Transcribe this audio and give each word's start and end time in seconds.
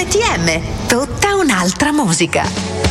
RTM, 0.00 0.86
tutta 0.86 1.34
un'altra 1.34 1.92
musica. 1.92 2.48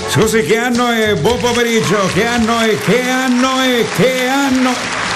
Scusi, 0.09 0.44
che 0.44 0.57
anno 0.57 0.89
è? 0.89 1.15
Buon 1.15 1.39
pomeriggio, 1.39 2.05
che 2.12 2.26
anno 2.26 2.60
è? 2.60 2.78
Che 2.78 3.02
anno 3.10 3.62
è? 3.62 3.86
Che 3.96 4.28
anno? 4.28 5.06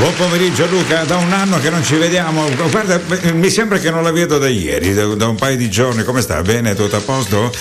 Buon 0.00 0.14
pomeriggio 0.14 0.66
Luca, 0.66 1.04
da 1.04 1.16
un 1.16 1.30
anno 1.30 1.60
che 1.60 1.68
non 1.68 1.84
ci 1.84 1.94
vediamo, 1.96 2.48
guarda, 2.70 2.98
mi 3.34 3.50
sembra 3.50 3.76
che 3.76 3.90
non 3.90 4.02
la 4.02 4.10
vedo 4.10 4.38
da 4.38 4.48
ieri, 4.48 4.94
da, 4.94 5.28
un 5.28 5.34
paio 5.36 5.58
di 5.58 5.68
giorni, 5.68 6.04
come 6.04 6.22
sta? 6.22 6.40
Bene, 6.40 6.74
tutto 6.74 6.96
a 6.96 7.00
posto? 7.00 7.52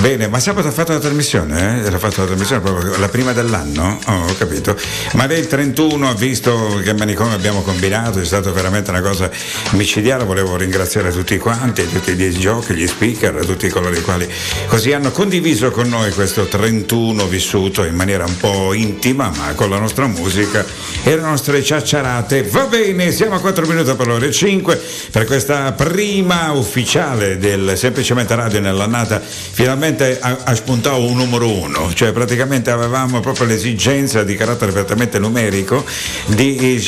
Bene, 0.00 0.28
ma 0.28 0.38
sabato 0.38 0.68
ha 0.68 0.70
fatto 0.70 0.92
la 0.92 1.00
trasmissione, 1.00 1.84
eh? 1.84 1.90
Fatto 1.98 2.20
la 2.20 2.26
trasmissione 2.28 2.62
proprio 2.62 2.96
la 2.96 3.08
prima 3.08 3.32
dell'anno? 3.32 3.98
Oh, 4.06 4.28
ho 4.28 4.34
capito. 4.38 4.76
Ma 5.14 5.26
lei 5.26 5.40
il 5.40 5.48
31 5.48 6.08
ha 6.08 6.14
visto 6.14 6.80
che 6.80 6.94
manicomio 6.94 7.34
abbiamo 7.34 7.62
combinato, 7.62 8.20
è 8.20 8.24
stata 8.24 8.52
veramente 8.52 8.90
una 8.90 9.00
cosa 9.00 9.28
micidiale, 9.70 10.22
volevo 10.22 10.56
ringraziare 10.56 11.10
tutti 11.10 11.36
quanti, 11.38 11.90
tutti 11.90 12.12
gli 12.12 12.38
giochi, 12.38 12.74
gli 12.74 12.86
speaker, 12.86 13.44
tutti 13.44 13.68
coloro 13.68 13.96
i 13.96 14.02
quali 14.02 14.32
così 14.68 14.92
hanno 14.92 15.10
condiviso 15.10 15.72
con 15.72 15.88
noi 15.88 16.12
questo 16.12 16.46
31 16.46 17.26
vissuto 17.26 17.82
in 17.82 17.96
maniera 17.96 18.24
un 18.24 18.36
po' 18.36 18.74
intima, 18.74 19.32
ma 19.36 19.54
con 19.54 19.68
la 19.70 19.78
nostra 19.80 20.06
musica 20.06 20.64
e 21.02 21.16
le 21.16 21.22
nostre 21.22 21.60
ciacciarate. 21.80 22.42
Va 22.42 22.66
bene, 22.66 23.10
siamo 23.10 23.36
a 23.36 23.40
4 23.40 23.66
minuti 23.66 23.94
per 23.94 24.06
l'ore 24.06 24.30
5 24.30 24.80
per 25.10 25.24
questa 25.24 25.72
prima 25.72 26.52
ufficiale 26.52 27.38
del 27.38 27.72
Semplicemente 27.76 28.34
Radio 28.34 28.60
nell'annata. 28.60 29.20
Finalmente 29.20 30.18
ha, 30.20 30.38
ha 30.44 30.54
spuntato 30.54 31.02
un 31.02 31.16
numero 31.16 31.48
uno, 31.48 31.90
cioè 31.94 32.12
praticamente 32.12 32.70
avevamo 32.70 33.20
proprio 33.20 33.46
l'esigenza 33.46 34.22
di 34.22 34.36
carattere 34.36 34.72
prettamente 34.72 35.18
numerico 35.18 35.84
di, 36.26 36.78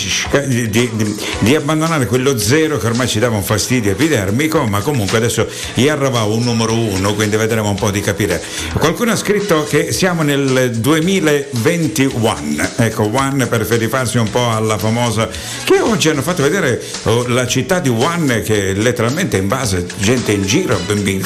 di, 0.46 0.70
di, 0.70 1.16
di 1.38 1.54
abbandonare 1.54 2.06
quello 2.06 2.38
zero 2.38 2.78
che 2.78 2.86
ormai 2.86 3.08
ci 3.08 3.18
dava 3.18 3.36
un 3.36 3.42
fastidio 3.42 3.92
epidermico, 3.92 4.64
ma 4.66 4.80
comunque 4.80 5.16
adesso 5.16 5.46
gli 5.74 5.88
arrivava 5.88 6.24
un 6.24 6.44
numero 6.44 6.74
uno, 6.74 7.14
quindi 7.14 7.36
vedremo 7.36 7.70
un 7.70 7.76
po' 7.76 7.90
di 7.90 8.00
capire. 8.00 8.42
Qualcuno 8.78 9.12
ha 9.12 9.16
scritto 9.16 9.64
che 9.64 9.92
siamo 9.92 10.22
nel 10.22 10.72
2021, 10.72 12.70
ecco, 12.76 13.10
one 13.12 13.46
per 13.46 13.60
rifarsi 13.62 14.18
un 14.18 14.30
po' 14.30 14.50
alla 14.50 14.76
famosa 14.82 15.28
che 15.64 15.78
oggi 15.78 16.08
hanno 16.08 16.22
fatto 16.22 16.42
vedere 16.42 16.82
oh, 17.04 17.28
la 17.28 17.46
città 17.46 17.78
di 17.78 17.88
Wuhan 17.88 18.42
che 18.44 18.72
letteralmente 18.72 19.38
è 19.38 19.40
invasa 19.40 19.80
gente 19.98 20.32
in 20.32 20.42
giro 20.42 20.76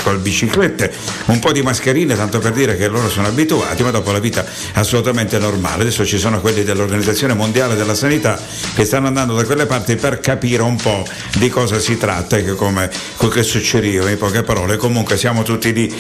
con 0.03 0.21
biciclette, 0.21 0.93
un 1.27 1.39
po' 1.39 1.53
di 1.53 1.63
mascherine 1.63 2.15
tanto 2.15 2.39
per 2.39 2.53
dire 2.53 2.77
che 2.77 2.89
loro 2.89 3.09
sono 3.09 3.29
abituati, 3.29 3.83
ma 3.83 3.91
dopo 3.91 4.13
la 4.13 4.19
vita 4.19 4.45
assolutamente 4.75 5.39
normale. 5.39 5.83
Adesso 5.83 6.05
ci 6.05 6.19
sono 6.19 6.41
quelli 6.41 6.65
dell'Organizzazione 6.65 7.33
Mondiale 7.33 7.77
della 7.77 7.95
Sanità 7.95 8.39
che 8.75 8.85
stanno 8.85 9.07
andando 9.07 9.35
da 9.35 9.45
quelle 9.45 9.65
parti 9.65 9.97
per 9.97 10.21
capire 10.21 10.63
un 10.63 10.77
po' 10.77 11.07
di 11.39 11.49
cosa 11.49 11.79
si 11.79 11.97
tratta 11.97 12.37
e 12.37 12.45
che 12.45 12.55
come 12.55 12.91
quel 13.17 13.31
che 13.31 13.43
succede 13.43 13.87
io 13.87 14.07
in 14.07 14.19
poche 14.19 14.43
parole. 14.43 14.77
Comunque 14.77 15.17
siamo 15.17 15.43
tutti 15.43 15.73
lì 15.73 15.95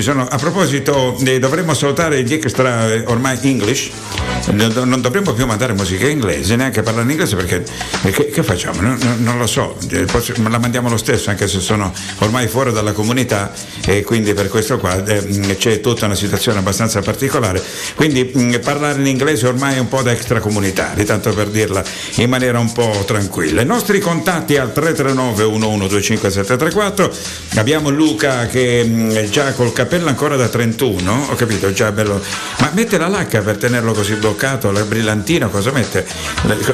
sono 0.00 0.26
a 0.26 0.36
proposito 0.36 1.16
eh, 1.24 1.38
dovremmo 1.38 1.74
salutare 1.74 2.22
gli 2.22 2.32
extra 2.32 2.92
eh, 2.92 3.04
ormai 3.06 3.38
English 3.42 3.90
non 4.52 5.00
dovremmo 5.00 5.32
più 5.32 5.46
mandare 5.46 5.72
musica 5.74 6.08
inglese 6.08 6.49
neanche 6.56 6.82
parlare 6.82 7.04
in 7.04 7.10
inglese 7.10 7.36
perché, 7.36 7.64
perché 8.00 8.26
che 8.26 8.42
facciamo? 8.42 8.80
Non, 8.80 8.98
non, 9.18 9.38
lo 9.38 9.46
so, 9.46 9.76
eh, 9.90 10.06
la 10.48 10.58
mandiamo 10.58 10.88
lo 10.88 10.96
stesso 10.96 11.30
anche 11.30 11.48
se 11.48 11.60
sono 11.60 11.92
ormai 12.18 12.48
fuori 12.48 12.72
dalla 12.72 12.92
comunità 12.92 13.52
e 13.84 14.02
quindi 14.02 14.34
per 14.34 14.48
questo 14.48 14.78
qua 14.78 15.04
eh, 15.04 15.56
c'è 15.56 15.80
tutta 15.80 16.06
una 16.06 16.14
situazione 16.14 16.58
abbastanza 16.58 17.00
particolare. 17.00 17.62
Quindi 17.94 18.30
mh, 18.32 18.60
parlare 18.60 19.00
in 19.00 19.06
inglese 19.06 19.46
ormai 19.46 19.76
è 19.76 19.78
un 19.78 19.88
po' 19.88 20.02
da 20.02 20.12
extracomunitari, 20.12 21.04
tanto 21.04 21.32
per 21.32 21.48
dirla 21.48 21.82
in 22.16 22.28
maniera 22.28 22.58
un 22.58 22.72
po' 22.72 23.02
tranquilla. 23.06 23.62
I 23.62 23.66
nostri 23.66 24.00
contatti 24.00 24.56
al 24.56 24.72
339 24.72 25.44
1125734 25.44 27.10
abbiamo 27.56 27.90
Luca 27.90 28.46
che 28.46 28.84
mh, 28.84 29.30
già 29.30 29.52
col 29.52 29.72
cappello 29.72 30.08
ancora 30.08 30.36
da 30.36 30.48
31, 30.48 31.28
ho 31.30 31.34
capito, 31.34 31.72
già 31.72 31.92
bello. 31.92 32.20
Ma 32.58 32.70
mette 32.74 32.98
la 32.98 33.08
lacca 33.08 33.40
per 33.40 33.56
tenerlo 33.56 33.92
così 33.92 34.14
bloccato, 34.14 34.70
la 34.70 34.82
brillantina, 34.82 35.48
cosa 35.48 35.70
mette? 35.70 36.06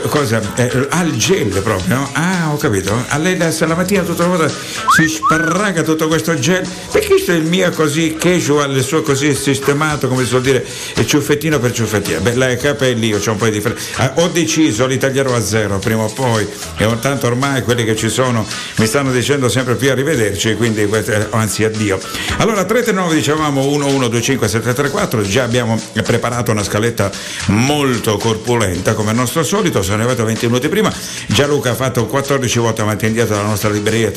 Cosa, 0.09 0.41
eh, 0.57 0.87
al 0.91 1.17
gel 1.17 1.49
proprio, 1.63 1.97
no? 1.97 2.11
Ah, 2.13 2.53
ho 2.53 2.57
capito. 2.57 2.95
A 3.09 3.19
lei 3.19 3.37
la, 3.37 3.53
la 3.59 3.75
mattina 3.75 4.03
tutta 4.03 4.23
la 4.23 4.29
volta 4.29 4.49
si 4.49 5.09
sparraga 5.09 5.83
tutto 5.83 6.09
questo 6.09 6.39
gel. 6.39 6.67
Perché 6.91 7.09
questo 7.09 7.33
è 7.33 7.35
il 7.35 7.45
mio 7.45 7.71
così 7.71 8.17
casual, 8.19 8.77
il 8.77 8.83
suo 8.83 9.03
così 9.03 9.35
sistemato, 9.35 10.09
come 10.09 10.23
si 10.23 10.29
suol 10.29 10.43
dire, 10.43 10.65
il 10.95 11.07
ciuffettino 11.07 11.59
per 11.59 11.73
ciuffettina. 11.73 12.21
Beh, 12.21 12.35
la 12.35 12.57
capelli 12.57 13.09
io 13.09 13.19
c'ho 13.19 13.33
un 13.33 13.39
po' 13.39 13.47
di 13.47 13.53
differenza. 13.53 13.85
Ah, 13.97 14.13
ho 14.17 14.29
deciso, 14.29 14.87
li 14.87 14.99
taglierò 14.99 15.35
a 15.35 15.41
zero 15.41 15.79
prima 15.79 16.05
o 16.05 16.13
poi. 16.13 16.47
E 16.77 16.99
tanto 17.01 17.27
ormai 17.27 17.63
quelli 17.63 17.85
che 17.85 17.97
ci 17.97 18.09
sono 18.09 18.47
mi 18.77 18.87
stanno 18.87 19.13
dicendo 19.13 19.49
sempre 19.49 19.75
più 19.75 19.91
arrivederci, 19.91 20.55
quindi 20.55 20.83
eh, 20.83 21.27
anzi 21.31 21.65
addio. 21.65 21.99
Allora 22.39 22.65
339 22.65 23.15
dicevamo 23.15 23.63
1125734, 23.63 25.23
già 25.23 25.43
abbiamo 25.45 25.81
preparato 26.03 26.51
una 26.51 26.63
scaletta 26.63 27.11
molto 27.47 28.17
corpulenta 28.17 28.95
come 28.95 29.11
al 29.11 29.17
nostro 29.17 29.43
solito, 29.43 29.56
sono 29.83 29.97
arrivato 29.97 30.25
20 30.25 30.47
minuti 30.47 30.69
prima, 30.69 30.93
Gianluca 31.29 31.71
ha 31.71 31.75
fatto 31.75 32.07
14 32.07 32.59
volte 32.59 32.83
avanti 32.83 33.07
e 33.07 33.09
indietro 33.09 33.37
dalla 33.37 33.49
nostra 33.49 33.71
libreria, 33.71 34.13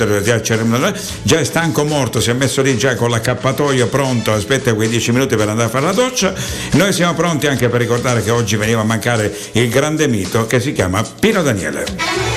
già 1.23 1.39
è 1.39 1.43
stanco 1.43 1.85
morto, 1.85 2.19
si 2.19 2.29
è 2.29 2.33
messo 2.33 2.61
lì 2.61 2.77
già 2.77 2.95
con 2.95 3.09
l'accappatoio 3.09 3.87
pronto, 3.87 4.33
aspetta 4.33 4.73
quei 4.73 4.89
10 4.89 5.11
minuti 5.13 5.35
per 5.37 5.47
andare 5.47 5.67
a 5.67 5.71
fare 5.71 5.85
la 5.85 5.93
doccia, 5.93 6.33
noi 6.71 6.91
siamo 6.91 7.13
pronti 7.13 7.47
anche 7.47 7.69
per 7.69 7.79
ricordare 7.79 8.21
che 8.21 8.31
oggi 8.31 8.57
veniva 8.57 8.81
a 8.81 8.85
mancare 8.85 9.33
il 9.53 9.69
grande 9.69 10.07
mito 10.07 10.45
che 10.45 10.59
si 10.59 10.73
chiama 10.73 11.03
Pino 11.19 11.41
Daniele. 11.41 12.28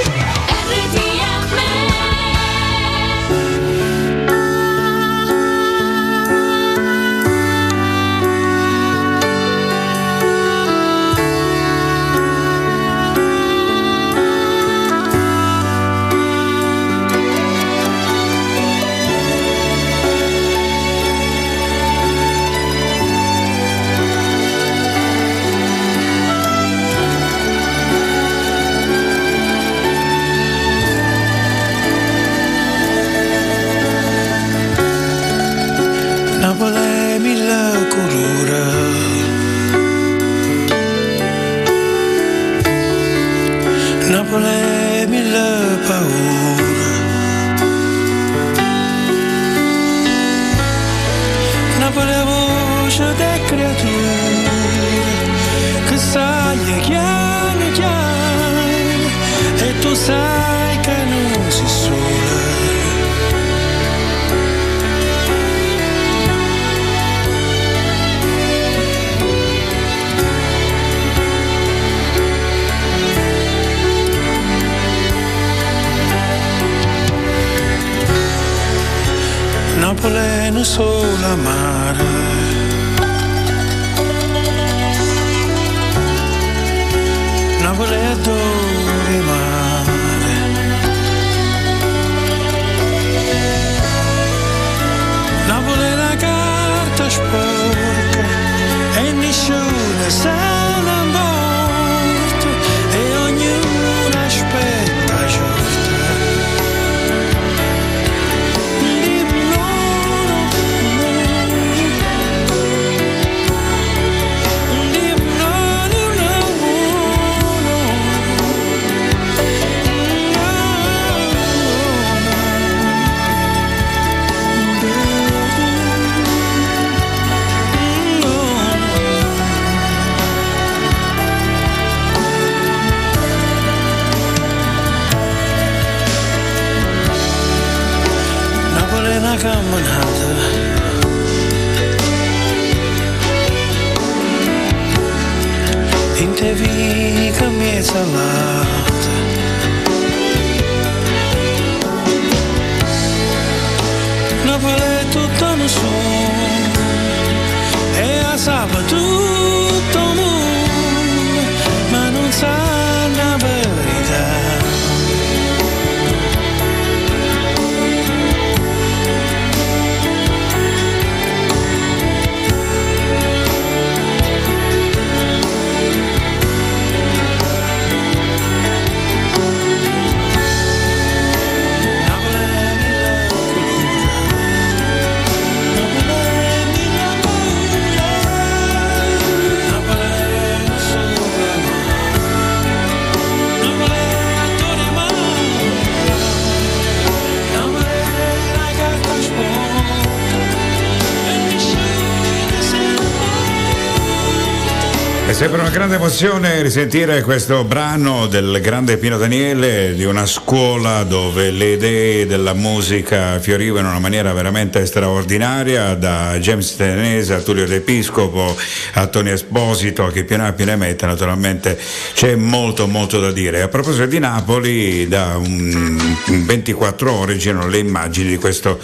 Grande 205.72 205.94
emozione 205.94 206.60
risentire 206.60 207.22
questo 207.22 207.64
brano 207.64 208.26
del 208.26 208.60
grande 208.60 208.98
Pino 208.98 209.16
Daniele 209.16 209.94
di 209.94 210.04
una 210.04 210.26
scuola 210.26 211.02
dove 211.02 211.50
le 211.50 211.72
idee 211.72 212.26
della 212.26 212.52
musica 212.52 213.38
fiorivano 213.38 213.86
in 213.86 213.92
una 213.92 213.98
maniera 213.98 214.34
veramente 214.34 214.84
straordinaria, 214.84 215.94
da 215.94 216.36
James 216.38 216.76
Tenese 216.76 217.32
a 217.32 217.40
Tullio 217.40 217.64
D'Episcopo 217.64 218.54
a 218.94 219.06
Tony 219.06 219.30
Esposito, 219.30 220.08
che 220.08 220.24
più 220.24 220.36
ne 220.36 220.52
più 220.52 220.66
ne 220.66 220.76
mette, 220.76 221.06
naturalmente 221.06 221.80
c'è 222.12 222.34
molto 222.34 222.86
molto 222.86 223.18
da 223.18 223.32
dire. 223.32 223.62
A 223.62 223.68
proposito 223.68 224.04
di 224.04 224.18
Napoli, 224.18 225.08
da 225.08 225.38
un 225.38 225.98
24 226.44 227.10
ore 227.10 227.38
girano 227.38 227.66
le 227.68 227.78
immagini 227.78 228.28
di, 228.28 228.36
questo, 228.36 228.78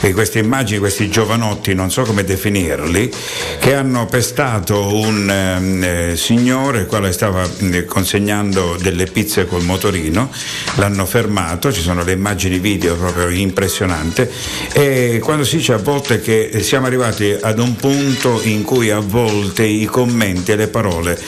di 0.00 0.14
queste 0.14 0.38
immagini, 0.38 0.78
questi 0.78 1.10
giovanotti, 1.10 1.74
non 1.74 1.90
so 1.90 2.04
come 2.04 2.24
definirli, 2.24 3.12
che 3.58 3.74
hanno 3.74 4.06
pestato 4.06 4.96
un 4.96 5.28
ehm, 5.28 5.84
eh, 5.84 6.16
signore, 6.30 6.82
il 6.82 6.86
quale 6.86 7.10
stava 7.10 7.42
eh, 7.72 7.84
consegnando 7.84 8.76
delle 8.80 9.06
pizze 9.06 9.46
col 9.46 9.64
motorino, 9.64 10.30
l'hanno 10.76 11.04
fermato, 11.04 11.72
ci 11.72 11.80
sono 11.80 12.04
le 12.04 12.12
immagini 12.12 12.60
video 12.60 12.94
proprio 12.94 13.28
impressionanti 13.28 14.28
e 14.72 15.20
quando 15.20 15.42
si 15.42 15.56
dice 15.56 15.72
a 15.72 15.78
volte 15.78 16.20
che 16.20 16.60
siamo 16.62 16.86
arrivati 16.86 17.36
ad 17.40 17.58
un 17.58 17.74
punto 17.74 18.40
in 18.44 18.62
cui 18.62 18.90
a 18.90 19.00
volte 19.00 19.64
i 19.64 19.86
commenti 19.86 20.52
e 20.52 20.56
le 20.56 20.68
parole 20.68 21.18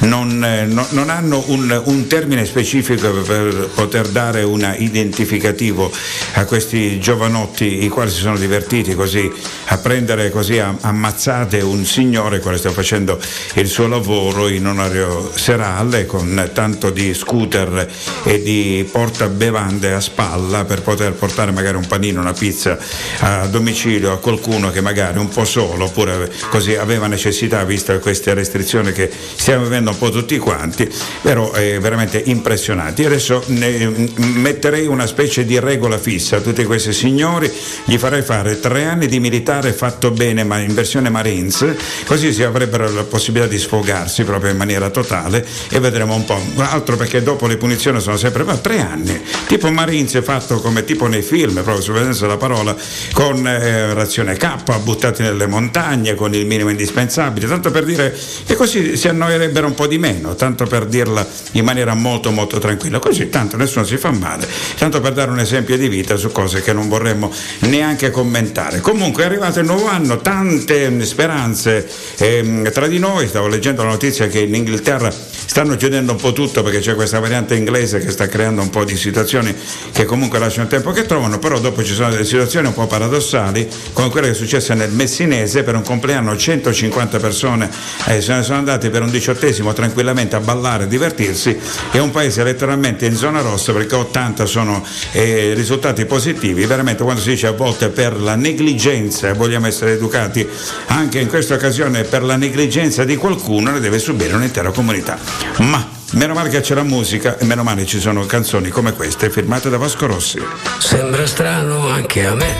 non, 0.00 0.44
eh, 0.44 0.64
no, 0.64 0.86
non 0.90 1.10
hanno 1.10 1.42
un, 1.48 1.82
un, 1.86 2.06
termine 2.06 2.44
specifico 2.44 3.10
per 3.10 3.68
poter 3.74 4.08
dare 4.08 4.44
un 4.44 4.74
identificativo 4.78 5.90
a 6.34 6.44
questi 6.44 7.00
giovanotti 7.00 7.84
i 7.84 7.88
quali 7.88 8.10
si 8.10 8.20
sono 8.20 8.36
divertiti 8.36 8.94
così 8.94 9.30
a 9.66 9.78
prendere 9.78 10.30
così 10.30 10.58
ammazzate 10.58 11.60
un 11.60 11.84
signore 11.84 12.38
quale 12.38 12.58
sta 12.58 12.70
facendo 12.70 13.18
il 13.54 13.66
suo 13.66 13.88
lavoro 13.88 14.50
in 14.56 14.66
orario 14.66 15.30
serale 15.34 16.04
con 16.06 16.50
tanto 16.52 16.90
di 16.90 17.14
scooter 17.14 17.88
e 18.24 18.42
di 18.42 18.86
portabevande 18.90 19.92
a 19.92 20.00
spalla 20.00 20.64
per 20.64 20.82
poter 20.82 21.12
portare 21.12 21.52
magari 21.52 21.76
un 21.76 21.86
panino, 21.86 22.20
una 22.20 22.32
pizza 22.32 22.76
a 23.20 23.46
domicilio 23.46 24.12
a 24.12 24.18
qualcuno 24.18 24.70
che 24.70 24.80
magari 24.80 25.18
un 25.18 25.28
po' 25.28 25.44
solo 25.44 25.84
oppure 25.84 26.30
così 26.50 26.74
aveva 26.74 27.06
necessità 27.06 27.62
vista 27.64 27.98
queste 27.98 28.34
restrizioni 28.34 28.92
che 28.92 29.10
stiamo 29.10 29.64
vivendo 29.64 29.90
un 29.90 29.98
po' 29.98 30.10
tutti 30.10 30.36
quanti, 30.38 30.90
però 31.22 31.52
è 31.52 31.78
veramente 31.78 32.20
impressionanti. 32.24 33.04
Adesso 33.04 33.44
metterei 33.46 34.86
una 34.86 35.06
specie 35.06 35.44
di 35.44 35.58
regola 35.58 35.98
fissa 35.98 36.36
a 36.36 36.40
tutti 36.40 36.64
questi 36.64 36.92
signori, 36.92 37.50
gli 37.84 37.96
farei 37.98 38.22
fare 38.22 38.58
tre 38.58 38.84
anni 38.84 39.06
di 39.06 39.20
militare 39.20 39.72
fatto 39.72 40.10
bene 40.10 40.44
ma 40.44 40.58
in 40.58 40.74
versione 40.74 41.08
Marines, 41.08 41.74
così 42.04 42.32
si 42.32 42.42
avrebbero 42.42 42.90
la 42.90 43.04
possibilità 43.04 43.48
di 43.48 43.58
sfogare 43.58 43.90
sbrigarsi 43.92 44.24
proprio 44.42 44.50
in 44.50 44.56
maniera 44.56 44.90
totale 44.90 45.46
e 45.70 45.78
vedremo 45.78 46.14
un 46.14 46.24
po'. 46.24 46.40
Altro 46.56 46.96
perché 46.96 47.22
dopo 47.22 47.46
le 47.46 47.56
punizioni 47.56 48.00
sono 48.00 48.16
sempre 48.16 48.42
ma 48.42 48.56
tre 48.56 48.80
anni. 48.80 49.20
Tipo 49.46 49.70
Marines 49.70 50.14
è 50.14 50.22
fatto 50.22 50.60
come 50.60 50.84
tipo 50.84 51.06
nei 51.06 51.22
film, 51.22 51.54
proprio 51.54 51.80
su 51.80 51.94
senso 51.94 52.22
della 52.22 52.36
parola, 52.36 52.74
con 53.12 53.46
eh, 53.46 53.94
razione 53.94 54.36
K, 54.36 54.78
buttati 54.80 55.22
nelle 55.22 55.46
montagne, 55.46 56.14
con 56.14 56.34
il 56.34 56.46
minimo 56.46 56.70
indispensabile, 56.70 57.46
tanto 57.46 57.70
per 57.70 57.84
dire 57.84 58.14
che 58.44 58.54
così 58.56 58.96
si 58.96 59.08
annoierebbero 59.08 59.66
un 59.66 59.74
po' 59.74 59.86
di 59.86 59.98
meno, 59.98 60.34
tanto 60.34 60.66
per 60.66 60.86
dirla 60.86 61.24
in 61.52 61.64
maniera 61.64 61.94
molto 61.94 62.30
molto 62.30 62.58
tranquilla. 62.58 62.98
Così 62.98 63.28
tanto 63.28 63.56
nessuno 63.56 63.84
si 63.84 63.96
fa 63.96 64.10
male, 64.10 64.48
tanto 64.76 65.00
per 65.00 65.12
dare 65.12 65.30
un 65.30 65.38
esempio 65.38 65.76
di 65.76 65.88
vita 65.88 66.16
su 66.16 66.32
cose 66.32 66.62
che 66.62 66.72
non 66.72 66.88
vorremmo 66.88 67.32
neanche 67.60 68.10
commentare. 68.10 68.80
Comunque 68.80 69.22
è 69.22 69.26
arrivato 69.26 69.60
il 69.60 69.66
nuovo 69.66 69.86
anno, 69.86 70.18
tante 70.18 71.04
speranze 71.04 71.88
eh, 72.16 72.70
tra 72.72 72.88
di 72.88 72.98
noi, 72.98 73.28
stavo 73.28 73.46
leggendo 73.46 73.82
la 73.82 73.90
notizia 73.90 74.26
che 74.32 74.40
in 74.40 74.54
Inghilterra 74.54 75.12
stanno 75.12 75.76
chiudendo 75.76 76.12
un 76.12 76.18
po' 76.18 76.32
tutto 76.32 76.62
perché 76.62 76.80
c'è 76.80 76.94
questa 76.94 77.20
variante 77.20 77.54
inglese 77.54 77.98
che 77.98 78.10
sta 78.10 78.26
creando 78.26 78.62
un 78.62 78.70
po' 78.70 78.84
di 78.84 78.96
situazioni 78.96 79.54
che 79.92 80.06
comunque 80.06 80.38
lasciano 80.38 80.66
tempo 80.66 80.92
che 80.92 81.04
trovano, 81.04 81.38
però 81.38 81.60
dopo 81.60 81.84
ci 81.84 81.92
sono 81.92 82.08
delle 82.08 82.24
situazioni 82.24 82.68
un 82.68 82.72
po' 82.72 82.86
paradossali, 82.86 83.68
come 83.92 84.08
quella 84.08 84.28
che 84.28 84.32
è 84.32 84.36
successa 84.36 84.72
nel 84.72 84.90
Messinese 84.90 85.62
per 85.62 85.74
un 85.74 85.82
compleanno 85.82 86.34
150 86.34 87.18
persone 87.18 87.70
eh, 88.06 88.22
se 88.22 88.32
ne 88.34 88.42
sono 88.42 88.58
andate 88.58 88.88
per 88.88 89.02
un 89.02 89.10
diciottesimo 89.10 89.74
tranquillamente 89.74 90.36
a 90.36 90.40
ballare, 90.40 90.84
a 90.84 90.86
divertirsi, 90.86 91.54
è 91.90 91.98
un 91.98 92.10
paese 92.10 92.42
letteralmente 92.42 93.04
in 93.04 93.14
zona 93.14 93.42
rossa 93.42 93.74
perché 93.74 93.94
80 93.94 94.46
sono 94.46 94.82
eh, 95.12 95.52
risultati 95.54 96.06
positivi, 96.06 96.64
veramente 96.64 97.02
quando 97.02 97.20
si 97.20 97.28
dice 97.28 97.48
a 97.48 97.52
volte 97.52 97.90
per 97.90 98.18
la 98.18 98.36
negligenza, 98.36 99.34
vogliamo 99.34 99.66
essere 99.66 99.92
educati 99.92 100.48
anche 100.86 101.18
in 101.18 101.28
questa 101.28 101.54
occasione 101.54 102.04
per 102.04 102.22
la 102.22 102.36
negligenza 102.36 103.04
di 103.04 103.16
qualcuno, 103.16 103.72
ne 103.72 103.80
deve 103.80 103.98
subire 103.98 104.21
un'intera 104.30 104.70
comunità. 104.70 105.18
Ma 105.58 106.00
Meno 106.12 106.34
male 106.34 106.50
che 106.50 106.60
c'è 106.60 106.74
la 106.74 106.82
musica 106.82 107.38
e 107.38 107.44
meno 107.46 107.62
male 107.62 107.86
ci 107.86 107.98
sono 107.98 108.26
canzoni 108.26 108.68
come 108.68 108.92
queste 108.92 109.30
firmate 109.30 109.70
da 109.70 109.78
Vasco 109.78 110.04
Rossi. 110.06 110.38
Sembra 110.78 111.26
strano 111.26 111.88
anche 111.88 112.26
a 112.26 112.34
me. 112.34 112.54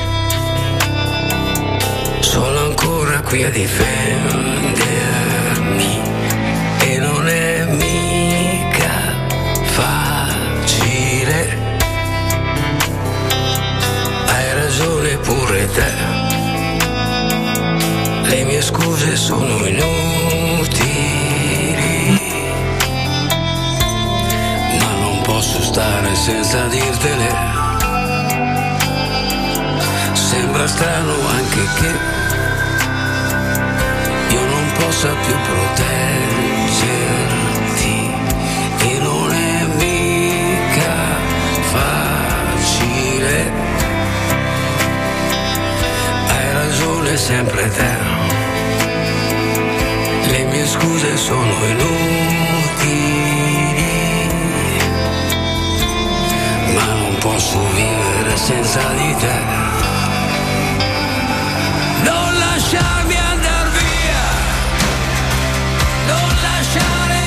Sono 2.20 2.60
ancora 2.60 3.20
qui 3.20 3.44
a 3.44 3.50
difendermi 3.50 4.80
e 6.80 6.98
non 6.98 7.28
è 7.28 7.66
mica 7.66 9.26
facile. 9.64 11.58
Hai 14.28 14.54
ragione 14.54 15.16
pure 15.18 15.68
te. 15.72 15.92
Le 18.22 18.44
mie 18.44 18.62
scuse 18.62 19.14
sono 19.14 19.66
inutili 19.66 20.31
stare 25.72 26.14
senza 26.14 26.66
dirtele. 26.66 27.34
Sembra 30.12 30.66
strano 30.68 31.14
anche 31.28 31.66
che 31.78 31.90
io 34.34 34.44
non 34.44 34.72
possa 34.78 35.08
più 35.24 35.34
proteggerti 35.48 35.96
e 38.80 38.98
non 38.98 39.32
è 39.32 39.66
mica 39.78 40.94
facile. 41.72 43.50
Hai 46.28 46.52
ragione 46.52 47.16
sempre 47.16 47.70
te. 47.70 47.92
Le 50.32 50.44
mie 50.44 50.66
scuse 50.66 51.16
sono 51.16 51.64
inutili. 51.64 52.61
Posso 57.22 57.56
vivere 57.72 58.36
senza 58.36 58.80
di 58.94 59.14
te. 59.14 59.40
Non 62.02 62.36
lasciarmi 62.36 63.16
andare 63.16 63.70
via, 63.78 64.24
non 66.08 66.28
lasciare 66.42 67.21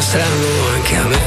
strano 0.00 0.68
anche 0.74 0.96
a 0.96 1.04
me, 1.04 1.20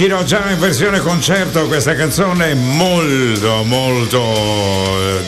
Immagino 0.00 0.22
già 0.22 0.48
in 0.48 0.60
versione 0.60 1.00
concerto 1.00 1.66
questa 1.66 1.92
canzone 1.96 2.54
molto, 2.54 3.64
molto 3.64 4.77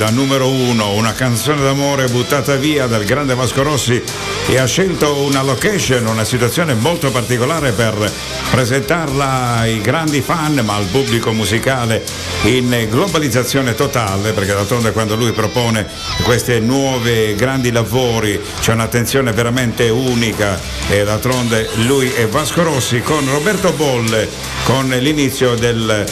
da 0.01 0.09
numero 0.09 0.49
uno, 0.49 0.93
una 0.93 1.13
canzone 1.13 1.61
d'amore 1.61 2.07
buttata 2.07 2.57
via 2.57 2.87
dal 2.87 3.05
grande 3.05 3.35
Vasco 3.35 3.63
Rossi 3.63 4.03
e 4.47 4.57
ha 4.57 4.65
scelto 4.65 5.25
una 5.25 5.43
location, 5.43 6.07
una 6.07 6.25
situazione 6.25 6.73
molto 6.73 7.11
particolare 7.11 7.73
per 7.73 8.11
presentarla 8.51 9.59
ai 9.59 9.83
grandi 9.83 10.23
fan 10.23 10.63
ma 10.65 10.77
al 10.77 10.87
pubblico 10.87 11.33
musicale 11.33 12.03
in 12.45 12.87
globalizzazione 12.89 13.75
totale 13.75 14.33
perché 14.33 14.55
d'altronde 14.55 14.93
quando 14.93 15.17
lui 15.17 15.33
propone 15.33 15.87
questi 16.23 16.59
nuovi 16.61 17.35
grandi 17.35 17.71
lavori 17.71 18.41
c'è 18.59 18.73
un'attenzione 18.73 19.33
veramente 19.33 19.91
unica 19.91 20.59
e 20.89 21.05
d'altronde 21.05 21.69
lui 21.85 22.11
è 22.11 22.27
Vasco 22.27 22.63
Rossi 22.63 23.03
con 23.03 23.29
Roberto 23.31 23.71
Bolle 23.73 24.27
con 24.65 24.89
l'inizio 24.89 25.57
del 25.57 26.07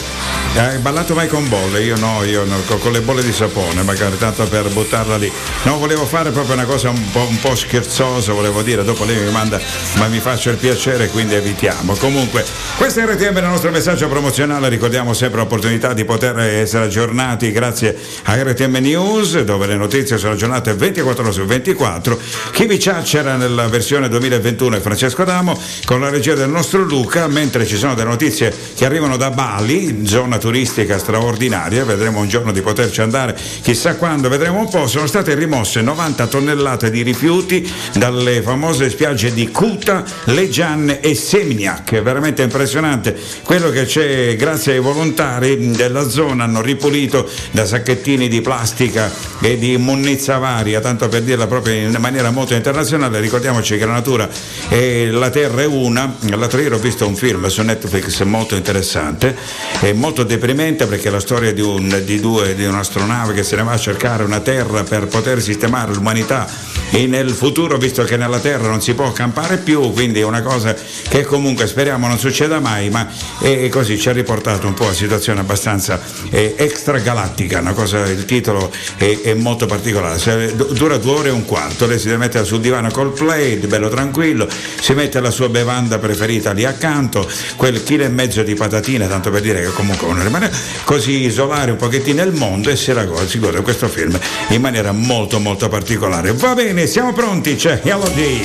hai 0.55 0.79
ballato 0.79 1.13
mai 1.13 1.27
con 1.27 1.47
bolle? 1.47 1.83
Io 1.83 1.95
no, 1.97 2.23
io 2.23 2.43
no, 2.43 2.57
co- 2.65 2.77
con 2.77 2.91
le 2.91 3.01
bolle 3.01 3.23
di 3.23 3.31
sapone, 3.31 3.83
magari 3.83 4.17
tanto 4.17 4.45
per 4.47 4.67
buttarla 4.69 5.15
lì. 5.17 5.31
No, 5.63 5.77
volevo 5.77 6.05
fare 6.05 6.31
proprio 6.31 6.55
una 6.55 6.65
cosa 6.65 6.89
un 6.89 7.11
po', 7.11 7.25
un 7.29 7.39
po' 7.39 7.55
scherzosa, 7.55 8.33
volevo 8.33 8.63
dire, 8.63 8.83
dopo 8.83 9.05
lei 9.05 9.17
mi 9.17 9.31
manda, 9.31 9.59
ma 9.97 10.07
mi 10.07 10.19
faccia 10.19 10.49
il 10.49 10.57
piacere, 10.57 11.07
quindi 11.09 11.35
evitiamo. 11.35 11.93
Comunque, 11.95 12.43
questo 12.77 12.99
è 12.99 13.05
RTM 13.05 13.37
il 13.37 13.43
nostro 13.43 13.69
messaggio 13.69 14.07
promozionale, 14.07 14.69
ricordiamo 14.69 15.13
sempre 15.13 15.39
l'opportunità 15.39 15.93
di 15.93 16.03
poter 16.03 16.39
essere 16.39 16.85
aggiornati 16.85 17.51
grazie 17.51 17.95
a 18.23 18.41
RTM 18.41 18.77
News, 18.77 19.39
dove 19.41 19.67
le 19.67 19.75
notizie 19.75 20.17
sono 20.17 20.33
aggiornate 20.33 20.73
24 20.73 21.23
ore 21.23 21.31
su 21.31 21.45
24. 21.45 22.19
Chi 22.51 22.65
vi 22.65 22.79
ciacciera 22.79 23.35
nella 23.35 23.67
versione 23.67 24.09
2021 24.09 24.77
è 24.77 24.79
Francesco 24.79 25.21
Adamo, 25.21 25.59
con 25.85 26.01
la 26.01 26.09
regia 26.09 26.33
del 26.33 26.49
nostro 26.49 26.81
Luca, 26.81 27.27
mentre 27.27 27.67
ci 27.67 27.77
sono 27.77 27.93
delle 27.93 28.09
notizie 28.09 28.51
che 28.75 28.85
arrivano 28.85 29.15
da 29.15 29.29
Bali, 29.29 30.07
zona 30.07 30.37
turistica 30.39 30.97
straordinaria, 30.97 31.85
vedremo 31.85 32.19
un 32.19 32.27
giorno 32.27 32.51
di 32.51 32.61
poterci 32.61 33.01
andare, 33.01 33.37
chissà 33.61 33.95
quando, 33.95 34.27
vedremo 34.29 34.59
un 34.59 34.69
po', 34.69 34.87
sono 34.87 35.05
state 35.05 35.35
rimosse 35.35 35.81
90 35.81 36.25
tonnellate 36.27 36.89
di 36.89 37.03
rifiuti 37.03 37.71
dalle 37.93 38.41
famose 38.41 38.89
spiagge 38.89 39.31
di 39.31 39.49
Kuta, 39.49 40.03
Leggianne 40.25 41.01
e 41.01 41.13
Semniac, 41.13 41.93
è 41.93 42.01
veramente 42.01 42.41
impressionante 42.41 43.15
quello 43.43 43.69
che 43.69 43.85
c'è. 43.85 44.35
Grazie 44.35 44.73
ai 44.73 44.79
volontari 44.79 45.71
della 45.71 46.07
zona 46.09 46.45
hanno 46.45 46.61
ripulito 46.61 47.29
da 47.51 47.65
sacchettini 47.65 48.27
di 48.27 48.41
plastica 48.41 49.11
e 49.41 49.57
di 49.57 49.73
immondizia 49.73 50.37
varia, 50.37 50.79
tanto 50.79 51.07
per 51.07 51.21
dirla 51.21 51.47
proprio 51.47 51.73
in 51.73 51.95
maniera 51.99 52.31
molto 52.31 52.53
internazionale, 52.53 53.19
ricordiamoci 53.19 53.77
che 53.77 53.85
la 53.85 53.93
natura 53.93 54.29
e 54.69 55.09
la 55.11 55.29
terra 55.29 55.61
è 55.61 55.65
una, 55.65 56.15
l'altro 56.29 56.59
ieri 56.59 56.73
ho 56.73 56.79
visto 56.79 57.05
un 57.07 57.15
film 57.15 57.45
su 57.47 57.61
Netflix 57.61 58.21
molto 58.23 58.55
interessante, 58.55 59.35
è 59.81 59.91
molto 59.93 60.23
deprimente 60.29 60.85
perché 60.85 61.09
la 61.09 61.19
storia 61.19 61.51
di, 61.51 61.61
un, 61.61 62.03
di 62.05 62.19
due, 62.19 62.53
di 62.53 62.63
un'astronave 62.63 63.33
che 63.33 63.41
se 63.41 63.55
ne 63.55 63.63
va 63.63 63.71
a 63.71 63.77
cercare 63.79 64.23
una 64.23 64.41
terra 64.41 64.83
per 64.83 65.07
poter 65.07 65.41
sistemare 65.41 65.91
l'umanità 65.91 66.47
e 66.91 67.07
nel 67.07 67.29
futuro, 67.29 67.77
visto 67.77 68.03
che 68.03 68.17
nella 68.17 68.39
terra 68.39 68.67
non 68.67 68.81
si 68.81 68.93
può 68.93 69.07
accampare 69.07 69.57
più, 69.57 69.91
quindi 69.91 70.19
è 70.19 70.23
una 70.23 70.41
cosa 70.41 70.75
che 71.07 71.23
comunque 71.23 71.67
speriamo 71.67 72.07
non 72.07 72.17
succeda 72.17 72.59
mai, 72.59 72.89
ma 72.89 73.07
è 73.39 73.67
così 73.69 73.97
ci 73.97 74.09
ha 74.09 74.11
riportato 74.11 74.67
un 74.67 74.73
po' 74.73 74.87
a 74.87 74.93
situazione 74.93 75.39
abbastanza 75.39 75.99
eh, 76.29 76.55
extragalattica, 76.57 77.61
cosa, 77.73 78.05
il 78.07 78.25
titolo 78.25 78.71
è, 78.97 79.19
è 79.21 79.33
molto 79.33 79.65
particolare, 79.65 80.17
Se- 80.17 80.55
du- 80.55 80.73
dura 80.73 80.97
due 80.97 81.11
ore 81.11 81.29
e 81.29 81.31
un 81.31 81.45
quarto, 81.45 81.85
lei 81.85 81.99
si 81.99 82.05
deve 82.05 82.17
mettere 82.17 82.43
sul 82.45 82.59
divano 82.59 82.89
col 82.91 83.13
play, 83.13 83.57
bello 83.57 83.89
tranquillo, 83.89 84.47
si 84.79 84.93
mette 84.93 85.19
la 85.19 85.31
sua 85.31 85.49
bevanda 85.49 85.99
preferita 85.99 86.51
lì 86.51 86.65
accanto, 86.65 87.29
quel 87.55 87.83
chilo 87.83 88.03
e 88.03 88.09
mezzo 88.09 88.41
di 88.43 88.55
patatine, 88.55 89.07
tanto 89.07 89.29
per 89.29 89.41
dire 89.41 89.61
che 89.61 89.71
comunque 89.73 90.07
uno 90.07 90.23
rimane 90.23 90.51
così 90.83 91.25
isolare 91.25 91.71
un 91.71 91.77
pochettino 91.77 92.23
il 92.23 92.33
mondo 92.33 92.69
e 92.69 92.75
si 92.75 92.91
ragona, 92.91 93.27
si 93.27 93.39
gode 93.39 93.61
questo 93.61 93.87
film 93.87 94.17
in 94.49 94.61
maniera 94.61 94.91
molto 94.91 95.39
molto 95.39 95.69
particolare. 95.69 96.33
Va 96.33 96.53
bene, 96.53 96.78
siamo 96.87 97.13
pronti, 97.13 97.55
c'è 97.55 97.81
Elodie. 97.83 98.41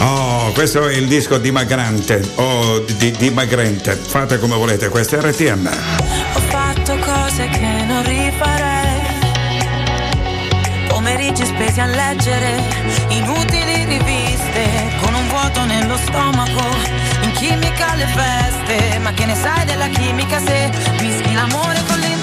Oh, 0.00 0.52
questo 0.52 0.86
è 0.86 0.92
il 0.94 1.06
disco 1.06 1.38
di 1.38 1.50
Magrante, 1.50 2.20
o 2.34 2.80
di, 2.80 3.10
di 3.12 3.30
Magrente, 3.30 3.92
fate 3.94 4.38
come 4.38 4.56
volete, 4.56 4.88
questo 4.88 5.16
è 5.16 5.20
RTM. 5.20 5.66
Ho 6.34 6.40
fatto 6.40 6.98
cose 6.98 7.48
che 7.48 7.84
non 7.86 8.04
rifarei. 8.04 9.00
Pomeriggi 10.88 11.44
spesi 11.46 11.80
a 11.80 11.86
leggere 11.86 12.62
inutili 13.08 13.84
riviste 13.84 14.92
con 15.00 15.14
un 15.14 15.28
vuoto 15.28 15.64
nello 15.64 15.96
stomaco. 15.96 16.62
In 17.22 17.32
chimica 17.32 17.90
alle 17.90 18.06
feste, 18.06 18.98
ma 18.98 19.12
che 19.12 19.24
ne 19.24 19.34
sai 19.34 19.64
della 19.64 19.88
chimica 19.88 20.38
se 20.40 20.70
mischi 21.00 21.32
l'amore 21.32 21.82
con 21.86 21.98
l'interesse? 21.98 22.13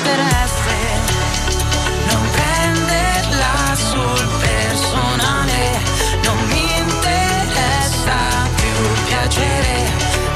Piacere 9.42 9.86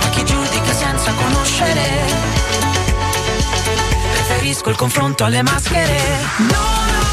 a 0.02 0.10
chi 0.10 0.26
giudica 0.26 0.74
senza 0.74 1.12
conoscere. 1.14 1.84
Preferisco 4.12 4.70
il 4.70 4.76
confronto 4.76 5.24
alle 5.24 5.42
maschere. 5.44 6.00
Non 6.38 7.00
ho 7.00 7.05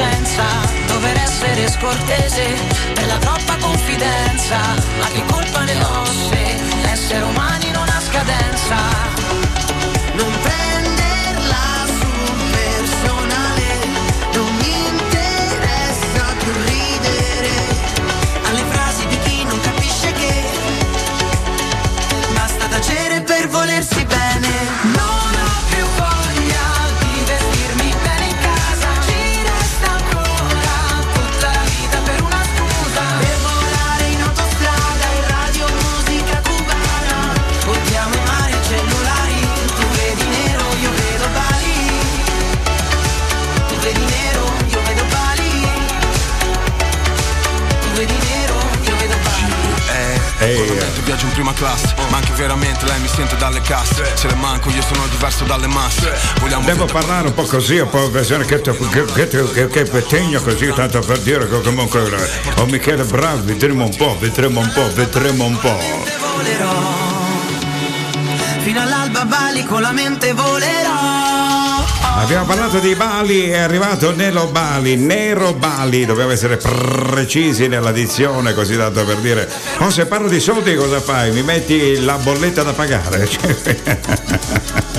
l'incoscienza, 0.00 0.44
dover 0.86 1.16
essere 1.16 1.68
scortese 1.68 2.44
per 2.94 3.06
la 3.06 3.18
troppa 3.18 3.56
confidenza. 3.56 4.58
Ma 4.98 5.06
che 5.12 5.22
colpa 5.30 5.64
ne 5.64 5.82
ho 5.82 6.04
se 6.04 6.60
l'essere 6.82 7.24
umani 7.24 7.70
non 7.70 7.88
ha 7.88 8.00
scadenza? 8.00 8.76
Non 10.14 10.32
prenderla 10.42 10.99
viaggio 51.20 51.26
in 51.26 51.32
prima 51.32 51.52
classe 51.52 51.94
Ma 52.08 52.16
anche 52.16 52.32
veramente 52.32 52.84
lei 52.86 53.00
mi 53.00 53.08
sente 53.08 53.36
dalle 53.36 53.60
casse. 53.60 54.16
Se 54.16 54.26
le 54.26 54.34
manco 54.34 54.70
io 54.70 54.82
sono 54.82 55.06
diverso 55.08 55.44
dalle 55.44 55.66
masse. 55.66 56.12
Vogliamo 56.40 56.64
Devo 56.64 56.86
vedere- 56.86 56.98
parlare 56.98 57.26
un 57.28 57.34
po' 57.34 57.44
così, 57.44 57.78
un 57.78 57.88
po' 57.88 58.10
versione 58.10 58.44
che, 58.44 58.60
che, 58.60 58.74
che, 58.74 59.28
che, 59.28 59.68
che 59.68 59.84
petegno 59.84 60.40
così, 60.40 60.72
tanto 60.72 61.00
per 61.00 61.18
dire 61.20 61.48
che 61.48 61.60
comunque 61.60 62.00
oh 62.56 62.66
Michele 62.66 63.04
bravo, 63.04 63.44
vedremo 63.44 63.84
un 63.84 63.96
po', 63.96 64.16
vedremo 64.18 64.60
un 64.60 64.70
po', 64.72 64.92
vedremo 64.92 65.44
un 65.44 65.58
po'. 65.58 65.78
volerò 66.18 66.98
Fino 68.60 68.80
all'alba 68.80 69.24
Bali 69.24 69.64
con 69.64 69.80
la 69.80 69.92
mente 69.92 70.32
volerò 70.32 71.69
Abbiamo 72.02 72.44
parlato 72.44 72.78
di 72.78 72.94
Bali, 72.94 73.48
è 73.48 73.58
arrivato 73.58 74.14
Nero 74.14 74.46
Bali, 74.46 74.96
Nero 74.96 75.52
Bali, 75.54 76.04
dobbiamo 76.04 76.32
essere 76.32 76.56
precisi 76.56 77.66
nella 77.68 77.92
dizione, 77.92 78.52
così 78.54 78.76
tanto 78.76 79.04
per 79.04 79.16
dire, 79.16 79.48
oh 79.78 79.90
se 79.90 80.06
parlo 80.06 80.28
di 80.28 80.40
soldi 80.40 80.74
cosa 80.74 81.00
fai? 81.00 81.30
Mi 81.32 81.42
metti 81.42 82.00
la 82.00 82.16
bolletta 82.16 82.62
da 82.62 82.72
pagare? 82.72 83.28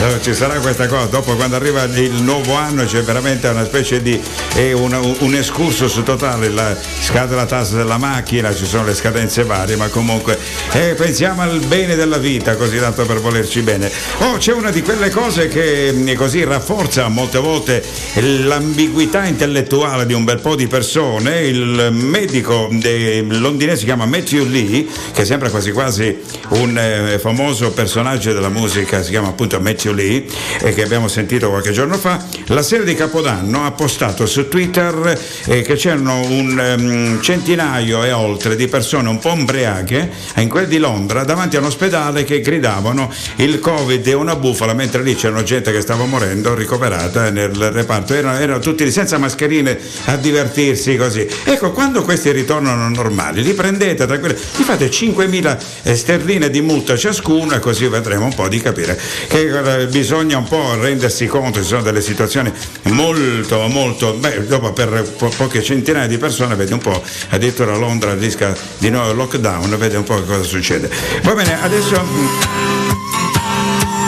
Eh, 0.00 0.20
Ci 0.22 0.32
sarà 0.32 0.58
questa 0.60 0.86
cosa, 0.86 1.06
dopo 1.06 1.34
quando 1.34 1.56
arriva 1.56 1.82
il 1.84 2.22
nuovo 2.22 2.54
anno 2.54 2.84
c'è 2.84 3.02
veramente 3.02 3.48
una 3.48 3.64
specie 3.64 4.00
di 4.00 4.20
è 4.54 4.70
una- 4.72 5.00
un 5.00 5.34
excursus 5.34 6.02
totale, 6.04 6.48
la, 6.50 6.76
scade 7.00 7.34
la 7.34 7.46
tassa 7.46 7.76
della 7.76 7.98
macchina, 7.98 8.54
ci 8.54 8.64
sono 8.64 8.84
le 8.84 8.94
scadenze 8.94 9.42
varie, 9.44 9.74
ma 9.76 9.88
comunque 9.88 10.38
eh, 10.72 10.94
pensiamo 10.96 11.42
al 11.42 11.58
bene 11.66 11.96
della 11.96 12.18
vita, 12.18 12.54
così 12.56 12.78
tanto 12.78 13.04
per 13.06 13.20
volerci 13.20 13.60
bene. 13.62 13.90
Oh, 14.18 14.36
c'è 14.36 14.52
una 14.52 14.70
di 14.70 14.82
quelle 14.82 15.10
cose 15.10 15.48
che 15.48 15.90
mh, 15.92 16.14
così 16.14 16.44
rafforza 16.44 17.08
molte 17.08 17.38
volte 17.38 17.82
l'ambiguità 18.14 19.24
intellettuale 19.24 20.06
di 20.06 20.12
un 20.14 20.22
bel 20.24 20.38
po' 20.40 20.54
di 20.54 20.68
persone. 20.68 21.40
Il 21.40 21.88
medico 21.92 22.68
de- 22.70 23.24
londinese 23.28 23.78
si 23.78 23.84
chiama 23.84 24.06
Matthew 24.06 24.44
Lee, 24.44 24.86
che 25.12 25.24
sembra 25.24 25.50
quasi 25.50 25.72
quasi 25.72 26.16
un 26.50 26.78
eh, 26.78 27.18
famoso 27.18 27.70
personaggio 27.72 28.32
della 28.32 28.48
musica, 28.48 29.02
si 29.02 29.10
chiama 29.10 29.28
appunto 29.28 29.58
Matthew 29.60 29.87
Lee, 29.92 30.24
e 30.60 30.74
che 30.74 30.82
abbiamo 30.82 31.08
sentito 31.08 31.48
qualche 31.48 31.72
giorno 31.72 31.96
fa. 31.96 32.24
La 32.46 32.62
sera 32.62 32.84
di 32.84 32.94
Capodanno 32.94 33.64
ha 33.64 33.72
postato 33.72 34.26
su 34.26 34.48
Twitter 34.48 35.18
eh, 35.46 35.62
che 35.62 35.74
c'erano 35.74 36.20
un 36.20 36.58
ehm, 36.58 37.20
centinaio 37.20 38.04
e 38.04 38.12
oltre 38.12 38.56
di 38.56 38.68
persone 38.68 39.08
un 39.08 39.18
po' 39.18 39.32
ubriache 39.32 40.10
in 40.36 40.48
quel 40.48 40.66
di 40.66 40.78
Londra 40.78 41.24
davanti 41.24 41.56
a 41.56 41.60
un 41.60 41.66
ospedale 41.66 42.24
che 42.24 42.40
gridavano 42.40 43.12
il 43.36 43.58
Covid 43.58 44.06
è 44.06 44.14
una 44.14 44.36
bufala, 44.36 44.74
mentre 44.74 45.02
lì 45.02 45.14
c'erano 45.14 45.42
gente 45.42 45.72
che 45.72 45.80
stava 45.80 46.04
morendo 46.04 46.54
ricoverata 46.54 47.30
nel 47.30 47.54
reparto, 47.54 48.14
erano, 48.14 48.38
erano 48.38 48.58
tutti 48.58 48.84
lì 48.84 48.90
senza 48.90 49.18
mascherine 49.18 49.78
a 50.06 50.16
divertirsi 50.16 50.96
così. 50.96 51.26
Ecco, 51.44 51.72
quando 51.72 52.02
questi 52.02 52.30
ritornano 52.32 52.88
normali, 52.88 53.42
li 53.42 53.52
prendete 53.52 54.06
tranquilli, 54.06 54.36
gli 54.56 54.62
fate 54.62 54.88
5.000 54.88 55.58
eh, 55.82 55.96
sterline 55.96 56.50
di 56.50 56.60
multa 56.60 56.96
ciascuno 56.96 57.54
e 57.54 57.58
così 57.58 57.86
vedremo 57.86 58.24
un 58.24 58.34
po' 58.34 58.48
di 58.48 58.60
capire 58.60 58.98
che 59.28 59.77
eh, 59.78 59.86
bisogna 59.86 60.38
un 60.38 60.44
po' 60.48 60.74
rendersi 60.80 61.26
conto, 61.26 61.60
ci 61.60 61.66
sono 61.66 61.82
delle 61.82 62.00
situazioni 62.00 62.52
molto, 62.84 63.66
molto, 63.68 64.12
beh, 64.14 64.46
dopo 64.46 64.72
per 64.72 65.02
po- 65.16 65.32
poche 65.36 65.62
centinaia 65.62 66.06
di 66.06 66.18
persone 66.18 66.54
vedi 66.54 66.72
un 66.72 66.78
po', 66.80 67.02
addirittura 67.30 67.76
Londra 67.76 68.14
rischia 68.14 68.54
di 68.78 68.90
nuovo 68.90 69.12
lockdown, 69.12 69.76
vedi 69.78 69.96
un 69.96 70.04
po' 70.04 70.22
cosa 70.22 70.42
succede. 70.42 70.90
Va 71.22 71.34
bene, 71.34 71.60
adesso... 71.62 72.00
mm, 72.02 72.26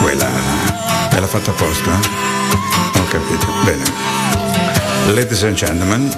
Quella 0.01 0.29
me 1.11 1.19
l'ha 1.19 1.27
fatta 1.27 1.51
apposta? 1.51 1.99
Ho 2.95 3.05
capito, 3.09 3.47
bene. 3.63 3.83
Ladies 5.13 5.43
and 5.43 5.55
gentlemen, 5.55 6.09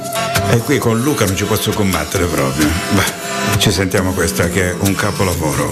e 0.52 0.58
qui 0.58 0.78
con 0.78 1.02
Luca 1.02 1.26
non 1.26 1.36
ci 1.36 1.46
posso 1.46 1.72
combattere 1.72 2.26
proprio. 2.26 2.68
Beh, 2.92 3.58
ci 3.60 3.72
sentiamo 3.72 4.12
questa 4.14 4.48
che 4.50 4.70
è 4.72 4.76
un 4.80 4.94
capolavoro. 4.94 5.72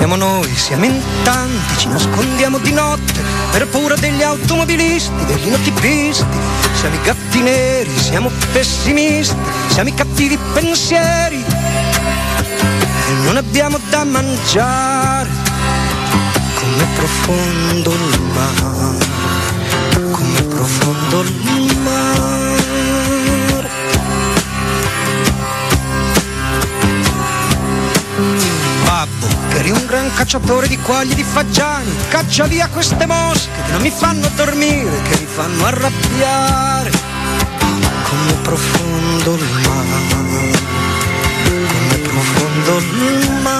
Siamo 0.00 0.16
noi, 0.16 0.56
siamo 0.56 0.86
in 0.86 0.98
tanti, 1.24 1.76
ci 1.76 1.88
nascondiamo 1.88 2.56
di 2.56 2.72
notte 2.72 3.20
per 3.50 3.68
paura 3.68 3.94
degli 3.96 4.22
automobilisti, 4.22 5.26
degli 5.26 5.50
notipisti. 5.50 6.24
Siamo 6.72 6.94
i 6.94 7.00
gatti 7.02 7.42
neri, 7.42 7.90
siamo 7.98 8.30
pessimisti, 8.50 9.36
siamo 9.68 9.90
i 9.90 9.94
cattivi 9.94 10.38
pensieri 10.54 11.44
e 11.44 13.12
non 13.24 13.36
abbiamo 13.36 13.78
da 13.90 14.04
mangiare. 14.04 15.28
Come 16.54 16.86
profondo 16.94 17.92
il 17.92 18.20
mare, 18.32 19.04
come 20.12 20.42
profondo 20.44 21.20
il 21.20 21.40
mare. 21.42 21.49
Babbo, 29.00 29.28
eri 29.56 29.70
un 29.70 29.86
gran 29.86 30.12
cacciatore 30.12 30.68
di 30.68 30.76
quagli 30.76 31.12
e 31.12 31.14
di 31.14 31.22
fagiani, 31.22 31.90
caccia 32.10 32.44
via 32.44 32.68
queste 32.68 33.06
mosche 33.06 33.48
che 33.64 33.72
non 33.72 33.80
mi 33.80 33.88
fanno 33.88 34.28
dormire, 34.34 35.00
che 35.04 35.20
mi 35.20 35.26
fanno 35.26 35.64
arrabbiare. 35.64 36.90
Come 38.10 38.32
profondo 38.42 39.34
il 39.36 39.48
mare, 39.64 40.50
come 41.42 41.96
profondo 42.02 42.76
il 42.76 43.30
mare. 43.40 43.59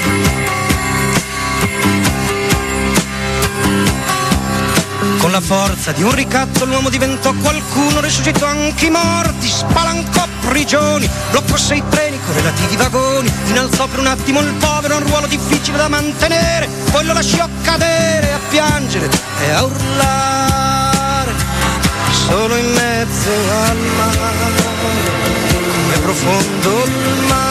Con 5.31 5.39
la 5.39 5.47
forza 5.47 5.93
di 5.93 6.03
un 6.03 6.13
ricatto 6.13 6.65
l'uomo 6.65 6.89
diventò 6.89 7.31
qualcuno, 7.31 8.01
risuscitò 8.01 8.47
anche 8.47 8.87
i 8.87 8.89
morti, 8.89 9.47
spalancò 9.47 10.27
prigioni, 10.49 11.09
bloccò 11.29 11.55
sei 11.55 11.81
treni 11.87 12.19
con 12.25 12.35
relativi 12.35 12.75
vagoni, 12.75 13.31
innalzò 13.45 13.87
per 13.87 13.99
un 13.99 14.07
attimo 14.07 14.41
il 14.41 14.51
povero 14.55 14.97
un 14.97 15.07
ruolo 15.07 15.27
difficile 15.27 15.77
da 15.77 15.87
mantenere, 15.87 16.67
poi 16.91 17.05
lo 17.05 17.13
lasciò 17.13 17.47
cadere 17.61 18.33
a 18.33 18.39
piangere 18.49 19.09
e 19.39 19.51
a 19.51 19.63
urlare, 19.63 21.33
solo 22.27 22.57
in 22.57 22.73
mezzo 22.73 23.29
al 23.29 23.77
mare, 23.77 24.63
come 25.55 25.97
profondo 26.01 26.83
il 26.83 27.23
mare. 27.29 27.50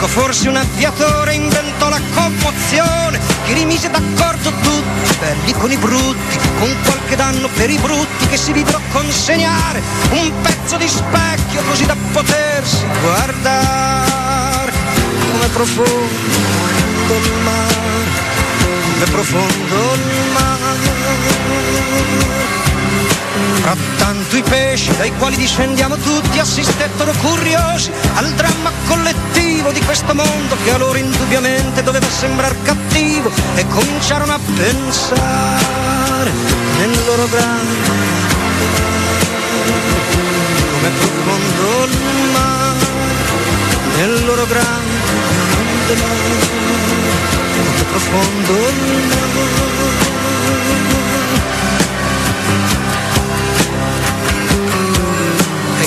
mistico, 0.00 0.06
forse 0.06 0.48
un 0.48 0.56
avviatore, 0.56 1.34
inventò 1.34 1.88
la 1.88 2.00
commozione 2.14 3.18
che 3.44 3.52
rimise 3.52 3.90
d'accordo 3.90 4.50
tutti, 4.62 5.16
belli 5.18 5.52
con 5.52 5.70
i 5.70 5.76
brutti, 5.76 6.38
con 6.58 6.74
qualche 6.84 7.16
danno 7.16 7.48
per 7.54 7.70
i 7.70 7.78
brutti 7.78 8.26
che 8.28 8.36
si 8.36 8.52
videro 8.52 8.80
consegnare 8.92 9.82
un 10.10 10.32
pezzo 10.42 10.76
di 10.76 10.88
specchio 10.88 11.62
così 11.62 11.86
da 11.86 11.96
potersi 12.12 12.84
guardare. 13.02 14.72
Come 15.32 15.48
profondo 15.48 17.14
il 17.22 17.32
mare, 17.44 18.08
come 18.92 19.04
profondo 19.10 19.94
il 19.94 20.32
mare. 20.32 20.88
Frattanto 23.60 24.36
i 24.36 24.42
pesci 24.42 24.96
dai 24.96 25.12
quali 25.16 25.36
discendiamo 25.36 25.96
tutti 25.96 26.38
assistettero 26.38 27.12
curiosi 27.20 27.90
al 28.14 28.30
dramma 28.32 28.72
collettivo 28.88 29.49
di 29.68 29.80
questo 29.84 30.14
mondo 30.14 30.56
che 30.64 30.72
a 30.72 30.78
loro 30.78 30.96
indubbiamente 30.96 31.82
doveva 31.82 32.08
sembrare 32.08 32.56
cattivo 32.62 33.30
e 33.54 33.66
cominciarono 33.68 34.32
a 34.32 34.38
pensare 34.56 36.30
nel 36.78 36.90
loro 37.04 37.28
grande 37.28 37.88
come 40.72 40.88
profondo 40.88 41.84
il 41.84 42.30
mare 42.32 42.86
nel 43.96 44.24
loro 44.24 44.46
grande 44.46 45.94
come 47.54 47.84
profondo 47.90 48.52
il 48.52 48.74
mare 49.08 50.00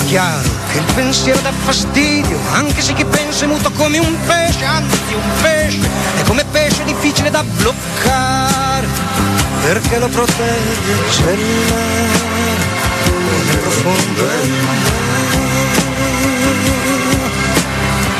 chiaro 0.06 0.48
che 0.70 0.78
il 0.78 0.84
pensiero 0.94 1.40
dà 1.40 1.52
fastidio, 1.52 2.38
anche 2.52 2.80
se 2.80 2.92
chi 2.94 3.04
pensa 3.04 3.44
è 3.44 3.48
muto 3.48 3.70
come 3.72 3.98
un 3.98 4.16
pesce, 4.26 4.64
anzi 4.64 5.14
un 5.14 5.30
pesce, 5.42 5.88
è 6.18 6.22
come 6.26 6.44
pesce 6.50 6.84
difficile 6.84 7.30
da 7.30 7.42
bloccare, 7.42 8.86
perché 9.62 9.98
lo 9.98 10.08
protegge 10.08 11.30
il 11.32 11.64
mare, 11.68 12.56
come 13.04 13.56
profondo 13.60 14.30
è 14.30 14.42
il 14.42 14.50
mare. 14.50 15.02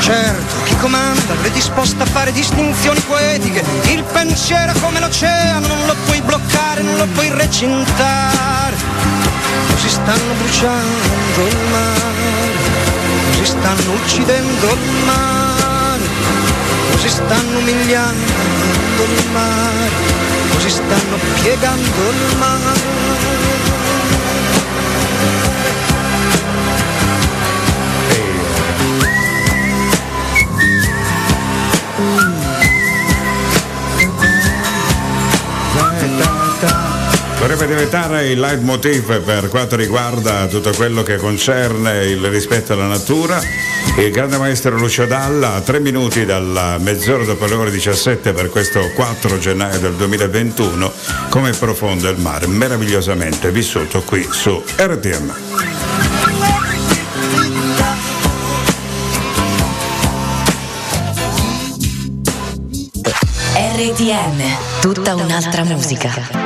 Certo, 0.01 0.55
chi 0.65 0.77
comanda 0.77 1.24
non 1.45 1.53
è 1.53 1.57
disposto 1.57 2.03
a 2.03 2.07
fare 2.07 2.33
distinzioni 2.33 2.99
poetiche, 3.01 3.63
il 3.91 4.03
pensiero 4.05 4.73
come 4.81 4.99
l'oceano, 4.99 5.67
non 5.67 5.85
lo 5.85 5.95
puoi 6.07 6.23
bloccare, 6.23 6.81
non 6.81 6.97
lo 6.97 7.07
puoi 7.09 7.29
recintare 7.29 8.77
così 9.73 9.89
stanno 9.91 10.33
bruciando 10.39 11.47
il 11.47 11.57
mare, 11.71 12.53
così 13.31 13.45
stanno 13.45 13.93
uccidendo 13.93 14.73
il 14.73 15.05
mare, 15.05 16.09
così 16.93 17.09
stanno 17.11 17.59
umiliando 17.59 19.05
il 19.05 19.31
mare, 19.31 19.91
così 20.55 20.71
stanno 20.71 21.19
piegando 21.43 22.09
il 22.09 22.37
mare. 22.39 23.64
Dovrebbe 37.47 37.67
diventare 37.67 38.29
il 38.31 38.41
leitmotiv 38.41 39.21
per 39.21 39.51
quanto 39.51 39.77
riguarda 39.77 40.47
tutto 40.47 40.73
quello 40.73 41.03
che 41.03 41.19
concerne 41.19 42.07
il 42.07 42.27
rispetto 42.31 42.73
alla 42.73 42.87
natura. 42.87 43.39
Il 43.99 44.11
grande 44.11 44.39
maestro 44.39 44.79
Lucio 44.79 45.05
Dalla, 45.05 45.57
a 45.57 45.61
tre 45.61 45.79
minuti 45.79 46.25
dalla 46.25 46.79
mezz'ora 46.79 47.23
dopo 47.23 47.45
le 47.45 47.53
ore 47.53 47.71
17 47.71 48.33
per 48.33 48.49
questo 48.49 48.91
4 48.95 49.39
gennaio 49.39 49.79
del 49.79 49.93
2021, 49.93 50.91
come 51.29 51.51
profondo 51.51 52.09
il 52.09 52.19
mare, 52.19 52.47
meravigliosamente 52.47 53.51
vissuto 53.51 54.01
qui 54.05 54.27
su 54.31 54.65
RTM. 54.77 55.35
RTM, 63.77 64.81
tutta 64.81 65.15
un'altra 65.15 65.63
musica. 65.65 66.44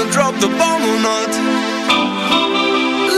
Gonna 0.00 0.12
drop 0.12 0.34
the 0.40 0.48
bomb 0.56 0.82
or 0.82 0.98
not? 1.02 1.28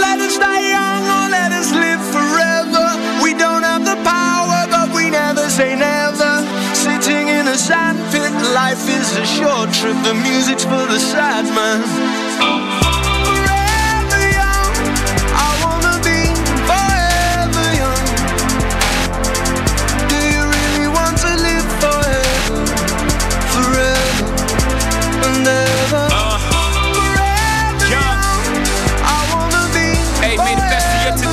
Let 0.03 0.19
us 0.19 0.37
die 0.37 0.67
young 0.75 1.05
or 1.17 1.31
let 1.31 1.53
us 1.53 1.71
live 1.71 2.03
forever. 2.11 3.23
We 3.23 3.35
don't 3.35 3.63
have 3.63 3.85
the 3.85 3.95
power, 4.03 4.67
but 4.69 4.93
we 4.93 5.09
never 5.09 5.49
say 5.49 5.77
never. 5.77 6.43
Sitting 6.75 7.29
in 7.29 7.47
a 7.47 7.57
sandpit, 7.57 8.33
life 8.53 8.89
is 8.89 9.17
a 9.17 9.25
short 9.25 9.73
trip. 9.73 9.95
The 10.03 10.15
music's 10.15 10.65
for 10.65 10.85
the 10.91 10.99
sad 10.99 11.45
man. 11.55 12.82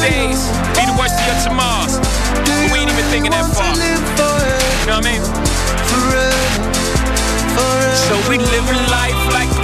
Best 0.09 0.49
of 0.49 0.55
your 0.55 0.65
todays 0.69 0.75
be 0.75 0.85
the 0.85 0.97
worst 0.97 1.15
of 1.19 1.25
your 1.27 1.39
tomorrows. 1.43 1.99
We 2.71 2.79
ain't 2.79 2.91
even 2.91 3.05
thinking 3.11 3.31
that 3.31 3.45
far. 3.53 3.75
You 3.75 3.97
know 4.87 4.97
what 4.97 5.05
I 5.05 5.09
mean? 5.09 5.21
Forever, 5.91 6.49
forever. 7.55 7.95
So 7.95 8.15
we 8.29 8.37
living 8.37 8.81
life 8.89 9.33
like 9.33 9.49
a 9.49 9.51
video. 9.51 9.57
Video. 9.57 9.58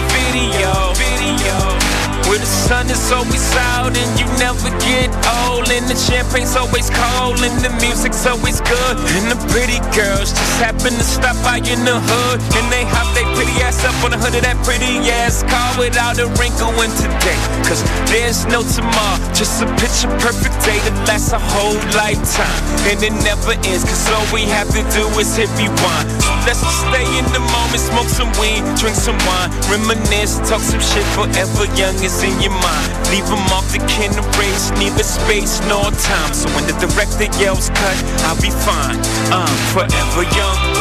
Where 2.25 2.41
the 2.41 2.49
sun 2.49 2.89
is 2.89 3.11
always 3.13 3.45
out 3.77 3.93
and 3.93 4.09
you 4.17 4.25
never 4.41 4.73
get 4.81 5.13
old. 5.45 5.69
And 5.69 5.85
the 5.85 5.93
champagne's 5.93 6.57
always 6.57 6.89
cold 6.89 7.38
and 7.45 7.53
the 7.61 7.69
music's 7.77 8.25
always 8.25 8.61
good. 8.65 8.97
And 9.13 9.29
the 9.29 9.38
pretty 9.53 9.77
girls 9.93 10.33
just 10.33 10.57
happen 10.57 10.89
to 10.97 11.05
stop 11.05 11.38
by 11.45 11.61
in 11.61 11.85
the 11.85 12.01
hood. 12.01 12.41
And 12.57 12.65
they 12.73 12.81
hop 12.89 13.05
their 13.13 13.29
pretty 13.38 13.53
ass 13.61 13.85
up 13.85 13.93
on 14.01 14.09
the 14.09 14.17
hood 14.17 14.33
of 14.33 14.41
that 14.41 14.57
pretty 14.65 15.05
ass 15.21 15.45
car 15.45 15.77
without 15.77 16.17
a 16.17 16.25
wrinkle 16.41 16.73
in 16.81 16.89
today. 16.97 17.38
Cause 17.69 17.85
there's 18.09 18.49
no 18.49 18.65
tomorrow, 18.65 19.21
just 19.38 19.61
a 19.61 19.67
picture 19.77 20.09
perfect 20.17 20.57
day 20.65 20.81
that 20.81 20.97
lasts 21.05 21.29
a 21.29 21.39
whole 21.39 21.77
lifetime. 21.93 22.57
And 22.89 22.97
it 23.05 23.13
never 23.21 23.53
ends, 23.69 23.85
cause 23.85 24.09
all 24.09 24.25
we 24.33 24.49
have 24.49 24.69
to 24.73 24.81
do 24.89 25.05
is 25.21 25.38
hit 25.38 25.49
rewind. 25.61 26.14
Let's 26.45 26.62
just 26.62 26.86
stay 26.86 27.05
in 27.17 27.25
the 27.34 27.41
moment, 27.41 27.81
smoke 27.81 28.08
some 28.08 28.29
weed, 28.38 28.62
drink 28.77 28.95
some 28.95 29.17
wine, 29.25 29.49
reminisce, 29.65 30.38
talk 30.47 30.62
some 30.62 30.79
shit 30.79 31.05
forever 31.17 31.65
young 31.73 31.97
is 32.05 32.21
in 32.21 32.39
your 32.39 32.53
mind. 32.53 32.88
Leave 33.10 33.25
them 33.25 33.41
off 33.49 33.65
the 33.73 33.79
can 33.89 34.13
erase, 34.13 34.69
neither 34.77 35.03
space 35.03 35.60
nor 35.65 35.89
time. 36.05 36.34
So 36.34 36.47
when 36.53 36.67
the 36.69 36.77
director 36.77 37.25
yells 37.41 37.69
cut, 37.69 37.97
I'll 38.29 38.39
be 38.39 38.51
fine. 38.51 39.01
I'm 39.34 39.58
forever 39.73 40.23
young. 40.38 40.74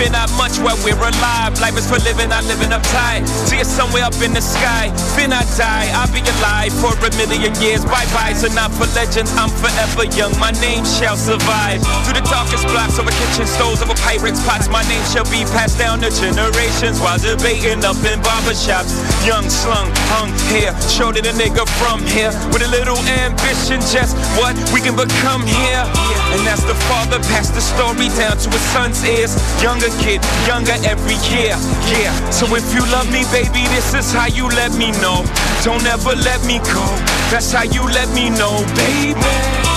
Fear 0.00 0.08
not 0.08 0.32
much 0.40 0.56
while 0.64 0.80
we're 0.80 0.96
alive. 0.96 1.52
Life 1.60 1.76
is 1.76 1.84
for 1.84 2.00
living, 2.00 2.32
I'm 2.32 2.48
living 2.48 2.72
uptight. 2.72 3.28
See 3.28 3.60
us 3.60 3.68
somewhere 3.68 4.08
up 4.08 4.16
in 4.24 4.32
the 4.32 4.40
sky. 4.40 4.88
Fear 5.12 5.28
not 5.36 5.44
die, 5.60 5.92
I'll 5.92 6.08
be 6.08 6.24
alive 6.40 6.72
for 6.80 6.96
a 6.96 7.10
million 7.20 7.52
years. 7.60 7.84
Bye 7.84 8.08
bye, 8.16 8.32
so 8.32 8.48
not 8.56 8.72
for 8.72 8.88
legends, 8.96 9.28
I'm 9.36 9.52
forever 9.60 10.08
young. 10.16 10.32
My 10.40 10.56
name 10.64 10.88
shall 10.88 11.20
survive. 11.20 11.84
Through 12.08 12.16
the 12.16 12.26
darkest 12.32 12.64
blocks 12.72 12.96
over 12.96 13.12
kitchen 13.12 13.44
stoves, 13.44 13.84
over 13.84 13.96
pirates' 14.00 14.40
pots, 14.48 14.72
my 14.72 14.80
name 14.88 15.04
shall 15.12 15.28
be 15.28 15.44
passed 15.52 15.76
down 15.76 16.00
to 16.00 16.08
generations 16.08 16.96
while 17.04 17.20
debating 17.20 17.84
up 17.84 18.00
in 18.00 18.16
barbershops. 18.24 18.96
Young, 19.28 19.44
slung, 19.52 19.92
hung 20.08 20.32
here, 20.48 20.72
shorter 20.88 21.20
the 21.20 21.36
nigga 21.36 21.68
from 21.76 22.00
here. 22.08 22.32
With 22.56 22.64
a 22.64 22.70
little 22.72 22.98
ambition, 23.20 23.84
just 23.92 24.16
what 24.40 24.56
we 24.72 24.80
can 24.80 24.96
become 24.96 25.44
here. 25.44 25.84
And 26.32 26.46
that's 26.46 26.62
the 26.64 26.74
father 26.86 27.18
passed 27.30 27.54
the 27.54 27.60
story 27.60 28.08
down 28.14 28.38
to 28.38 28.48
his 28.50 28.62
son's 28.72 29.02
ears. 29.04 29.34
Younger 29.62 29.90
kid, 29.98 30.22
younger 30.46 30.76
every 30.86 31.18
year. 31.30 31.54
Yeah, 31.90 32.12
so 32.30 32.46
if 32.54 32.72
you 32.74 32.82
love 32.92 33.10
me, 33.10 33.24
baby, 33.32 33.66
this 33.74 33.94
is 33.94 34.12
how 34.12 34.26
you 34.26 34.48
let 34.48 34.72
me 34.74 34.92
know. 35.02 35.24
Don't 35.64 35.84
ever 35.86 36.14
let 36.16 36.44
me 36.46 36.58
go. 36.70 36.86
That's 37.30 37.52
how 37.52 37.64
you 37.64 37.82
let 37.90 38.08
me 38.14 38.30
know, 38.30 38.64
baby. 38.76 39.69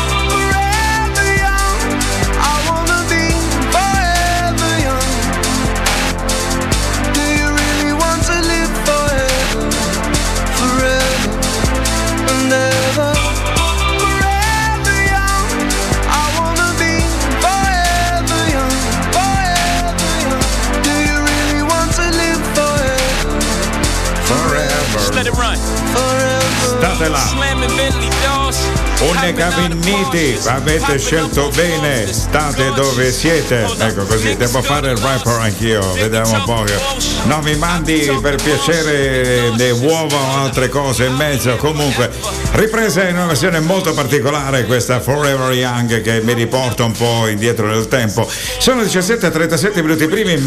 Doors. 26.97 28.57
Une 29.01 29.33
Cavinniti, 29.33 30.37
avete 30.45 30.97
scelto 30.97 31.49
bene, 31.53 32.11
state 32.11 32.71
dove 32.75 33.11
siete. 33.11 33.65
Ecco 33.79 34.03
così, 34.05 34.35
devo 34.37 34.61
fare 34.61 34.91
il 34.91 34.97
rapper 34.97 35.39
anch'io, 35.41 35.91
vediamo 35.93 36.31
un 36.31 36.43
po'. 36.45 36.63
che- 36.63 36.79
No, 37.23 37.41
mi 37.41 37.55
mandi 37.55 38.09
per 38.21 38.35
piacere 38.35 39.51
le 39.55 39.71
uova 39.71 40.15
o 40.15 40.35
altre 40.43 40.69
cose 40.69 41.05
in 41.05 41.15
mezzo. 41.15 41.55
Comunque, 41.57 42.09
ripresa 42.53 43.07
in 43.07 43.15
una 43.15 43.25
versione 43.25 43.59
molto 43.59 43.93
particolare 43.93 44.65
questa 44.65 45.01
Forever 45.01 45.51
Young 45.51 46.01
che 46.01 46.21
mi 46.21 46.33
riporta 46.33 46.83
un 46.85 46.91
po' 46.93 47.27
indietro 47.27 47.65
nel 47.67 47.87
tempo. 47.87 48.29
Sono 48.59 48.83
17.37 48.83 49.81
minuti 49.81 50.05
primi, 50.07 50.37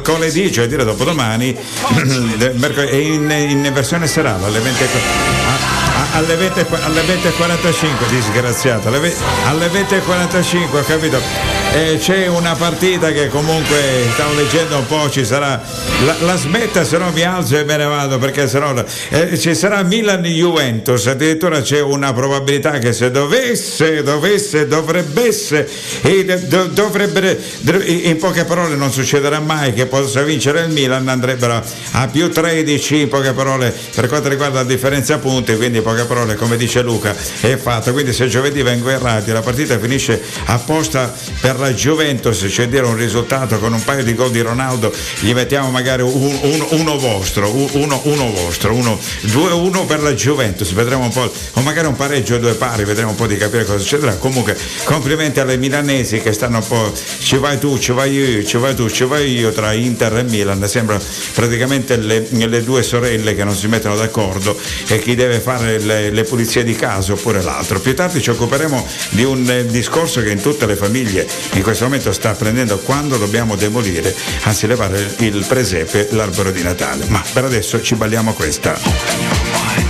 mercoledì, 0.00 0.50
cioè 0.50 0.66
dire 0.66 0.84
dopodomani, 0.84 1.54
è 2.88 2.94
in, 2.94 3.30
in 3.30 3.70
versione 3.72 4.06
serale 4.06 4.46
alle 4.46 4.58
20. 4.58 4.82
a- 4.84 5.88
alle 6.12 6.34
20, 6.34 6.66
alle 6.82 7.02
20.45 7.02 8.08
disgraziato 8.08 8.88
alle, 8.88 8.98
ve- 8.98 9.14
alle 9.46 9.68
20.45 9.68 10.76
ho 10.76 10.82
capito 10.82 11.59
Eh, 11.72 11.98
c'è 12.00 12.26
una 12.26 12.56
partita 12.56 13.12
che 13.12 13.28
comunque 13.28 13.76
stavo 14.14 14.34
leggendo 14.34 14.76
un 14.76 14.86
po' 14.86 15.08
ci 15.08 15.24
sarà 15.24 15.62
la, 16.04 16.16
la 16.22 16.36
smetta 16.36 16.82
se 16.82 16.98
no 16.98 17.12
mi 17.12 17.22
alzo 17.22 17.56
e 17.56 17.62
me 17.62 17.76
ne 17.76 17.84
vado 17.84 18.18
perché 18.18 18.48
se 18.48 18.58
no 18.58 18.84
eh, 19.10 19.38
ci 19.38 19.54
sarà 19.54 19.80
Milan 19.84 20.24
Juventus 20.24 21.06
addirittura 21.06 21.60
c'è 21.60 21.80
una 21.80 22.12
probabilità 22.12 22.78
che 22.78 22.92
se 22.92 23.12
dovesse 23.12 24.02
dovesse 24.02 24.66
dovrebbesse 24.66 25.68
e 26.02 26.24
do- 26.24 26.66
dovrebbe 26.66 27.38
in 27.86 28.16
poche 28.18 28.44
parole 28.44 28.74
non 28.74 28.90
succederà 28.90 29.38
mai 29.38 29.72
che 29.72 29.86
possa 29.86 30.22
vincere 30.22 30.62
il 30.62 30.70
Milan 30.70 31.06
andrebbero 31.06 31.62
a 31.92 32.08
più 32.08 32.32
13 32.32 33.02
in 33.02 33.08
poche 33.08 33.32
parole 33.32 33.72
per 33.94 34.08
quanto 34.08 34.28
riguarda 34.28 34.62
la 34.62 34.66
differenza 34.66 35.18
punti 35.18 35.54
quindi 35.54 35.78
in 35.78 35.84
poche 35.84 36.04
parole 36.04 36.34
come 36.34 36.56
dice 36.56 36.82
Luca 36.82 37.14
è 37.40 37.56
fatto. 37.56 37.92
Quindi 37.92 38.12
se 38.12 38.26
giovedì 38.26 38.62
vengo 38.62 38.88
errati 38.90 39.30
la 39.30 39.42
partita 39.42 39.78
finisce 39.78 40.20
apposta 40.46 41.14
per 41.40 41.58
la 41.60 41.72
Juventus 41.72 42.46
cioè 42.50 42.66
dire 42.68 42.86
un 42.86 42.96
risultato 42.96 43.58
con 43.58 43.72
un 43.72 43.82
paio 43.84 44.02
di 44.02 44.14
gol 44.14 44.30
di 44.30 44.40
Ronaldo 44.40 44.92
gli 45.20 45.32
mettiamo 45.32 45.70
magari 45.70 46.02
un- 46.02 46.38
un- 46.42 46.66
uno 46.70 46.98
vostro 46.98 47.48
un- 47.54 47.68
uno, 47.72 48.00
uno 48.04 48.30
vostro 48.32 48.74
uno 48.74 48.98
2-1 49.22 49.84
per 49.86 50.02
la 50.02 50.12
Juventus 50.12 50.72
vedremo 50.72 51.04
un 51.04 51.10
po' 51.12 51.30
o 51.54 51.60
magari 51.60 51.86
un 51.86 51.96
pareggio 51.96 52.38
due 52.38 52.54
pari 52.54 52.84
vedremo 52.84 53.10
un 53.10 53.16
po' 53.16 53.26
di 53.26 53.36
capire 53.36 53.64
cosa 53.64 53.78
succederà. 53.78 54.16
Comunque 54.16 54.56
complimenti 54.84 55.40
alle 55.40 55.56
milanesi 55.56 56.20
che 56.20 56.32
stanno 56.32 56.58
un 56.58 56.66
po' 56.66 56.92
ci 57.20 57.36
vai 57.36 57.58
tu 57.58 57.78
ci 57.78 57.92
vai 57.92 58.12
io 58.12 58.44
ci 58.44 58.56
vai 58.56 58.74
tu 58.74 58.88
ci 58.88 59.04
vai 59.04 59.30
io 59.32 59.52
tra 59.52 59.72
Inter 59.72 60.16
e 60.18 60.22
Milan. 60.24 60.66
Sembra 60.68 60.98
praticamente 61.34 61.96
le, 61.96 62.26
le 62.30 62.64
due 62.64 62.82
sorelle 62.82 63.34
che 63.34 63.44
non 63.44 63.54
si 63.54 63.66
mettono 63.66 63.96
d'accordo 63.96 64.56
e 64.88 64.98
chi 64.98 65.14
deve 65.14 65.38
fare 65.40 65.78
le, 65.78 66.10
le 66.10 66.22
pulizie 66.24 66.64
di 66.64 66.74
casa 66.74 67.12
oppure 67.12 67.42
l'altro. 67.42 67.78
Più 67.80 67.94
tardi 67.94 68.20
ci 68.22 68.30
occuperemo 68.30 68.86
di 69.10 69.24
un 69.24 69.48
eh, 69.50 69.66
discorso 69.66 70.22
che 70.22 70.30
in 70.30 70.40
tutte 70.40 70.66
le 70.66 70.76
famiglie 70.76 71.26
in 71.52 71.62
questo 71.62 71.84
momento 71.84 72.12
sta 72.12 72.32
prendendo 72.32 72.78
quando 72.78 73.16
dobbiamo 73.16 73.56
demolire 73.56 74.14
anzi 74.42 74.66
levare 74.66 75.14
il 75.18 75.44
presepe 75.46 76.08
l'albero 76.10 76.50
di 76.50 76.62
Natale. 76.62 77.06
Ma 77.08 77.22
per 77.32 77.44
adesso 77.44 77.80
ci 77.82 77.94
balliamo 77.94 78.32
questa 78.32 79.89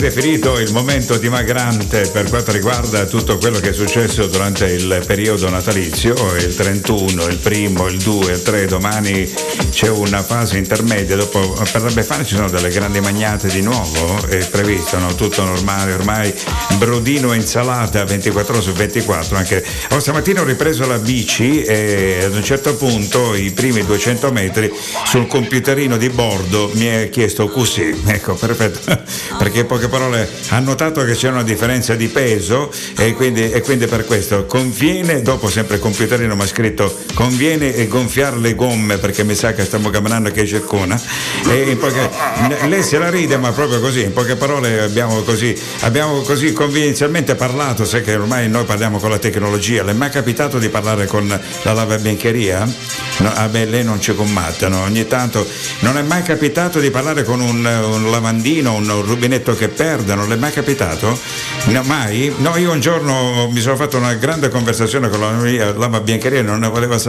definito 0.00 0.58
il 0.58 0.72
momento 0.72 1.18
dimagrante 1.18 2.08
per 2.10 2.28
quanto 2.30 2.52
riguarda 2.52 3.04
tutto 3.04 3.36
quello 3.36 3.60
che 3.60 3.68
è 3.68 3.72
successo 3.72 4.26
durante 4.28 4.66
il 4.66 5.02
periodo 5.06 5.50
natalizio, 5.50 6.14
il 6.36 6.54
31, 6.54 7.26
il 7.26 7.36
primo, 7.36 7.86
il 7.86 7.98
2, 7.98 8.32
il 8.32 8.42
3, 8.42 8.66
domani 8.66 9.30
c'è 9.70 9.88
una 9.88 10.22
fase 10.22 10.58
intermedia, 10.58 11.16
dopo 11.16 11.56
per 11.70 11.82
la 11.82 11.90
Befana 11.90 12.24
ci 12.24 12.34
sono 12.34 12.50
delle 12.50 12.70
grandi 12.70 13.00
magnate 13.00 13.48
di 13.48 13.62
nuovo, 13.62 14.26
è 14.26 14.46
previsto, 14.48 14.98
no? 14.98 15.14
tutto 15.14 15.42
normale, 15.42 15.92
ormai 15.94 16.34
brodino 16.76 17.32
e 17.32 17.36
insalata 17.36 18.04
24 18.04 18.54
ore 18.54 18.62
su 18.62 18.72
24, 18.72 19.36
anche 19.36 19.64
oh, 19.90 20.00
stamattina 20.00 20.40
ho 20.40 20.44
ripreso 20.44 20.86
la 20.86 20.98
bici 20.98 21.62
e 21.62 22.20
ad 22.24 22.34
un 22.34 22.44
certo 22.44 22.74
punto 22.74 23.34
i 23.34 23.50
primi 23.52 23.84
200 23.84 24.32
metri 24.32 24.70
sul 25.04 25.26
computerino 25.26 25.96
di 25.96 26.08
bordo 26.10 26.70
mi 26.74 26.86
è 26.86 27.08
chiesto 27.08 27.48
così, 27.48 27.94
ecco, 28.06 28.34
perfetto. 28.34 29.02
Perché 29.38 29.60
in 29.60 29.66
poche 29.66 29.88
parole 29.88 30.28
ha 30.48 30.58
notato 30.58 31.04
che 31.04 31.14
c'è 31.14 31.28
una 31.28 31.42
differenza 31.42 31.94
di 31.94 32.08
peso 32.08 32.70
e 32.96 33.14
quindi, 33.14 33.50
e 33.50 33.60
quindi 33.62 33.86
per 33.86 34.04
questo 34.04 34.46
conviene, 34.46 35.22
dopo 35.22 35.48
sempre 35.48 35.76
il 35.76 35.80
computerino 35.80 36.34
mi 36.34 36.42
ha 36.42 36.46
scritto 36.46 36.94
conviene 37.20 37.86
gonfiare 37.86 38.38
le 38.38 38.54
gomme 38.54 38.96
perché 38.96 39.24
mi 39.24 39.34
sa 39.34 39.52
che 39.52 39.66
stiamo 39.66 39.90
camminando 39.90 40.30
che 40.30 40.46
circona. 40.46 40.98
E 41.46 41.70
in 41.70 41.76
poche, 41.76 42.08
lei 42.66 42.82
se 42.82 42.96
la 42.96 43.10
ride 43.10 43.36
ma 43.36 43.52
proprio 43.52 43.78
così, 43.78 44.04
in 44.04 44.14
poche 44.14 44.36
parole 44.36 44.80
abbiamo 44.80 45.20
così, 45.20 45.54
abbiamo 45.80 46.22
così 46.22 46.54
convenienzialmente 46.54 47.34
parlato, 47.34 47.84
sai 47.84 48.02
che 48.02 48.14
ormai 48.14 48.48
noi 48.48 48.64
parliamo 48.64 48.98
con 48.98 49.10
la 49.10 49.18
tecnologia, 49.18 49.82
le 49.82 49.90
è 49.90 49.94
mai 49.94 50.08
capitato 50.08 50.58
di 50.58 50.70
parlare 50.70 51.04
con 51.04 51.28
la 51.28 51.72
lavabiancheria? 51.74 52.66
No, 53.18 53.32
a 53.34 53.48
me 53.48 53.66
lei 53.66 53.84
non 53.84 54.00
ci 54.00 54.14
combattano, 54.14 54.80
ogni 54.80 55.06
tanto 55.06 55.46
non 55.80 55.98
è 55.98 56.02
mai 56.02 56.22
capitato 56.22 56.80
di 56.80 56.90
parlare 56.90 57.24
con 57.24 57.40
un, 57.40 57.66
un 57.66 58.10
lavandino, 58.10 58.72
un 58.72 59.02
rubinetto 59.04 59.54
che 59.54 59.68
perde, 59.68 60.14
non 60.14 60.26
le 60.26 60.36
è 60.36 60.38
mai 60.38 60.52
capitato? 60.52 61.18
No, 61.66 61.82
mai? 61.82 62.32
No, 62.38 62.56
io 62.56 62.72
un 62.72 62.80
giorno 62.80 63.50
mi 63.52 63.60
sono 63.60 63.76
fatto 63.76 63.98
una 63.98 64.14
grande 64.14 64.48
conversazione 64.48 65.10
con 65.10 65.20
la 65.20 65.72
lavabiancheria, 65.72 66.40
non 66.40 66.60
ne 66.60 66.68
voleva 66.68 66.96
sapere 66.96 67.08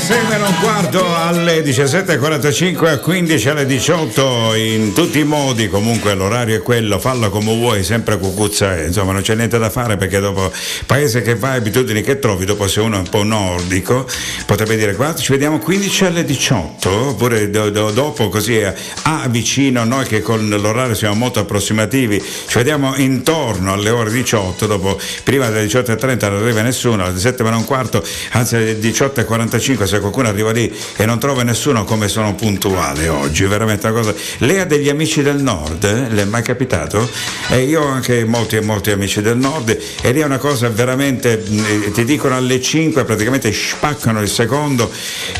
Alle 0.00 0.14
6 0.14 0.26
meno 0.28 0.46
un 0.46 0.54
quarto, 0.60 1.14
alle 1.14 1.62
17.45, 1.62 2.86
a 2.86 2.98
15 2.98 3.48
alle 3.50 3.66
18, 3.66 4.54
in 4.54 4.92
tutti 4.94 5.18
i 5.18 5.24
modi, 5.24 5.68
comunque 5.68 6.14
l'orario 6.14 6.56
è 6.56 6.62
quello, 6.62 6.98
fallo 6.98 7.28
come 7.28 7.54
vuoi, 7.54 7.84
sempre 7.84 8.16
cucuzza 8.16 8.74
è, 8.76 8.86
insomma 8.86 9.12
non 9.12 9.20
c'è 9.20 9.34
niente 9.34 9.58
da 9.58 9.68
fare 9.68 9.98
perché 9.98 10.18
dopo 10.18 10.50
paese 10.86 11.20
che 11.20 11.34
vai, 11.34 11.58
abitudini 11.58 12.00
che 12.00 12.18
trovi, 12.18 12.46
dopo 12.46 12.66
se 12.66 12.80
uno 12.80 12.96
è 12.96 12.98
un 13.00 13.10
po' 13.10 13.22
nordico, 13.24 14.08
potrebbe 14.46 14.76
dire 14.76 14.94
guarda 14.94 15.20
ci 15.20 15.32
vediamo 15.32 15.58
15 15.58 16.04
alle 16.06 16.24
18, 16.24 16.90
oppure 16.90 17.50
do, 17.50 17.68
do, 17.68 17.90
dopo 17.90 18.30
così 18.30 18.62
a, 18.62 18.74
a 19.02 19.26
vicino, 19.28 19.84
noi 19.84 20.06
che 20.06 20.22
con 20.22 20.48
l'orario 20.48 20.94
siamo 20.94 21.14
molto 21.14 21.40
approssimativi, 21.40 22.22
ci 22.22 22.56
vediamo 22.56 22.96
intorno 22.96 23.74
alle 23.74 23.90
ore 23.90 24.10
18, 24.10 24.66
dopo 24.66 24.98
prima 25.24 25.50
delle 25.50 25.66
18.30 25.66 26.30
non 26.30 26.42
arriva 26.42 26.62
nessuno, 26.62 27.04
alle 27.04 27.18
7 27.18 27.42
meno 27.42 27.58
un 27.58 27.66
quarto, 27.66 28.02
anzi 28.30 28.56
alle 28.56 28.78
18.45 28.78 29.88
se 29.90 30.00
qualcuno 30.00 30.28
arriva 30.28 30.52
lì 30.52 30.72
e 30.96 31.04
non 31.04 31.18
trova 31.18 31.42
nessuno 31.42 31.84
come 31.84 32.08
sono 32.08 32.34
puntuale 32.34 33.08
oggi, 33.08 33.44
veramente 33.44 33.86
una 33.86 34.00
cosa. 34.00 34.14
Lei 34.38 34.58
ha 34.60 34.64
degli 34.64 34.88
amici 34.88 35.22
del 35.22 35.42
nord, 35.42 35.84
eh? 35.84 36.08
le 36.08 36.22
è 36.22 36.24
mai 36.24 36.42
capitato? 36.42 37.08
E 37.48 37.62
io 37.64 37.82
ho 37.82 37.88
anche 37.88 38.24
molti 38.24 38.56
e 38.56 38.60
molti 38.60 38.90
amici 38.90 39.20
del 39.20 39.36
nord 39.36 39.76
e 40.00 40.12
lì 40.12 40.20
è 40.20 40.24
una 40.24 40.38
cosa 40.38 40.68
veramente, 40.68 41.42
eh, 41.44 41.90
ti 41.92 42.04
dicono 42.04 42.36
alle 42.36 42.60
5 42.60 43.04
praticamente 43.04 43.52
spaccano 43.52 44.20
il 44.22 44.28
secondo, 44.28 44.90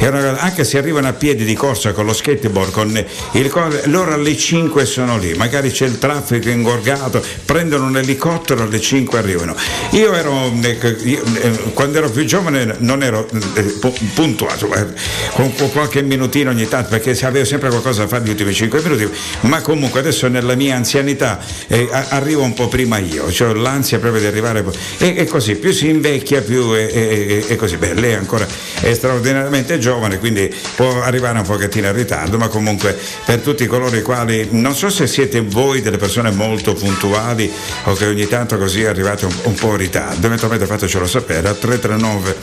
una- 0.01 0.39
anche 0.41 0.65
se 0.65 0.79
arrivano 0.79 1.09
a 1.09 1.13
piedi 1.13 1.45
di 1.45 1.55
corsa 1.55 1.93
con 1.93 2.05
lo 2.07 2.13
skateboard, 2.13 2.71
con 2.73 3.05
il 3.33 3.53
loro 3.85 4.13
alle 4.13 4.37
5 4.37 4.85
sono 4.85 5.19
lì, 5.19 5.35
magari 5.35 5.71
c'è 5.71 5.87
il 5.87 5.99
traffico 5.99 6.49
ingorgato, 6.49 7.23
prendono 7.45 7.87
un 7.87 7.97
elicottero 7.97 8.63
alle 8.63 8.81
5 8.81 9.19
arrivano. 9.19 9.55
Io 9.93 10.13
ero, 10.15 10.53
eh, 10.63 10.79
eh, 10.81 11.51
quando 11.75 11.99
ero 11.99 12.11
più 12.11 12.25
giovane 12.25 12.77
non 12.79 13.03
ero 13.03 13.29
eh, 13.55 13.63
pu- 13.63 13.93
puntuale, 14.15 14.40
eh, 14.49 14.87
con, 15.33 15.53
qualche 15.71 16.03
minutino 16.03 16.51
ogni 16.51 16.69
tanto, 16.69 16.89
perché 16.91 17.11
avevo 17.25 17.45
sempre 17.45 17.69
qualcosa 17.69 18.03
da 18.03 18.09
fare 18.09 18.25
gli 18.25 18.31
ultimi 18.31 18.53
5 18.53 18.83
minuti, 18.83 19.09
ma 19.43 19.61
comunque 19.61 20.01
adesso 20.01 20.29
nella 20.29 20.55
mia 20.55 20.77
anzianità 20.77 21.41
eh, 21.67 21.89
arrivo 22.09 22.43
un 22.43 22.55
po' 22.55 22.69
prima 22.69 22.99
io, 22.99 23.27
ho 23.27 23.53
l'ansia 23.53 23.99
proprio 23.99 24.21
di 24.21 24.27
arrivare 24.27 24.65
e, 24.99 25.15
e 25.17 25.25
così, 25.27 25.57
più 25.57 25.73
si 25.73 25.89
invecchia 25.89 26.43
più 26.43 26.73
è, 26.73 27.57
così. 27.57 27.77
Beh, 27.77 27.95
lei 27.95 28.15
ancora 28.15 28.47
è 28.81 28.93
straordinariamente 28.93 29.79
giovane, 29.79 30.19
quindi 30.19 30.53
può 30.77 31.03
arrivare 31.03 31.39
un 31.39 31.45
pochettino 31.45 31.89
in 31.89 31.95
ritardo, 31.95 32.39
ma 32.39 32.49
comunque 32.49 32.97
per 33.25 33.41
tutti 33.41 33.67
coloro 33.67 33.97
i 33.97 34.03
quali, 34.03 34.49
non 34.51 34.75
so 34.75 34.89
se 34.91 35.07
siete 35.07 35.41
voi 35.41 35.81
delle 35.81 35.97
persone 35.97 36.31
molto 36.31 36.75
puntuali 36.75 37.51
o 37.85 37.95
che 37.95 38.07
ogni 38.07 38.27
tanto 38.27 38.59
così 38.59 38.85
arrivate 38.85 39.27
un, 39.27 39.35
un 39.45 39.55
po' 39.55 39.71
in 39.71 39.77
ritardo, 39.77 40.27
eventualmente 40.27 40.67
fatecelo 40.67 41.07
sapere 41.07 41.49
a 41.49 41.55
339 41.55 42.37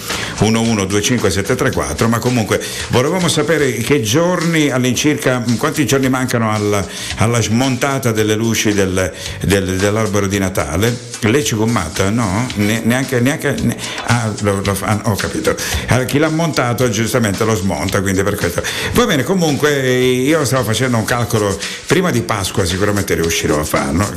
1125734, 1.96 2.08
ma 2.08 2.20
comunque 2.20 2.62
volevamo 2.90 3.28
sapere 3.28 3.72
che 3.78 4.02
giorni 4.02 4.70
all'incirca, 4.70 5.44
quanti 5.58 5.86
giorni 5.86 6.10
mancano 6.10 6.52
alla, 6.52 6.86
alla 7.18 7.42
smontata 7.42 8.12
delle 8.12 8.36
luci 8.36 8.74
del- 8.74 9.12
del- 9.42 9.78
dell'albero 9.78 10.28
di 10.28 10.38
Natale? 10.40 10.96
Lei 11.22 11.44
ci 11.44 11.56
commata? 11.56 12.10
No? 12.10 12.48
Ne- 12.56 12.82
neanche, 12.84 13.20
neanche 13.20 13.56
ne- 13.62 13.76
ah, 14.06 14.32
lo- 14.42 14.62
lo 14.64 14.74
fa- 14.76 15.00
ho 15.06 15.16
capito. 15.16 15.56
Allora, 15.88 16.06
chi 16.06 16.18
l'ha 16.20 16.30
montato 16.30 16.90
giustamente 16.90 17.44
lo 17.44 17.56
smonta, 17.56 18.02
quindi 18.02 18.22
per 18.24 18.36
questo. 18.36 18.62
Va 18.94 19.06
bene, 19.06 19.24
comunque 19.24 19.72
io 19.82 20.46
stavo 20.46 20.64
facendo 20.64 20.98
un 20.98 21.06
calcolo, 21.06 21.58
prima 21.88 22.12
di 22.12 22.22
Pasqua 22.22 22.66
sicuramente 22.66 23.16
riuscirò 23.16 23.60
a 23.60 23.64
farlo, 23.64 24.08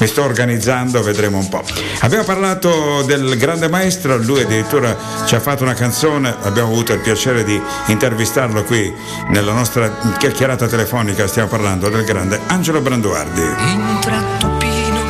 mi 0.00 0.06
sto 0.06 0.22
organizzando, 0.22 1.02
vedremo 1.02 1.38
un 1.38 1.48
po'. 1.48 1.62
Abbiamo 2.00 2.24
parlato 2.24 3.02
del 3.06 3.36
grande 3.36 3.68
maestro, 3.68 4.16
lui 4.16 4.40
addirittura 4.42 4.96
ci 5.26 5.34
ha 5.36 5.40
fatto 5.40 5.62
una 5.62 5.74
canzone, 5.74 6.34
abbiamo 6.42 6.68
avuto 6.72 6.92
il 6.92 7.00
piacere 7.02 7.44
di 7.44 7.60
intervistarlo 7.88 8.62
qui 8.64 8.94
nella 9.28 9.52
nostra 9.52 9.90
chiacchierata 10.18 10.66
telefonica, 10.66 11.26
stiamo 11.26 11.48
parlando 11.48 11.88
del 11.88 12.04
grande 12.04 12.40
Angelo 12.46 12.80
Branduardi. 12.80 13.40
in 13.40 13.98
tratto 14.00 14.48
pino 14.56 15.00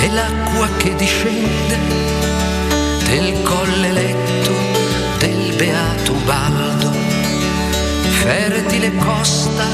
e 0.00 0.10
l'acqua 0.10 0.68
che 0.78 0.94
discende 0.96 1.78
del 3.04 3.42
colle 3.42 3.92
letto 3.92 4.52
del 5.18 5.54
beato 5.56 6.14
Baldo 6.24 6.90
fertile 8.22 8.94
costa 8.96 9.64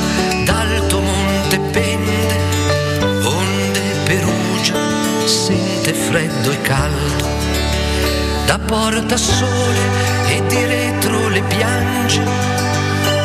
d'alto 0.45 1.01
monte 1.01 1.59
pende 1.70 2.37
onde 3.22 3.81
Perugia 4.05 5.26
sente 5.26 5.93
freddo 5.93 6.51
e 6.51 6.61
caldo 6.62 7.38
porta 8.66 9.16
sole 9.16 9.80
e 10.28 10.46
di 10.46 10.64
retro 10.64 11.28
le 11.28 11.42
piange. 11.42 12.22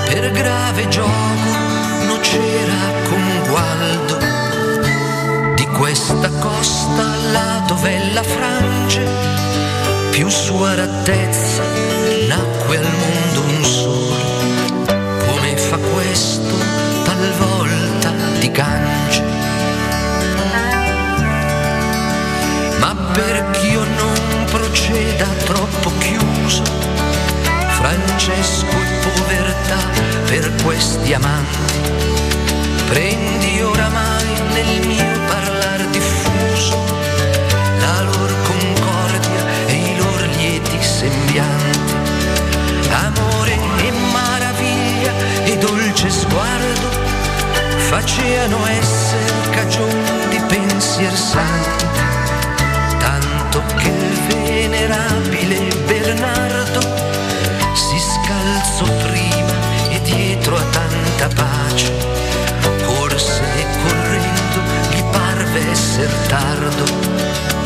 Per 0.07 0.31
grave 0.31 0.87
gioco 0.89 1.51
nocera 2.07 2.79
con 3.09 3.23
gualdo 3.49 4.17
di 5.55 5.65
questa 5.67 6.29
costa 6.39 7.03
là 7.31 7.63
dove 7.67 8.13
la 8.13 8.23
frange 8.23 9.01
più 10.11 10.29
sua 10.29 10.75
rattezza 10.75 11.63
nacque 12.27 12.77
al 12.77 12.83
mondo 12.83 13.41
un 13.41 13.63
sole. 13.63 14.21
Come 15.25 15.57
fa 15.57 15.77
questo 15.77 16.55
talvolta 17.03 18.11
di 18.39 18.51
Gange 18.51 19.23
ma 22.79 22.95
perch'io 23.13 23.83
non 23.97 24.12
proceda 25.13 25.25
troppo 25.45 25.91
chiuso 25.99 26.63
Francesco 27.69 28.67
e 28.67 29.07
povertà 29.15 29.77
per 30.25 30.51
questi 30.63 31.13
amanti. 31.13 31.73
Prendi 32.87 33.61
oramai 33.61 34.41
nel 34.53 34.87
mio 34.87 35.19
parlar 35.27 35.85
diffuso 35.87 36.77
la 37.79 38.01
lor 38.03 38.33
concordia 38.43 39.45
e 39.67 39.73
i 39.73 39.97
lor 39.97 40.21
lieti 40.37 40.81
sembianti. 40.81 41.93
Amore 42.89 43.57
e 43.77 43.91
maraviglia 44.11 45.11
e 45.45 45.57
dolce 45.57 46.09
sguardo 46.09 47.01
faceano 47.89 48.65
esser 48.67 49.49
cagion 49.51 50.29
di 50.29 50.39
pensier 50.47 51.13
santi 51.13 51.92
venerabile 54.83 55.67
Bernardo. 55.85 56.81
Si 57.73 57.97
scalzò 57.99 58.85
prima 59.03 59.89
e 59.89 60.01
dietro 60.01 60.57
a 60.57 60.63
tanta 60.63 61.27
pace. 61.35 61.91
Corse 62.85 63.41
e 63.57 63.65
correndo 63.83 64.61
gli 64.91 65.03
parve 65.11 65.71
esser 65.71 66.11
tardo 66.27 67.62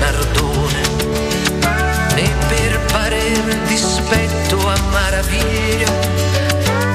Bernardone 0.00 0.80
né 2.14 2.34
per 2.48 2.80
parer 2.90 3.58
dispetto 3.66 4.56
a 4.66 4.74
maraviglia 4.90 5.90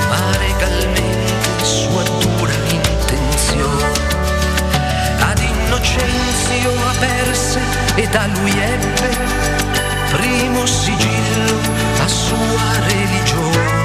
ma 0.10 0.38
regalmente 0.40 1.64
sua 1.64 2.02
dura 2.04 2.54
intenzione. 2.68 3.94
Ad 5.20 5.38
Innocenzio 5.38 6.72
aperse 6.90 7.60
e 7.96 8.08
da 8.08 8.26
lui 8.26 8.60
ebbe 8.60 9.10
primo 10.10 10.66
sigillo 10.66 11.60
a 12.04 12.08
sua 12.08 12.88
religione. 12.88 13.84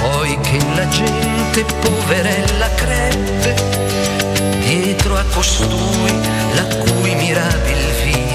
Poi 0.00 0.38
che 0.40 0.58
la 0.74 0.88
gente 0.88 1.64
poverella 1.82 2.68
crebbe 2.74 4.09
a 5.20 5.24
costui 5.34 6.18
la 6.54 6.64
cui 6.76 7.14
mirabil 7.14 7.84
vita 8.02 8.29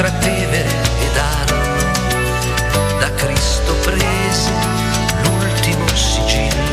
sasso 0.00 0.06
intratevere 0.06 0.68
ed 1.02 1.18
da 2.98 3.14
Cristo 3.14 3.74
prese 3.82 4.50
l'ultimo 5.22 5.86
sigillo. 5.94 6.68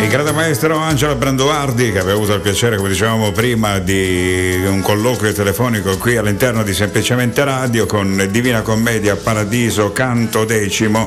Il 0.00 0.08
grande 0.08 0.32
maestro 0.32 0.78
Angelo 0.78 1.14
Branduardi 1.14 1.92
che 1.92 1.98
aveva 1.98 2.16
avuto 2.16 2.32
il 2.32 2.40
piacere, 2.40 2.76
come 2.76 2.88
dicevamo 2.88 3.30
prima, 3.32 3.78
di 3.78 4.62
un 4.66 4.80
colloquio 4.80 5.32
telefonico 5.32 5.96
qui 5.98 6.16
all'interno 6.16 6.62
di 6.62 6.72
Semplicemente 6.72 7.44
Radio 7.44 7.84
con 7.84 8.26
Divina 8.30 8.62
Commedia 8.62 9.16
Paradiso 9.16 9.92
Canto 9.92 10.44
Decimo 10.44 11.06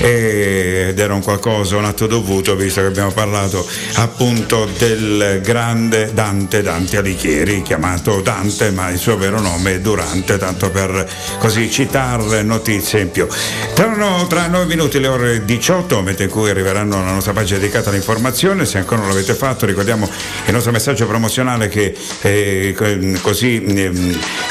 ed 0.00 0.98
era 0.98 1.12
un 1.12 1.22
qualcosa, 1.22 1.76
un 1.76 1.84
atto 1.84 2.06
dovuto 2.06 2.54
visto 2.54 2.80
che 2.80 2.86
abbiamo 2.86 3.10
parlato 3.10 3.66
appunto 3.94 4.68
del 4.78 5.40
grande 5.42 6.12
Dante 6.12 6.62
Dante 6.62 6.98
Alighieri, 6.98 7.62
chiamato 7.62 8.20
Dante 8.20 8.70
ma 8.70 8.90
il 8.90 8.98
suo 8.98 9.16
vero 9.16 9.40
nome 9.40 9.74
è 9.74 9.80
Durante, 9.80 10.38
tanto 10.38 10.70
per 10.70 11.08
così 11.38 11.70
citare 11.70 12.42
notizie 12.42 13.00
in 13.00 13.10
più. 13.10 13.26
Tornano 13.74 14.26
tra 14.26 14.46
9 14.46 14.66
minuti 14.66 15.00
le 15.00 15.08
ore 15.08 15.44
18, 15.44 15.96
momento 15.96 16.22
in 16.22 16.28
cui 16.28 16.50
arriveranno 16.50 17.00
alla 17.00 17.12
nostra 17.12 17.32
pagina 17.32 17.58
dedicata 17.58 17.90
all'informazione 17.90 18.66
se 18.66 18.78
ancora 18.78 19.00
non 19.00 19.10
l'avete 19.10 19.34
fatto 19.34 19.66
ricordiamo 19.66 20.08
il 20.46 20.52
nostro 20.52 20.70
messaggio 20.72 21.06
promozionale 21.06 21.68
che 21.68 21.96
eh, 22.22 22.74
così 23.20 23.62
eh, 23.64 23.90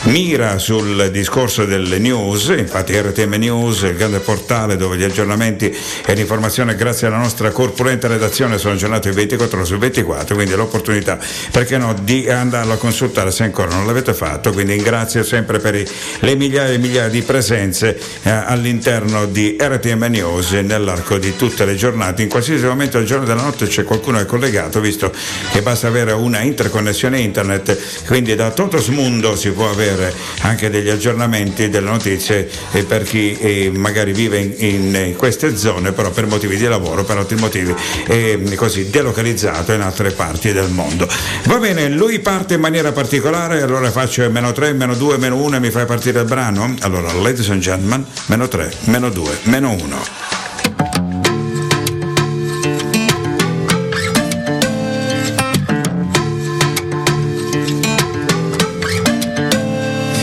mira 0.03 0.57
sul 0.57 1.09
discorso 1.11 1.65
delle 1.65 1.99
news, 1.99 2.53
infatti 2.57 2.99
RTM 2.99 3.35
News, 3.35 3.83
il 3.83 3.95
grande 3.95 4.19
portale 4.19 4.75
dove 4.75 4.97
gli 4.97 5.03
aggiornamenti 5.03 5.36
e 5.45 6.13
l'informazione 6.13 6.75
grazie 6.75 7.07
alla 7.07 7.17
nostra 7.17 7.51
corpulenta 7.51 8.07
redazione 8.07 8.57
sono 8.57 8.73
aggiornati 8.73 9.09
24 9.09 9.57
ore 9.57 9.65
su 9.65 9.77
24, 9.77 10.35
quindi 10.35 10.55
l'opportunità, 10.55 11.19
perché 11.51 11.77
no, 11.77 11.95
di 12.01 12.29
andarlo 12.29 12.73
a 12.73 12.77
consultare 12.77 13.31
se 13.31 13.43
ancora 13.43 13.73
non 13.73 13.85
l'avete 13.85 14.13
fatto, 14.13 14.51
quindi 14.51 14.73
ringrazio 14.73 15.23
sempre 15.23 15.59
per 15.59 15.75
i, 15.75 15.87
le 16.19 16.35
migliaia 16.35 16.73
e 16.73 16.77
migliaia 16.77 17.09
di 17.09 17.21
presenze 17.21 17.97
eh, 18.23 18.29
all'interno 18.29 19.25
di 19.25 19.57
RTM 19.59 20.05
News 20.09 20.51
nell'arco 20.51 21.17
di 21.17 21.35
tutte 21.35 21.65
le 21.65 21.75
giornate, 21.75 22.21
in 22.21 22.29
qualsiasi 22.29 22.65
momento 22.65 22.97
del 22.97 23.07
giorno 23.07 23.23
e 23.23 23.27
della 23.27 23.41
notte 23.41 23.67
c'è 23.67 23.83
qualcuno 23.83 24.19
è 24.19 24.25
collegato, 24.25 24.79
visto 24.79 25.11
che 25.51 25.61
basta 25.61 25.87
avere 25.87 26.11
una 26.11 26.41
interconnessione 26.41 27.19
internet, 27.19 28.05
quindi 28.07 28.35
da 28.35 28.51
Totosmundo 28.51 29.35
si 29.35 29.51
può 29.51 29.69
avere 29.69 30.13
anche 30.41 30.69
degli 30.69 30.89
aggiornamenti, 30.89 31.69
delle 31.69 31.89
notizie 31.89 32.49
eh, 32.71 32.83
per 32.83 33.03
chi 33.03 33.37
eh, 33.37 33.71
magari 33.73 34.13
vive 34.13 34.39
in, 34.39 34.53
in, 34.57 35.15
queste 35.27 35.57
zone, 35.57 35.91
però 35.91 36.09
per 36.09 36.25
motivi 36.25 36.55
di 36.55 36.63
lavoro, 36.67 37.03
per 37.03 37.17
altri 37.17 37.35
motivi, 37.35 37.75
eh, 38.07 38.53
così 38.55 38.89
delocalizzato 38.89 39.73
in 39.73 39.81
altre 39.81 40.11
parti 40.11 40.53
del 40.53 40.69
mondo. 40.69 41.05
Va 41.43 41.57
bene, 41.57 41.89
lui 41.89 42.19
parte 42.19 42.53
in 42.53 42.61
maniera 42.61 42.93
particolare, 42.93 43.61
allora 43.61 43.91
faccio 43.91 44.29
meno 44.29 44.53
3, 44.53 44.71
meno 44.71 44.95
2, 44.95 45.17
meno 45.17 45.35
1 45.35 45.57
e 45.57 45.59
mi 45.59 45.69
fai 45.69 45.85
partire 45.85 46.21
il 46.21 46.25
brano? 46.27 46.73
Allora, 46.79 47.11
ladies 47.11 47.49
and 47.49 47.59
gentlemen, 47.59 48.05
meno 48.27 48.47
3, 48.47 48.73
meno 48.85 49.09
2, 49.09 49.37
meno 49.43 49.71
1. 49.71 50.01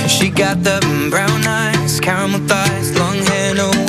She 0.06 0.30
got 0.30 0.62
the 0.62 0.80
brown 1.10 1.44
eyes, 1.46 2.00
caramel 2.00 2.40
thighs, 2.46 2.96
long 2.96 3.18
hair, 3.28 3.54
no 3.54 3.83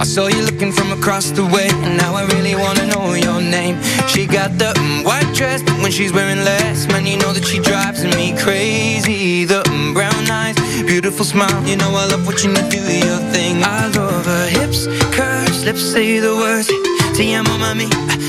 I 0.00 0.04
saw 0.04 0.28
you 0.28 0.42
looking 0.42 0.72
from 0.72 0.92
across 0.92 1.30
the 1.30 1.44
way, 1.44 1.68
and 1.68 1.96
now 1.96 2.14
I 2.14 2.24
really 2.34 2.54
wanna 2.54 2.86
know 2.86 3.14
your 3.14 3.40
name. 3.40 3.76
She 4.06 4.26
got 4.26 4.56
the 4.56 4.72
mm, 4.74 5.04
white 5.04 5.30
dress, 5.34 5.62
but 5.62 5.74
when 5.82 5.90
she's 5.90 6.12
wearing 6.12 6.44
less, 6.44 6.86
man, 6.88 7.04
you 7.04 7.16
know 7.18 7.32
that 7.32 7.44
she 7.44 7.58
drives 7.58 8.04
me 8.04 8.36
crazy. 8.38 9.44
The 9.44 9.62
mm, 9.64 9.94
brown 9.94 10.30
eyes, 10.30 10.56
beautiful 10.82 11.24
smile, 11.24 11.66
you 11.66 11.76
know 11.76 11.90
I 11.90 12.06
love 12.06 12.26
watching 12.26 12.54
you 12.54 12.62
do 12.70 12.78
your 12.78 13.18
thing. 13.34 13.62
I 13.64 13.88
love 13.88 14.24
her 14.24 14.48
hips, 14.48 14.86
curves, 15.16 15.64
lips 15.64 15.82
say 15.82 16.20
the 16.20 16.34
words. 16.34 16.68
Te 17.16 17.34
amo, 17.34 17.58
mami, 17.58 17.88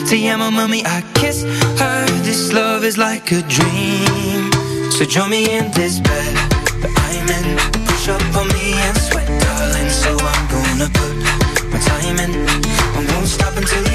te 0.09 0.27
amo, 0.27 0.49
mami. 0.49 0.81
I 0.85 1.03
kiss 1.13 1.43
her. 1.79 2.05
This 2.23 2.51
love 2.51 2.83
is 2.83 2.97
like 2.97 3.31
a 3.31 3.41
dream. 3.43 4.51
So 4.91 5.05
join 5.05 5.29
me 5.29 5.57
in 5.57 5.71
this 5.71 5.99
bed 5.99 6.33
I'm 6.83 7.29
in. 7.29 7.57
Push 7.85 8.09
up 8.09 8.35
on 8.35 8.47
me 8.47 8.73
and 8.73 8.97
sweat, 8.97 9.27
darling. 9.27 9.89
So 9.89 10.17
I'm 10.19 10.47
gonna 10.49 10.89
put 10.89 11.38
my 11.71 11.79
time 11.79 12.19
in. 12.19 12.31
I 12.47 13.13
won't 13.13 13.27
stop 13.27 13.55
until 13.57 13.88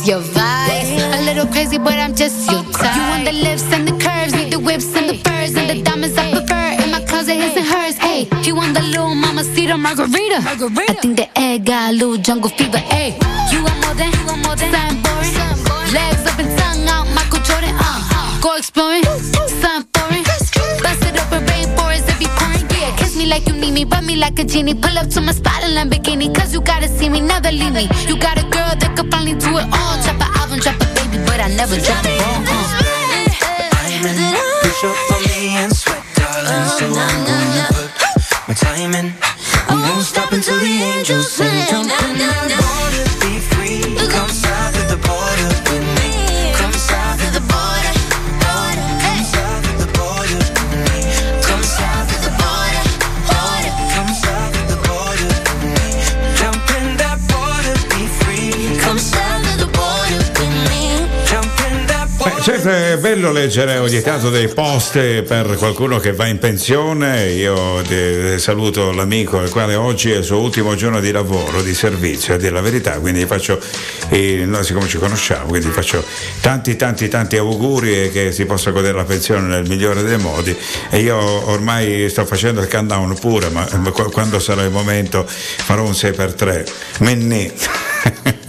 just 0.00 0.08
your 0.08 0.20
vice? 0.20 0.90
A 1.18 1.22
little 1.24 1.46
crazy, 1.46 1.78
but 1.78 1.94
I'm 1.94 2.14
just 2.14 2.50
your 2.50 2.62
type. 2.64 2.96
You 2.96 3.02
want 3.02 3.24
the 3.24 3.32
lips 3.32 3.64
and 3.72 3.86
the 3.86 3.92
curves, 3.98 4.34
need 4.34 4.52
the 4.52 4.58
whips 4.58 4.94
and 4.96 5.08
the 5.08 5.16
furs 5.24 5.54
and 5.56 5.68
the 5.68 5.82
diamonds 5.82 6.16
I 6.16 6.30
prefer. 6.32 6.82
In 6.82 6.90
my 6.90 7.00
closet, 7.04 7.34
his 7.34 7.56
and 7.56 7.66
hers. 7.66 7.96
Hey, 7.98 8.28
you 8.42 8.54
want 8.54 8.74
the 8.74 8.82
little 8.82 9.14
mama 9.14 9.44
cedar 9.44 9.76
margarita? 9.76 10.40
Margarita. 10.42 10.92
I 10.92 10.94
think 10.94 11.16
the 11.16 11.38
egg 11.38 11.66
got 11.66 11.90
a 11.90 11.92
little 11.92 12.16
jungle 12.16 12.50
fever. 12.50 12.78
Hey, 12.78 13.18
like 24.20 24.38
a 24.38 24.44
genie. 24.44 24.74
Pull 24.74 24.96
up 24.98 25.08
to 25.08 25.20
my 25.20 25.32
spot 25.32 25.64
in 25.64 25.70
Lamborghini, 25.70 26.32
cause 26.34 26.52
you 26.52 26.60
gotta 26.60 26.88
see 26.88 27.08
me, 27.08 27.20
never 27.20 27.50
leave 27.50 27.72
me. 27.72 27.88
You 28.06 28.16
got 28.18 28.38
a 28.38 28.42
girl 28.42 28.72
that 28.80 28.94
could 28.96 29.10
finally 29.10 29.34
do 29.34 29.58
it 29.58 29.66
all. 29.72 29.96
Drop 30.04 30.20
an 30.20 30.30
album, 30.38 30.58
drop 30.60 30.76
a 30.76 30.86
baby, 30.94 31.18
but 31.24 31.40
I 31.40 31.48
never 31.56 31.76
drop 31.76 32.04
it 32.04 32.20
wrong. 32.20 32.59
Bello 63.20 63.32
leggere 63.32 63.76
ogni 63.76 64.00
tanto 64.00 64.30
dei 64.30 64.48
post 64.48 65.22
per 65.24 65.56
qualcuno 65.58 65.98
che 65.98 66.14
va 66.14 66.26
in 66.26 66.38
pensione. 66.38 67.28
Io 67.32 67.82
eh, 67.82 68.36
saluto 68.38 68.92
l'amico 68.92 69.42
il 69.42 69.50
quale 69.50 69.74
oggi 69.74 70.10
è 70.10 70.16
il 70.16 70.24
suo 70.24 70.40
ultimo 70.40 70.74
giorno 70.74 71.00
di 71.00 71.10
lavoro, 71.10 71.60
di 71.60 71.74
servizio, 71.74 72.32
a 72.32 72.36
dire 72.38 72.52
la 72.52 72.62
verità, 72.62 72.98
quindi 72.98 73.26
faccio, 73.26 73.60
noi 74.08 74.64
siccome 74.64 74.88
ci 74.88 74.96
conosciamo, 74.96 75.48
quindi 75.48 75.68
faccio 75.68 76.02
tanti 76.40 76.76
tanti 76.76 77.08
tanti 77.08 77.36
auguri 77.36 78.04
e 78.04 78.10
che 78.10 78.32
si 78.32 78.46
possa 78.46 78.70
godere 78.70 78.96
la 78.96 79.04
pensione 79.04 79.48
nel 79.48 79.68
migliore 79.68 80.02
dei 80.02 80.16
modi. 80.16 80.56
E 80.88 81.00
io 81.00 81.18
ormai 81.18 82.08
sto 82.08 82.24
facendo 82.24 82.62
il 82.62 82.68
countdown 82.68 83.18
pure, 83.18 83.50
ma 83.50 83.68
ma 83.76 83.90
qu- 83.90 84.10
quando 84.10 84.38
sarà 84.38 84.62
il 84.62 84.70
momento 84.70 85.26
farò 85.26 85.84
un 85.84 85.92
6x3. 85.92 86.70
Mennì. 87.00 87.52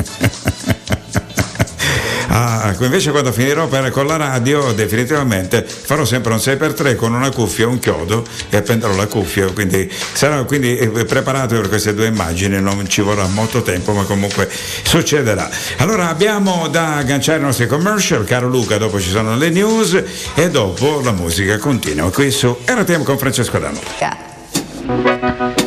Ah, 2.43 2.69
ecco, 2.71 2.85
invece 2.85 3.11
quando 3.11 3.31
finirò 3.31 3.67
per- 3.67 3.91
con 3.91 4.07
la 4.07 4.15
radio 4.17 4.71
definitivamente 4.71 5.63
farò 5.63 6.03
sempre 6.05 6.33
un 6.33 6.39
6x3 6.39 6.95
con 6.95 7.13
una 7.13 7.29
cuffia 7.29 7.65
e 7.65 7.67
un 7.67 7.77
chiodo 7.77 8.25
e 8.49 8.57
appenderò 8.57 8.95
la 8.95 9.05
cuffia, 9.05 9.45
quindi, 9.51 9.87
sarà, 10.13 10.41
quindi 10.43 10.75
eh, 10.75 11.05
preparatevi 11.05 11.61
per 11.61 11.69
queste 11.69 11.93
due 11.93 12.07
immagini, 12.07 12.59
non 12.59 12.87
ci 12.89 13.01
vorrà 13.01 13.27
molto 13.27 13.61
tempo 13.61 13.91
ma 13.91 14.05
comunque 14.05 14.49
succederà. 14.81 15.47
Allora 15.77 16.09
abbiamo 16.09 16.67
da 16.67 16.95
agganciare 16.95 17.37
i 17.37 17.43
nostri 17.43 17.67
commercial, 17.67 18.25
caro 18.25 18.47
Luca, 18.47 18.79
dopo 18.79 18.99
ci 18.99 19.09
sono 19.11 19.37
le 19.37 19.49
news 19.51 20.03
e 20.33 20.49
dopo 20.49 20.99
la 21.03 21.11
musica 21.11 21.59
continua 21.59 22.09
qui 22.11 22.31
su 22.31 22.57
RTM 22.65 23.03
con 23.03 23.19
Francesco 23.19 23.59
D'Amo. 23.59 23.79
Che 23.99 25.60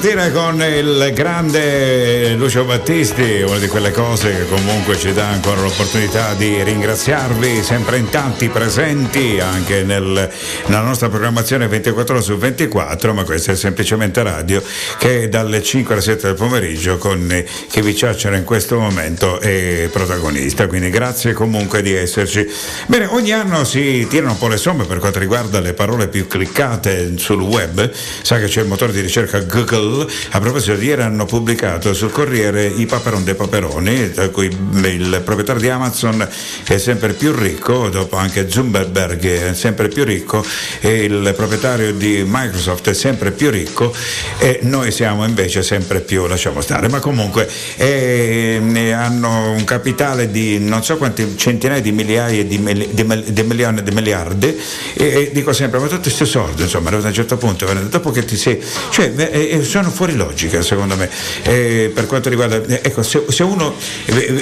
Ripartire 0.00 0.30
con 0.30 0.62
il 0.62 1.10
grande 1.12 2.34
Lucio 2.34 2.64
Battisti, 2.64 3.42
una 3.44 3.58
di 3.58 3.66
quelle 3.66 3.90
cose 3.90 4.30
che 4.30 4.46
comunque 4.46 4.96
ci 4.96 5.12
dà 5.12 5.26
ancora 5.26 5.60
l'opportunità 5.60 6.34
di 6.34 6.62
ringraziarvi 6.62 7.64
sempre 7.64 7.96
in 7.96 8.08
tanti 8.08 8.48
presenti 8.48 9.40
anche 9.40 9.82
nel- 9.82 10.30
nella 10.66 10.82
nostra 10.82 11.08
programmazione 11.08 11.66
24 11.66 12.14
ore 12.14 12.22
su 12.22 12.36
24, 12.36 13.12
ma 13.12 13.24
questa 13.24 13.50
è 13.50 13.56
semplicemente 13.56 14.22
radio 14.22 14.62
che 14.98 15.28
dalle 15.28 15.64
5 15.64 15.94
alle 15.94 16.02
7 16.02 16.28
del 16.28 16.36
pomeriggio 16.36 16.96
con 16.96 17.44
chi 17.68 17.80
vi 17.80 17.96
ciacciara 17.96 18.36
in 18.36 18.44
questo 18.44 18.78
momento 18.78 19.40
è 19.40 19.88
protagonista, 19.90 20.68
quindi 20.68 20.90
grazie 20.90 21.32
comunque 21.32 21.82
di 21.82 21.92
esserci. 21.92 22.46
Bene, 22.86 23.06
ogni 23.06 23.32
anno 23.32 23.64
si 23.64 24.06
tirano 24.08 24.30
un 24.30 24.38
po' 24.38 24.46
le 24.46 24.58
somme 24.58 24.84
per 24.84 24.98
quanto 24.98 25.18
riguarda 25.18 25.58
le 25.58 25.72
parole 25.72 26.06
più 26.06 26.28
cliccate 26.28 27.14
sul 27.16 27.42
web, 27.42 27.90
sa 28.22 28.38
che 28.38 28.46
c'è 28.46 28.60
il 28.60 28.68
motore 28.68 28.92
di 28.92 29.00
ricerca 29.00 29.40
Google 29.40 29.86
Google, 29.88 30.06
a 30.30 30.40
proposito 30.40 30.76
di 30.76 30.86
ieri 30.86 31.02
hanno 31.02 31.24
pubblicato 31.24 31.94
sul 31.94 32.10
Corriere 32.10 32.66
i 32.66 32.86
Paperon 32.86 33.24
dei 33.24 33.34
Paperoni, 33.34 34.10
da 34.10 34.28
cui 34.28 34.46
il 34.46 35.22
proprietario 35.24 35.60
di 35.60 35.68
Amazon 35.68 36.28
è 36.66 36.78
sempre 36.78 37.14
più 37.14 37.32
ricco, 37.32 37.88
dopo 37.88 38.16
anche 38.16 38.50
Zuckerberg 38.50 39.50
è 39.50 39.54
sempre 39.54 39.88
più 39.88 40.04
ricco 40.04 40.44
e 40.80 41.04
il 41.04 41.32
proprietario 41.34 41.92
di 41.92 42.24
Microsoft 42.26 42.90
è 42.90 42.94
sempre 42.94 43.30
più 43.30 43.50
ricco 43.50 43.94
e 44.38 44.60
noi 44.62 44.90
siamo 44.90 45.24
invece 45.24 45.62
sempre 45.62 46.00
più, 46.00 46.26
lasciamo 46.26 46.60
stare, 46.60 46.88
ma 46.88 47.00
comunque 47.00 47.48
eh, 47.76 48.92
hanno 48.94 49.52
un 49.52 49.64
capitale 49.64 50.30
di 50.30 50.58
non 50.58 50.82
so 50.84 50.96
quanti 50.96 51.36
centinaia 51.36 51.80
di 51.80 51.92
migliaia 51.92 52.44
di, 52.44 52.58
mili- 52.58 52.88
di, 52.90 53.32
di 53.32 53.42
milioni 53.42 53.82
di 53.82 53.90
miliardi 53.90 54.56
e, 54.94 55.04
e 55.04 55.30
dico 55.32 55.52
sempre 55.52 55.78
ma 55.78 55.86
tutti 55.86 56.02
questi 56.02 56.26
soldi 56.26 56.62
insomma 56.62 56.90
a 56.90 56.96
un 56.96 57.12
certo 57.12 57.36
punto 57.36 57.66
dopo 57.88 58.10
che 58.10 58.24
ti 58.24 58.36
sei 58.36 58.60
cioè 58.90 59.12
eh, 59.16 59.62
sono 59.62 59.77
fuori 59.86 60.14
logica 60.14 60.62
secondo 60.62 60.96
me. 60.96 61.08
Eh, 61.42 61.90
per 61.94 62.06
quanto 62.06 62.28
riguarda 62.28 62.60
ecco 62.82 63.02
se, 63.02 63.24
se 63.28 63.42
uno 63.42 63.74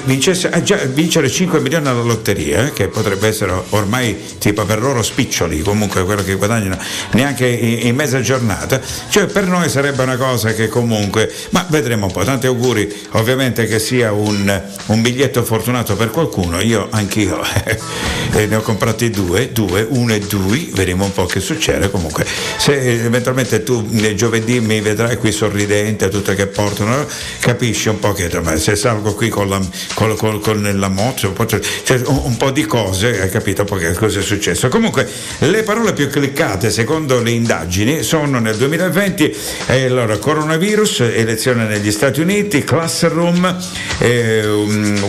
vincesse 0.05 0.49
ah, 0.49 0.63
già 0.63 0.77
vincere 0.77 1.29
5 1.29 1.61
milioni 1.61 1.89
alla 1.89 2.03
lotteria 2.03 2.71
che 2.71 2.89
potrebbe 2.89 3.29
essere 3.29 3.53
ormai 3.71 4.17
tipo 4.39 4.65
per 4.65 4.81
loro 4.81 5.03
spiccioli 5.03 5.61
comunque 5.63 6.05
quello 6.05 6.23
che 6.23 6.35
guadagnano 6.35 6.79
neanche 7.13 7.47
in, 7.47 7.87
in 7.89 7.95
mezza 7.95 8.21
giornata 8.21 8.81
cioè 9.09 9.27
per 9.27 9.47
noi 9.47 9.69
sarebbe 9.69 10.03
una 10.03 10.17
cosa 10.17 10.53
che 10.53 10.69
comunque 10.69 11.33
ma 11.51 11.67
vedremo 11.69 12.07
un 12.07 12.13
po' 12.13 12.25
tanti 12.25 12.47
auguri 12.47 12.93
ovviamente 13.13 13.67
che 13.67 13.79
sia 13.79 14.13
un, 14.13 14.63
un 14.87 15.03
biglietto 15.03 15.45
fortunato 15.45 15.97
per 15.97 16.11
qualcuno. 16.11 16.61
Io 16.61 16.89
anch'io 16.91 17.41
eh, 18.33 18.47
ne 18.47 18.57
ho 18.57 18.61
comprati 18.61 19.11
due 19.11 19.53
due 19.53 19.87
uno 19.89 20.15
e 20.15 20.21
due 20.21 20.69
vedremo 20.73 21.05
un 21.05 21.13
po' 21.13 21.27
che 21.27 21.41
succede. 21.41 21.91
Comunque 21.91 22.27
se 22.59 23.05
eventualmente 23.05 23.63
tu 23.63 23.87
giovedì 24.15 24.61
mi 24.61 24.81
vedrai 24.81 25.17
qui 25.17 25.26
sorridente 25.33 26.09
tutto 26.09 26.35
che 26.35 26.47
portano 26.47 27.07
capisci 27.41 27.89
un 27.89 27.99
po' 27.99 28.13
che 28.13 28.31
se 28.57 28.77
salgo 28.77 29.15
qui 29.15 29.29
con 29.29 29.49
la, 29.49 29.61
con, 29.95 30.17
con, 30.17 30.41
con 30.41 30.63
la 30.79 30.89
moto 30.89 31.35
cioè, 31.47 32.01
un, 32.07 32.21
un, 32.25 32.37
po' 32.37 32.51
di 32.51 32.65
cose 32.65 33.21
hai 33.21 33.31
capito 33.31 33.63
un 33.63 33.69
po' 33.69 33.77
che 33.77 33.93
cosa 33.93 34.21
è 34.21 34.23
successo. 34.23 34.69
Comunque 34.69 35.09
le 35.39 35.63
parole 35.63 35.93
più 35.93 36.09
cliccate 36.09 36.71
secondo 36.71 37.21
le 37.21 37.31
indagini 37.31 38.03
sono 38.03 38.39
nel 38.39 38.57
2020 38.57 39.37
eh, 39.67 39.85
allora, 39.85 40.17
coronavirus 40.19 41.01
elezione 41.01 41.67
negli 41.67 41.91
Stati 41.91 42.21
Uniti 42.21 42.65
classroom 42.65 43.57
eh, 43.99 44.47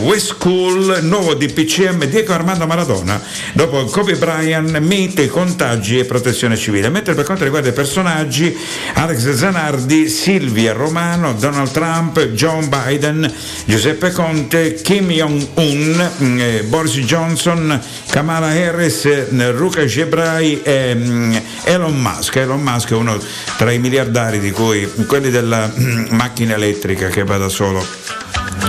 West 0.02 0.28
School 0.28 1.00
nuovo 1.02 1.34
DPCM 1.34 2.06
Diego 2.06 2.34
Armando 2.34 2.66
Maradona 2.66 3.22
dopo 3.54 3.84
Kobe 3.86 4.16
Bryant 4.16 4.78
mite 4.80 5.28
contagi 5.28 6.00
e 6.00 6.06
protezione 6.06 6.56
civile. 6.56 6.90
Mentre 6.90 7.14
per 7.14 7.26
quanto 7.26 7.44
riguarda 7.44 7.70
i 7.70 7.74
personaggi 7.74 8.56
Alex 8.94 9.34
Zanardi 9.34 10.07
Silvia 10.08 10.74
Romano 10.74 11.34
Donald 11.34 11.72
Trump 11.72 12.20
John 12.34 12.70
Biden 12.70 13.32
Giuseppe 13.66 14.12
Conte 14.12 14.76
Kim 14.76 15.10
Jong-un 15.10 16.12
mm, 16.22 16.40
eh, 16.40 16.64
Boris 16.64 16.98
Johnson 17.00 17.80
Kamala 18.10 18.48
Harris 18.48 19.06
eh, 19.06 19.52
Ruka 19.52 19.86
Gebrai 19.86 20.62
e 20.62 20.96
mm, 20.96 21.36
Elon 21.64 22.00
Musk. 22.00 22.36
Elon 22.36 22.62
Musk 22.62 22.92
è 22.92 22.96
uno 22.96 23.18
tra 23.58 23.72
i 23.72 23.80
miliardari 23.80 24.40
di 24.40 24.52
cui 24.52 24.88
quelli 25.08 25.30
della 25.30 25.72
mm, 25.74 26.08
macchina 26.12 26.56
elettrica 26.56 27.08
che 27.08 27.24
va 27.24 27.38
da 27.38 27.50
solo 27.50 27.86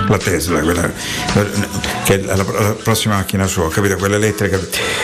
la 0.09 0.17
Tesla, 0.17 0.59
quella, 0.61 0.91
che 2.03 2.15
è 2.15 2.17
la, 2.23 2.35
la, 2.35 2.75
prossima 2.81 3.15
macchina 3.15 3.45
sua, 3.45 3.69
capito? 3.69 3.95
Quella 3.95 4.15
elettrica. 4.15 4.59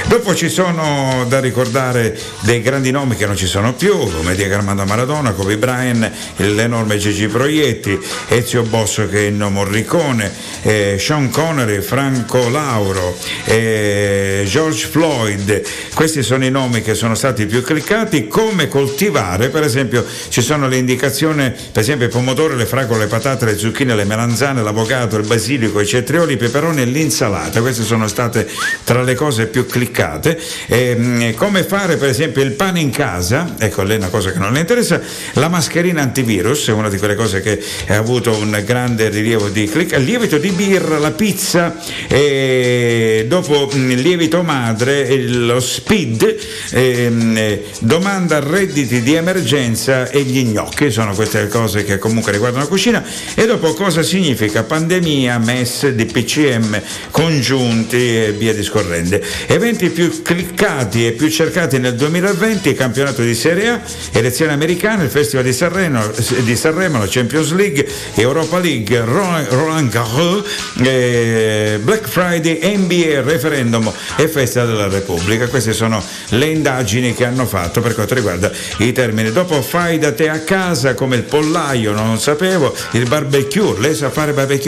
Dopo 0.08 0.34
ci 0.34 0.49
sono 0.49 1.26
da 1.28 1.39
ricordare 1.39 2.18
dei 2.41 2.62
grandi 2.62 2.89
nomi 2.89 3.16
che 3.16 3.28
non 3.28 3.36
ci 3.36 3.45
sono 3.45 3.74
più, 3.74 3.95
come 3.97 4.34
Diego 4.34 4.56
Armando 4.56 4.84
Maradona, 4.86 5.32
Kobe 5.34 5.58
Bryant, 5.58 6.12
l'enorme 6.38 6.97
Gigi 6.97 7.28
Proietti, 7.28 7.99
Ezio 8.30 8.64
Bosso 8.64 9.08
che 9.08 9.20
è 9.20 9.26
Enno 9.28 9.51
Morricone, 9.51 10.32
eh, 10.64 10.97
Sean 10.99 11.30
Connery, 11.30 11.82
Franco 11.82 12.49
Lauro, 12.49 13.16
eh, 13.45 14.43
George 14.47 14.88
Floyd. 14.88 15.62
Questi 15.93 16.24
sono 16.24 16.45
i 16.45 16.49
nomi 16.49 16.82
che 16.82 16.95
sono 16.95 17.14
stati 17.14 17.45
più 17.45 17.62
cliccati. 17.62 18.28
Come 18.28 18.68
coltivare, 18.68 19.49
per 19.49 19.62
esempio, 19.62 20.03
ci 20.30 20.41
sono 20.41 20.68
le 20.68 20.78
indicazioni, 20.78 21.51
per 21.72 21.84
esempio, 21.84 22.08
il 22.08 22.12
pomodoro, 22.12 22.56
le 22.56 22.66
fragole, 22.66 23.01
le 23.01 23.08
patate, 23.08 23.45
le 23.45 23.56
zucchine, 23.56 23.93
le 23.93 24.03
melanzane, 24.03 24.64
l'avocado, 24.64 24.93
il 25.04 25.26
basilico, 25.26 25.80
i 25.80 25.86
cetrioli, 25.86 26.34
i 26.34 26.38
peperoni 26.38 26.82
e 26.82 26.86
l'insalata. 26.86 27.62
Queste 27.62 27.84
sono 27.84 28.08
state 28.08 28.48
tra 28.84 29.04
le 29.04 29.16
cose 29.16 29.48
più 29.48 29.66
cliccate. 29.66 30.39
E, 30.68 31.34
come 31.38 31.64
fare 31.64 31.98
per 31.98 32.10
esempio 32.10 32.41
il 32.41 32.52
pane 32.52 32.80
in 32.80 32.89
casa, 32.89 33.56
ecco 33.58 33.84
lei 33.84 33.96
è 33.96 34.00
una 34.00 34.10
cosa 34.10 34.32
che 34.32 34.39
non 34.39 34.54
le 34.54 34.60
interessa, 34.60 35.02
la 35.34 35.50
mascherina 35.50 36.02
antivirus, 36.02 36.68
è 36.68 36.72
una 36.72 36.89
di 36.89 36.98
quelle 36.98 37.16
cose 37.16 37.41
che 37.41 37.62
ha 37.88 37.98
avuto 37.98 38.36
un 38.36 38.62
grande 38.66 39.10
rilievo 39.10 39.50
di 39.50 39.68
click, 39.68 39.98
il 39.98 40.04
lievito 40.04 40.38
di 40.38 40.50
birra, 40.50 40.98
la 40.98 41.12
pizza, 41.12 41.76
e 42.08 43.26
dopo 43.28 43.70
il 43.74 44.00
lievito 44.02 44.41
madre, 44.43 45.18
lo 45.28 45.60
speed, 45.60 46.38
e, 46.72 47.64
domanda 47.80 48.39
redditi 48.39 49.02
di 49.02 49.14
emergenza 49.14 50.10
e 50.10 50.22
gli 50.22 50.43
gnocchi, 50.43 50.91
sono 50.91 51.14
queste 51.14 51.48
cose 51.48 51.84
che 51.84 51.98
comunque 51.98 52.32
riguardano 52.32 52.64
la 52.64 52.70
cucina. 52.70 53.04
E 53.34 53.46
dopo 53.46 53.74
cosa 53.74 54.04
significa? 54.04 54.64
Pandemia, 54.64 54.85
MES, 54.86 55.90
DPCM, 55.90 56.82
congiunti 57.12 57.98
e 57.98 58.36
via 58.38 58.54
discorrendo. 58.54 59.20
Eventi 59.48 59.90
più 59.90 60.22
cliccati 60.22 61.08
e 61.08 61.12
più 61.12 61.30
cercati 61.30 61.80
nel 61.80 61.96
2020, 61.96 62.74
campionato 62.74 63.22
di 63.22 63.36
Serie 63.36 63.70
A, 63.70 63.82
elezioni 64.12 64.52
americane, 64.52 65.06
il 65.06 65.10
Festival 65.10 65.46
di 65.46 65.54
Sanremo, 65.54 66.12
di 66.40 66.56
Sanremo 66.56 67.00
la 67.00 67.08
Champions 67.08 67.52
League, 67.54 67.88
Europa 68.16 68.60
League, 68.60 69.00
Roland 69.04 69.90
Garros, 69.90 70.44
eh, 70.84 71.80
Black 71.82 72.08
Friday, 72.08 72.60
NBA, 72.78 73.22
referendum 73.22 73.92
e 74.18 74.28
Festa 74.28 74.66
della 74.66 74.88
Repubblica. 74.88 75.48
Queste 75.48 75.74
sono 75.74 76.04
le 76.30 76.48
indagini 76.48 77.14
che 77.14 77.26
hanno 77.26 77.46
fatto 77.46 77.82
per 77.82 77.94
quanto 77.94 78.14
riguarda 78.14 78.52
i 78.80 78.92
termini. 78.92 79.32
Dopo 79.32 79.62
fai 79.62 79.98
da 80.00 80.14
te 80.14 80.30
a 80.30 80.40
casa 80.40 80.94
come 80.94 81.16
il 81.16 81.24
pollaio, 81.24 81.94
non 81.94 82.20
sapevo, 82.20 82.76
il 82.92 83.08
barbecue, 83.08 83.80
lei 83.80 83.96
sa 83.96 84.10
fare 84.10 84.34
barbecue? 84.34 84.64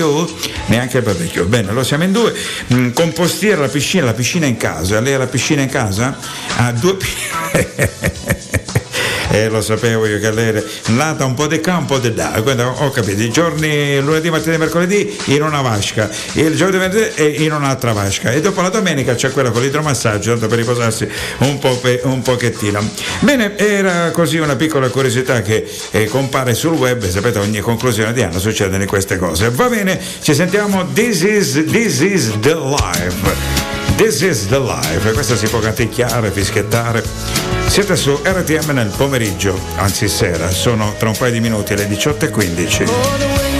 Neanche 0.67 0.97
il 0.97 1.03
barbecue. 1.03 1.43
Bene, 1.43 1.71
lo 1.71 1.83
siamo 1.83 2.03
in 2.03 2.11
due. 2.11 2.33
Mm, 2.73 2.91
compostiera 2.91 3.61
la 3.61 3.67
piscina, 3.67 4.05
la 4.05 4.13
piscina 4.13 4.45
in 4.45 4.57
casa. 4.57 4.99
Lei 4.99 5.13
ha 5.13 5.17
la 5.17 5.27
piscina 5.27 5.61
in 5.61 5.69
casa? 5.69 6.17
Ha 6.57 6.71
due 6.71 6.97
eh, 9.29 9.49
lo 9.49 9.61
sapevo 9.61 10.05
io 10.05 10.19
che 10.19 10.31
lei 10.31 10.63
nata 10.87 11.25
un 11.25 11.33
po' 11.33 11.47
di 11.47 11.59
qua, 11.59 11.77
un 11.77 11.85
po' 11.85 11.99
di 11.99 12.13
là. 12.13 12.39
Quindi 12.41 12.61
ho 12.61 12.89
capito, 12.91 13.21
i 13.21 13.31
giorni 13.31 13.99
lunedì, 13.99 14.29
martedì 14.29 14.55
e 14.55 14.57
mercoledì 14.57 15.17
in 15.25 15.41
una 15.41 15.61
vasca, 15.61 16.09
il 16.33 16.55
giorno 16.55 16.71
di 16.71 16.77
venerdì 16.77 17.43
in 17.43 17.53
un'altra 17.53 17.93
vasca 17.93 18.31
e 18.31 18.41
dopo 18.41 18.61
la 18.61 18.69
domenica 18.69 19.15
c'è 19.15 19.31
quella 19.31 19.51
con 19.51 19.61
l'idromassaggio, 19.61 20.31
tanto 20.31 20.47
per 20.47 20.57
riposarsi 20.57 21.07
un, 21.39 21.59
po 21.59 21.75
pe, 21.77 22.01
un 22.03 22.21
pochettino. 22.21 22.79
Bene, 23.19 23.57
era 23.57 24.11
così 24.11 24.37
una 24.37 24.55
piccola 24.55 24.89
curiosità 24.89 25.41
che 25.41 25.67
eh, 25.91 26.05
compare 26.05 26.53
sul 26.53 26.73
web, 26.73 27.05
sapete 27.07 27.39
ogni 27.39 27.59
conclusione 27.59 28.13
di 28.13 28.21
anno 28.21 28.39
succedono 28.39 28.85
queste 28.85 29.17
cose. 29.17 29.49
Va 29.49 29.67
bene, 29.67 29.99
ci 30.21 30.33
sentiamo 30.33 30.85
This 30.93 31.21
is, 31.21 31.65
this 31.65 31.99
is 31.99 32.39
the 32.39 32.55
life. 32.55 33.76
This 33.97 34.21
is 34.21 34.47
the 34.47 34.59
life, 34.59 35.11
questa 35.13 35.35
si 35.35 35.47
può 35.47 35.57
canticchiare, 35.57 36.29
fischiettare. 36.29 37.03
Siete 37.65 37.95
su 37.95 38.19
RTM 38.23 38.69
nel 38.69 38.93
pomeriggio, 38.95 39.59
anzi 39.77 40.07
sera, 40.07 40.51
sono 40.51 40.93
tra 40.99 41.09
un 41.09 41.17
paio 41.17 41.31
di 41.31 41.39
minuti 41.39 41.73
alle 41.73 41.87
18.15. 41.87 43.57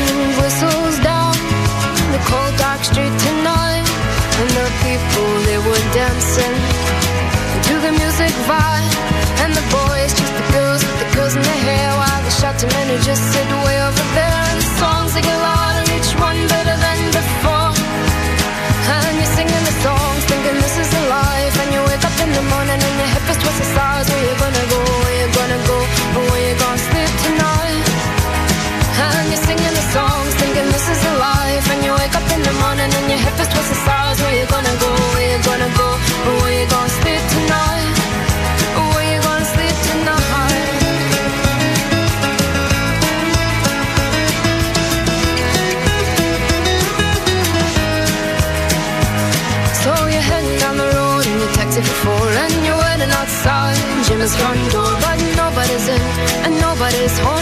waiting 54.28 54.40
front 54.40 54.72
door 54.72 54.92
But 55.02 55.20
nobody's 55.36 55.88
in 55.88 56.02
and 56.46 56.60
nobody's 56.60 57.18
home 57.20 57.37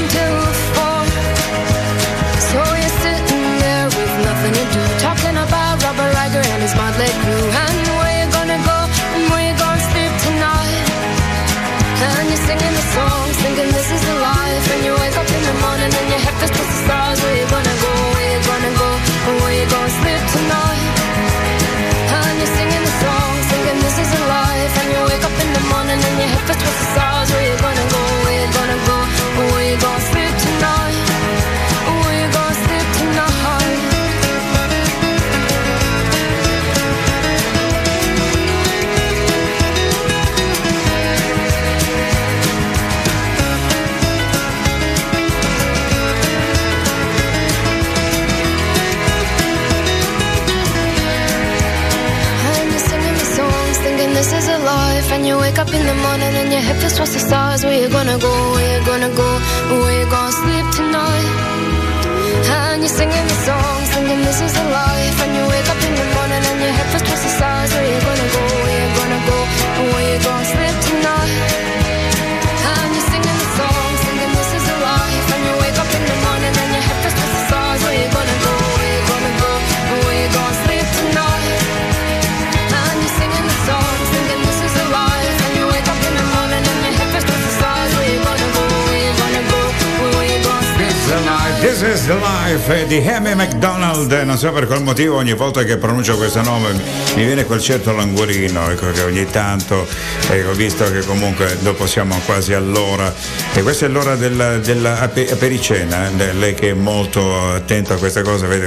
wake 55.55 55.67
up 55.67 55.73
in 55.73 55.85
the 55.87 55.95
morning 56.03 56.33
and 56.41 56.51
your 56.51 56.61
head 56.61 56.75
feels 56.81 56.97
towards 56.97 57.13
the 57.13 57.19
stars. 57.19 57.63
Where 57.63 57.79
you 57.81 57.87
gonna 57.89 58.17
go? 58.17 58.33
Where 58.55 58.79
you 58.79 58.85
gonna 58.85 59.11
go? 59.15 59.29
Where 59.79 59.99
you 59.99 60.07
gonna 60.11 60.31
sleep 60.31 60.67
tonight? 60.75 61.27
And 62.55 62.81
you're 62.83 62.95
singing 62.99 63.27
the 63.31 63.37
song, 63.47 63.79
singing 63.93 64.21
this 64.27 64.41
is 64.41 64.53
the 64.53 64.65
life. 64.67 65.17
And 65.23 65.31
you 65.37 65.43
wake 65.47 65.69
up 65.73 65.81
in 65.87 65.93
the 65.95 66.07
morning 66.15 66.43
and 66.51 66.59
your 66.59 66.73
head 66.77 66.87
feels 66.91 67.03
towards 67.07 67.23
the 67.23 67.31
stars. 67.39 67.71
Where 67.71 67.87
you 67.87 67.99
gonna 68.09 68.29
go? 68.35 68.43
Where 68.63 68.79
you 68.83 68.89
gonna 68.99 69.21
go? 69.31 69.37
Where 69.91 70.05
you 70.11 70.19
gonna 70.27 70.51
sleep 70.53 70.75
tonight? 70.87 71.74
Is 91.91 92.05
the 92.05 92.15
life 92.15 92.87
di 92.87 92.97
Amy 93.07 93.33
McDonald. 93.35 94.11
Non 94.11 94.37
so 94.37 94.51
per 94.51 94.65
qual 94.65 94.81
motivo 94.81 95.17
ogni 95.17 95.33
volta 95.33 95.63
che 95.63 95.77
pronuncio 95.77 96.17
questo 96.17 96.41
nome 96.41 96.73
mi 97.15 97.25
viene 97.25 97.45
quel 97.45 97.61
certo 97.61 97.91
languorino, 97.91 98.69
ecco 98.69 98.91
che 98.91 99.01
ogni 99.03 99.29
tanto 99.29 99.87
ecco, 100.29 100.51
visto 100.53 100.89
che 100.91 101.05
comunque 101.05 101.57
dopo 101.61 101.85
siamo 101.85 102.19
quasi 102.25 102.53
all'ora. 102.53 103.13
E 103.57 103.61
questa 103.61 103.85
è 103.85 103.89
l'ora 103.89 104.15
della, 104.17 104.57
della 104.57 104.99
apericena, 104.99 106.09
eh, 106.17 106.33
lei 106.33 106.53
che 106.53 106.71
è 106.71 106.73
molto 106.73 107.51
attenta 107.53 107.93
a 107.93 107.97
questa 107.97 108.21
cosa, 108.21 108.47
vede 108.47 108.65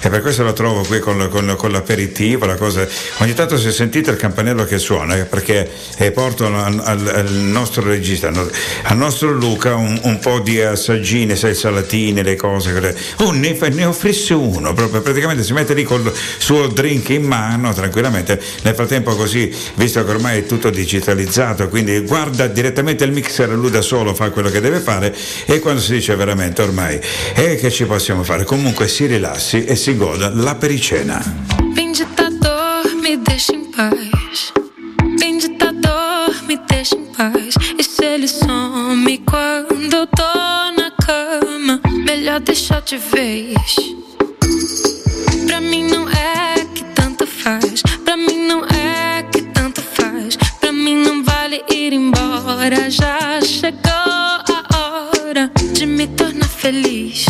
e 0.00 0.08
per 0.08 0.22
questo 0.22 0.42
la 0.42 0.54
trovo 0.54 0.80
qui 0.82 0.98
con, 0.98 1.28
con- 1.30 1.54
con 1.58 1.70
l'aperitivo, 1.70 2.46
la 2.46 2.54
cosa. 2.56 2.86
Ogni 3.18 3.34
tanto 3.34 3.58
se 3.58 3.70
sentite 3.70 4.10
il 4.10 4.16
campanello 4.16 4.64
che 4.64 4.78
suona, 4.78 5.16
eh, 5.18 5.26
perché 5.26 5.70
eh, 5.98 6.10
porto 6.10 6.46
al, 6.46 6.80
al- 6.82 7.30
nostro 7.32 7.82
regista, 7.82 8.28
al 8.28 8.34
no- 8.34 8.48
al 8.84 8.96
nostro 8.96 9.30
Luca 9.30 9.74
un, 9.74 10.00
un 10.04 10.18
po' 10.18 10.40
di 10.40 10.58
assaggine, 10.58 11.36
sai, 11.36 11.54
salatine, 11.54 12.22
le 12.22 12.34
cose. 12.36 12.72
quelle- 12.72 12.96
Oh, 13.18 13.30
ne, 13.30 13.54
ne 13.72 13.84
offrisse 13.84 14.32
uno, 14.32 14.72
proprio 14.72 15.02
praticamente 15.02 15.42
si 15.44 15.52
mette 15.52 15.74
lì 15.74 15.82
col 15.82 16.10
suo 16.38 16.68
drink 16.68 17.10
in 17.10 17.24
mano 17.24 17.74
tranquillamente. 17.74 18.40
Nel 18.62 18.74
frattempo 18.74 19.14
così, 19.16 19.54
visto 19.74 20.02
che 20.02 20.10
ormai 20.10 20.38
è 20.38 20.46
tutto 20.46 20.70
digitalizzato, 20.70 21.68
quindi 21.68 22.00
guarda 22.00 22.46
direttamente 22.46 23.04
il 23.04 23.12
mixer, 23.12 23.50
lui 23.50 23.70
da 23.70 23.82
solo 23.82 24.12
fa 24.14 24.30
quello 24.30 24.50
che 24.50 24.60
deve 24.60 24.80
fare 24.80 25.14
e 25.46 25.58
quando 25.60 25.80
si 25.80 25.92
dice 25.92 26.14
veramente 26.16 26.62
ormai, 26.62 27.00
e 27.34 27.56
che 27.56 27.70
ci 27.70 27.84
possiamo 27.84 28.22
fare? 28.22 28.44
Comunque 28.44 28.88
si 28.88 29.06
rilassi 29.06 29.64
e 29.64 29.76
si 29.76 29.96
goda 29.96 30.30
la 30.34 30.54
pericena. 30.54 31.22
Vem 31.74 31.92
ditador, 31.92 32.84
me 33.00 33.18
deixa 33.18 33.52
em 33.52 33.70
paz. 33.70 34.52
Vem 35.18 35.38
ditador, 35.38 36.34
me 36.46 36.60
deixa 36.68 36.96
em 36.96 37.06
paz. 37.16 37.54
E 37.76 37.82
se 37.82 38.04
ele 38.04 38.28
some 38.28 39.18
quando 39.24 39.94
eu 39.94 40.06
tô 40.06 40.22
na 40.76 40.90
cama, 41.04 41.80
melhor 42.04 42.40
deixar 42.40 42.80
de 42.82 42.96
vez. 42.96 43.56
Pra 45.46 45.60
mim 45.60 45.84
não 45.84 46.08
é 46.08 46.64
que 46.74 46.84
tanto 46.94 47.26
faz. 47.26 47.82
Pra 48.04 48.16
mim 48.16 48.46
não 48.46 48.64
é 48.64 48.73
vale 51.54 51.64
ir 51.70 51.92
embora. 51.92 52.90
Já 52.90 53.40
chegou 53.42 53.90
a 53.90 55.10
hora 55.28 55.50
de 55.72 55.86
me 55.86 56.06
tornar 56.08 56.48
feliz. 56.48 57.26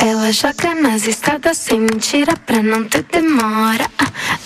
Ela 0.00 0.30
joga 0.32 0.74
nas 0.74 1.06
estradas 1.06 1.58
sem 1.58 1.80
mentira 1.80 2.36
pra 2.36 2.62
não 2.62 2.84
ter 2.84 3.04
demora, 3.04 3.88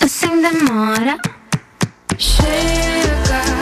sem 0.07 0.41
demora. 0.41 1.17
Chega, 2.17 2.47
chega 2.47 3.58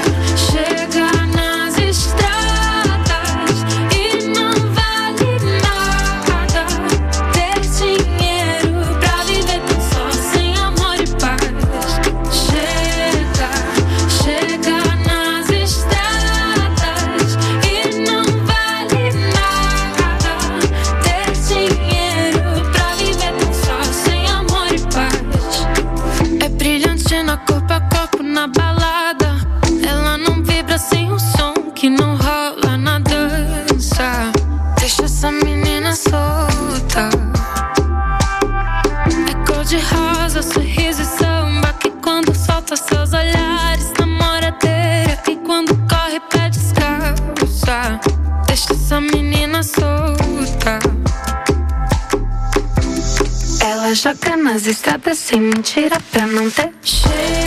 Ela 53.87 53.95
joga 53.95 54.35
nas 54.35 54.67
estradas 54.67 55.17
sem 55.17 55.39
mentira 55.39 55.97
pra 56.11 56.27
não 56.27 56.51
ter. 56.51 56.73
Chega, 56.83 57.46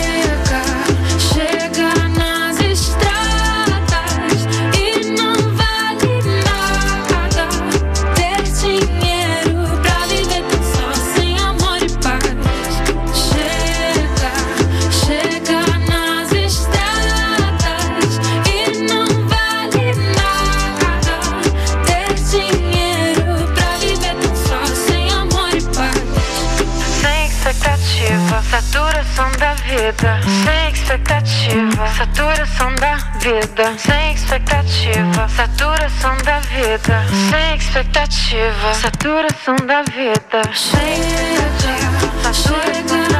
saturação 32.21 32.75
da 32.75 32.95
vida. 33.17 33.77
Sem 33.79 34.13
expectativa, 34.13 35.27
saturação 35.27 36.15
da 36.23 36.39
vida. 36.39 37.03
Sem 37.31 37.55
expectativa, 37.55 38.73
saturação 38.75 39.55
da 39.65 39.81
vida. 39.81 40.41
Sem 40.53 40.99
expectativa, 40.99 42.33
saturação 42.33 43.10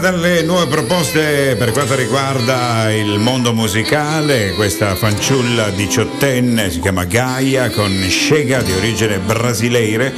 Una 0.00 0.12
delle 0.12 0.42
nuove 0.44 0.66
proposte 0.66 1.56
per 1.58 1.72
quanto 1.72 1.94
riguarda 1.94 2.90
il 2.90 3.18
mondo 3.18 3.52
musicale, 3.52 4.54
questa 4.54 4.94
fanciulla 4.94 5.68
diciottenne 5.68 6.70
si 6.70 6.80
chiama 6.80 7.04
Gaia 7.04 7.68
con 7.68 8.06
Scega 8.08 8.62
di 8.62 8.72
origine 8.72 9.18
brasileire, 9.18 10.10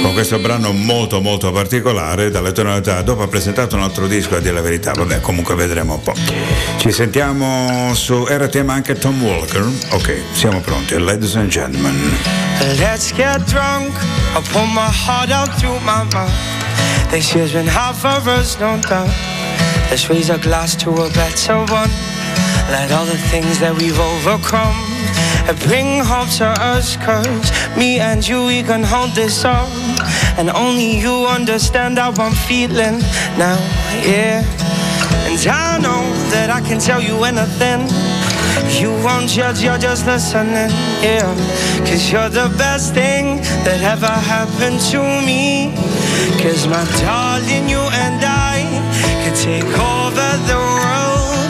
con 0.00 0.14
questo 0.14 0.38
brano 0.38 0.72
molto 0.72 1.20
molto 1.20 1.52
particolare 1.52 2.30
dalle 2.30 2.52
tonalità. 2.52 3.02
Dopo 3.02 3.24
ha 3.24 3.28
presentato 3.28 3.76
un 3.76 3.82
altro 3.82 4.06
disco 4.06 4.36
a 4.36 4.40
dire 4.40 4.54
la 4.54 4.62
verità, 4.62 4.92
vabbè 4.92 5.20
comunque 5.20 5.54
vedremo 5.54 5.96
un 5.96 6.02
po'. 6.02 6.14
Ci 6.78 6.90
sentiamo 6.90 7.92
su 7.94 8.24
RTM 8.26 8.70
anche 8.70 8.94
Tom 8.94 9.22
Walker. 9.22 9.70
Ok, 9.90 10.18
siamo 10.32 10.60
pronti, 10.60 10.98
ladies 10.98 11.36
and 11.36 11.50
gentlemen. 11.50 11.94
Let's 12.78 13.12
get 13.12 13.42
drunk. 13.50 13.92
I 14.34 14.40
pour 14.50 14.66
my 14.66 14.88
heart 14.88 15.30
out 15.30 15.54
through 15.58 15.78
my 15.80 16.04
mouth. 16.10 16.55
This 17.10 17.34
year's 17.34 17.52
been 17.52 17.66
hard 17.66 17.96
for 17.96 18.30
us, 18.30 18.58
no 18.58 18.80
doubt. 18.82 19.08
Let's 19.90 20.10
raise 20.10 20.28
a 20.28 20.38
glass 20.38 20.74
to 20.76 20.90
a 20.90 21.08
better 21.10 21.56
one. 21.72 21.90
Let 22.70 22.90
all 22.92 23.06
the 23.06 23.16
things 23.30 23.58
that 23.60 23.74
we've 23.78 23.98
overcome 23.98 24.74
bring 25.66 26.04
hope 26.04 26.28
to 26.38 26.46
us. 26.46 26.96
Cause 26.96 27.50
me 27.76 28.00
and 28.00 28.26
you, 28.26 28.44
we 28.44 28.62
can 28.62 28.82
hold 28.82 29.10
this 29.12 29.44
up. 29.44 29.68
And 30.38 30.50
only 30.50 30.98
you 30.98 31.26
understand 31.26 31.98
how 31.98 32.12
I'm 32.18 32.34
feeling 32.34 32.98
now, 33.38 33.56
yeah. 34.02 34.42
And 35.30 35.46
I 35.46 35.78
know 35.78 36.02
that 36.30 36.50
I 36.50 36.60
can 36.60 36.78
tell 36.78 37.00
you 37.00 37.24
anything. 37.24 38.25
You 38.80 38.90
won't 39.04 39.28
judge, 39.28 39.62
you're 39.62 39.78
just 39.78 40.06
listening, 40.06 40.70
yeah. 41.00 41.32
Cause 41.86 42.10
you're 42.12 42.28
the 42.28 42.52
best 42.58 42.94
thing 42.94 43.40
that 43.64 43.80
ever 43.82 44.06
happened 44.06 44.80
to 44.92 45.00
me. 45.24 45.72
Cause 46.42 46.66
my 46.66 46.84
darling, 47.00 47.68
you 47.68 47.80
and 48.04 48.20
I 48.22 48.60
could 49.22 49.36
take 49.36 49.64
over 49.64 50.30
the 50.50 50.60
world. 50.60 51.48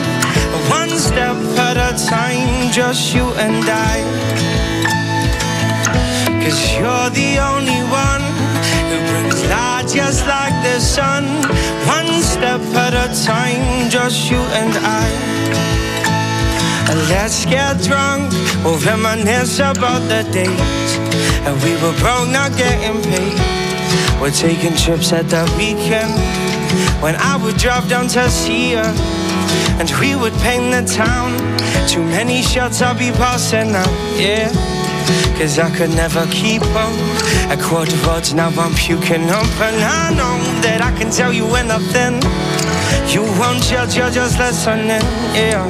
One 0.69 0.89
step 0.89 1.37
at 1.67 1.77
a 1.77 1.91
time, 2.07 2.71
just 2.71 3.13
you 3.13 3.25
and 3.35 3.63
I. 3.65 3.95
Cause 6.43 6.61
you're 6.77 7.09
the 7.11 7.39
only 7.39 7.81
one 7.91 8.23
who 8.89 8.97
brings 9.11 9.43
light 9.49 9.85
just 9.87 10.25
like 10.27 10.55
the 10.63 10.79
sun. 10.79 11.25
One 11.87 12.21
step 12.21 12.61
at 12.85 12.93
a 12.93 13.07
time, 13.25 13.89
just 13.89 14.29
you 14.31 14.39
and 14.59 14.73
I. 14.75 15.86
And 16.89 16.99
let's 17.09 17.45
get 17.45 17.81
drunk, 17.83 18.31
we'll 18.63 18.79
reminisce 18.79 19.59
about 19.59 19.99
the 20.07 20.23
days. 20.31 20.89
And 21.45 21.61
we 21.63 21.73
were 21.81 21.95
broke, 21.99 22.29
not 22.29 22.55
getting 22.57 23.01
paid. 23.03 23.37
We're 24.21 24.31
taking 24.31 24.75
trips 24.75 25.11
at 25.11 25.29
the 25.29 25.43
weekend. 25.57 26.13
When 27.01 27.15
I 27.15 27.37
would 27.43 27.57
drive 27.57 27.89
down 27.89 28.07
to 28.09 28.29
see 28.29 28.73
her, 28.73 28.93
and 29.79 29.91
we 29.99 30.15
would 30.15 30.33
paint 30.41 30.71
the 30.71 30.83
town. 30.91 31.37
Too 31.87 32.03
many 32.03 32.41
shots 32.41 32.81
I'll 32.81 32.97
be 32.97 33.11
passing 33.11 33.75
out, 33.75 33.93
yeah. 34.17 34.49
Cause 35.37 35.59
I 35.59 35.69
could 35.75 35.91
never 35.91 36.25
keep 36.27 36.63
up. 36.75 36.93
At 37.51 37.59
quarter 37.61 37.95
roads 38.07 38.33
now 38.33 38.49
I'm 38.49 38.73
puking 38.73 39.29
up, 39.29 39.47
and 39.61 39.83
I 39.83 40.09
know 40.11 40.35
that 40.63 40.81
I 40.81 40.91
can 40.97 41.11
tell 41.11 41.31
you 41.31 41.45
anything. 41.55 42.19
You 43.13 43.23
won't 43.39 43.63
judge, 43.63 43.95
you're 43.95 44.11
just 44.11 44.37
listening, 44.37 45.01
yeah. 45.33 45.65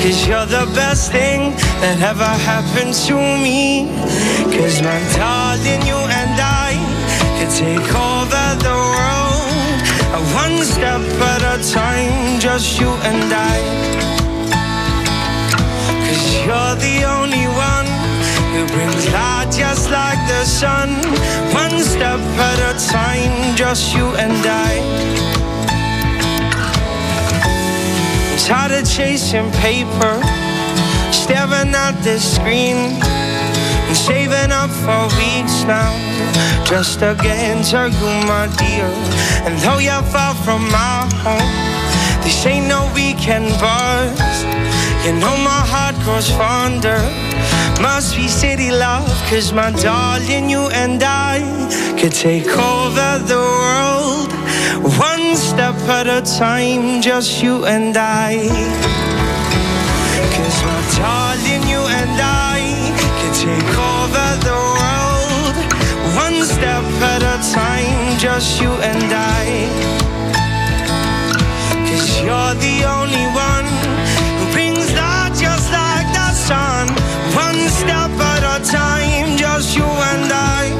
Cause 0.00 0.26
you're 0.26 0.46
the 0.46 0.66
best 0.74 1.12
thing 1.12 1.52
that 1.80 2.00
ever 2.02 2.32
happened 2.50 2.94
to 3.06 3.14
me. 3.14 3.88
Cause 4.52 4.82
my 4.82 5.00
darling, 5.16 5.82
you 5.86 5.96
and 5.96 6.36
I 6.36 6.74
could 7.38 7.52
take 7.54 7.88
over 7.94 8.46
the 8.66 8.74
world. 8.74 9.78
Uh, 10.12 10.20
one 10.34 10.64
step 10.64 11.00
at 11.32 11.42
a 11.42 11.56
time, 11.72 12.40
just 12.40 12.80
you 12.80 12.90
and 13.08 13.32
I. 13.32 13.58
Cause 16.04 16.26
you're 16.44 16.74
the 16.84 16.96
only 17.16 17.46
one 17.70 17.88
who 18.52 18.66
brings 18.74 19.06
light 19.12 19.48
just 19.52 19.90
like 19.90 20.18
the 20.28 20.44
sun. 20.44 20.90
One 21.54 21.80
step 21.82 22.20
at 22.48 22.58
a 22.70 22.72
time, 22.90 23.56
just 23.56 23.94
you 23.94 24.06
and 24.16 24.44
I. 24.44 25.39
Tired 28.46 28.72
of 28.72 28.90
chasing 28.90 29.50
paper, 29.62 30.14
staring 31.12 31.74
at 31.74 31.94
the 32.02 32.18
screen, 32.18 32.76
and 33.86 33.96
saving 33.96 34.50
up 34.50 34.70
for 34.70 35.06
weeks 35.22 35.62
now, 35.64 35.92
just 36.64 36.98
to 36.98 37.16
get 37.22 37.38
into 37.50 37.78
you, 37.90 38.10
my 38.26 38.48
dear. 38.58 38.90
And 39.46 39.56
though 39.60 39.78
you're 39.78 40.02
far 40.10 40.34
from 40.34 40.62
my 40.70 41.06
home, 41.22 41.54
this 42.24 42.44
ain't 42.46 42.66
no 42.66 42.90
weekend 42.94 43.48
buzz. 43.60 44.44
You 45.04 45.12
know 45.12 45.36
my 45.38 45.62
heart 45.72 45.94
grows 46.04 46.28
fonder. 46.30 47.00
Must 47.80 48.16
be 48.16 48.26
city 48.26 48.70
love, 48.70 49.08
cause 49.30 49.52
my 49.52 49.70
darling, 49.70 50.50
you 50.50 50.68
and 50.72 51.02
I 51.02 51.38
could 51.98 52.12
take 52.12 52.48
over 52.48 53.18
the 53.24 53.38
world. 53.38 54.32
One 54.98 55.36
step 55.36 55.69
at 55.90 56.06
a 56.06 56.22
time, 56.38 57.02
just 57.02 57.42
you 57.42 57.66
and 57.66 57.96
I. 57.96 58.46
Cause 60.34 60.58
my 60.62 60.80
darling, 60.96 61.64
you 61.68 61.82
and 62.00 62.16
I 62.16 62.60
can 63.18 63.32
take 63.34 63.72
over 63.92 64.28
the 64.46 64.58
world. 64.78 65.56
One 66.14 66.38
step 66.46 66.86
at 67.12 67.22
a 67.34 67.36
time, 67.52 68.18
just 68.18 68.60
you 68.62 68.70
and 68.90 69.10
I. 69.10 69.46
Cause 71.88 72.22
you're 72.22 72.54
the 72.66 72.76
only 72.96 73.26
one 73.50 73.66
who 74.38 74.44
brings 74.54 74.86
light 74.94 75.34
just 75.34 75.72
like 75.72 76.08
the 76.14 76.30
sun. 76.48 76.86
One 77.34 77.60
step 77.68 78.12
at 78.32 78.44
a 78.54 78.58
time, 78.64 79.36
just 79.36 79.76
you 79.76 79.90
and 80.12 80.30
I. 80.30 80.70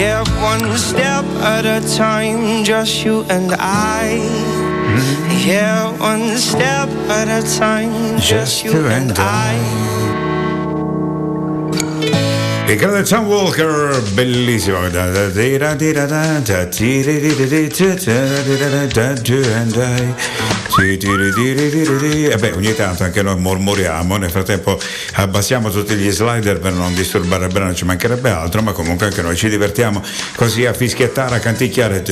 Yeah, 0.00 0.24
one 0.50 0.76
step 0.76 1.24
at 1.42 1.64
a 1.64 1.80
time, 1.96 2.64
just 2.64 3.04
you 3.04 3.22
and 3.30 3.52
I. 3.58 4.18
Yeah, 5.46 5.96
one 5.98 6.36
step 6.38 6.88
at 7.08 7.28
a 7.28 7.42
time, 7.58 8.18
just 8.18 8.64
you 8.64 8.72
and 8.88 9.12
I. 9.16 9.54
Il 12.68 12.76
grande 12.76 13.04
Tom 13.04 13.26
Walker, 13.26 14.00
bellissimo. 14.14 14.78
E 20.82 22.36
beh, 22.38 22.52
ogni 22.52 22.74
tanto 22.74 23.02
anche 23.04 23.22
noi 23.22 23.38
mormoriamo, 23.38 24.16
nel 24.16 24.30
frattempo 24.30 24.80
abbassiamo 25.14 25.70
tutti 25.70 25.94
gli 25.94 26.10
slider 26.10 26.58
per 26.58 26.72
non 26.72 26.94
disturbare 26.94 27.46
il 27.46 27.52
brano, 27.52 27.74
ci 27.74 27.84
mancherebbe 27.84 28.30
altro, 28.30 28.62
ma 28.62 28.72
comunque 28.72 29.06
anche 29.06 29.20
noi 29.20 29.36
ci 29.36 29.50
divertiamo 29.50 30.02
così 30.36 30.64
a 30.64 30.72
fischiettare, 30.72 31.36
a 31.36 31.38
canticchiare. 31.38 32.02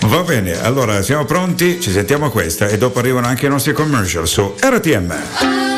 Va 0.00 0.22
bene, 0.22 0.62
allora 0.62 1.02
siamo 1.02 1.24
pronti, 1.24 1.80
ci 1.80 1.90
sentiamo 1.90 2.30
questa 2.30 2.68
e 2.68 2.78
dopo 2.78 3.00
arrivano 3.00 3.26
anche 3.26 3.46
i 3.46 3.48
nostri 3.48 3.72
commercial 3.72 4.28
su 4.28 4.54
RTM. 4.60 5.73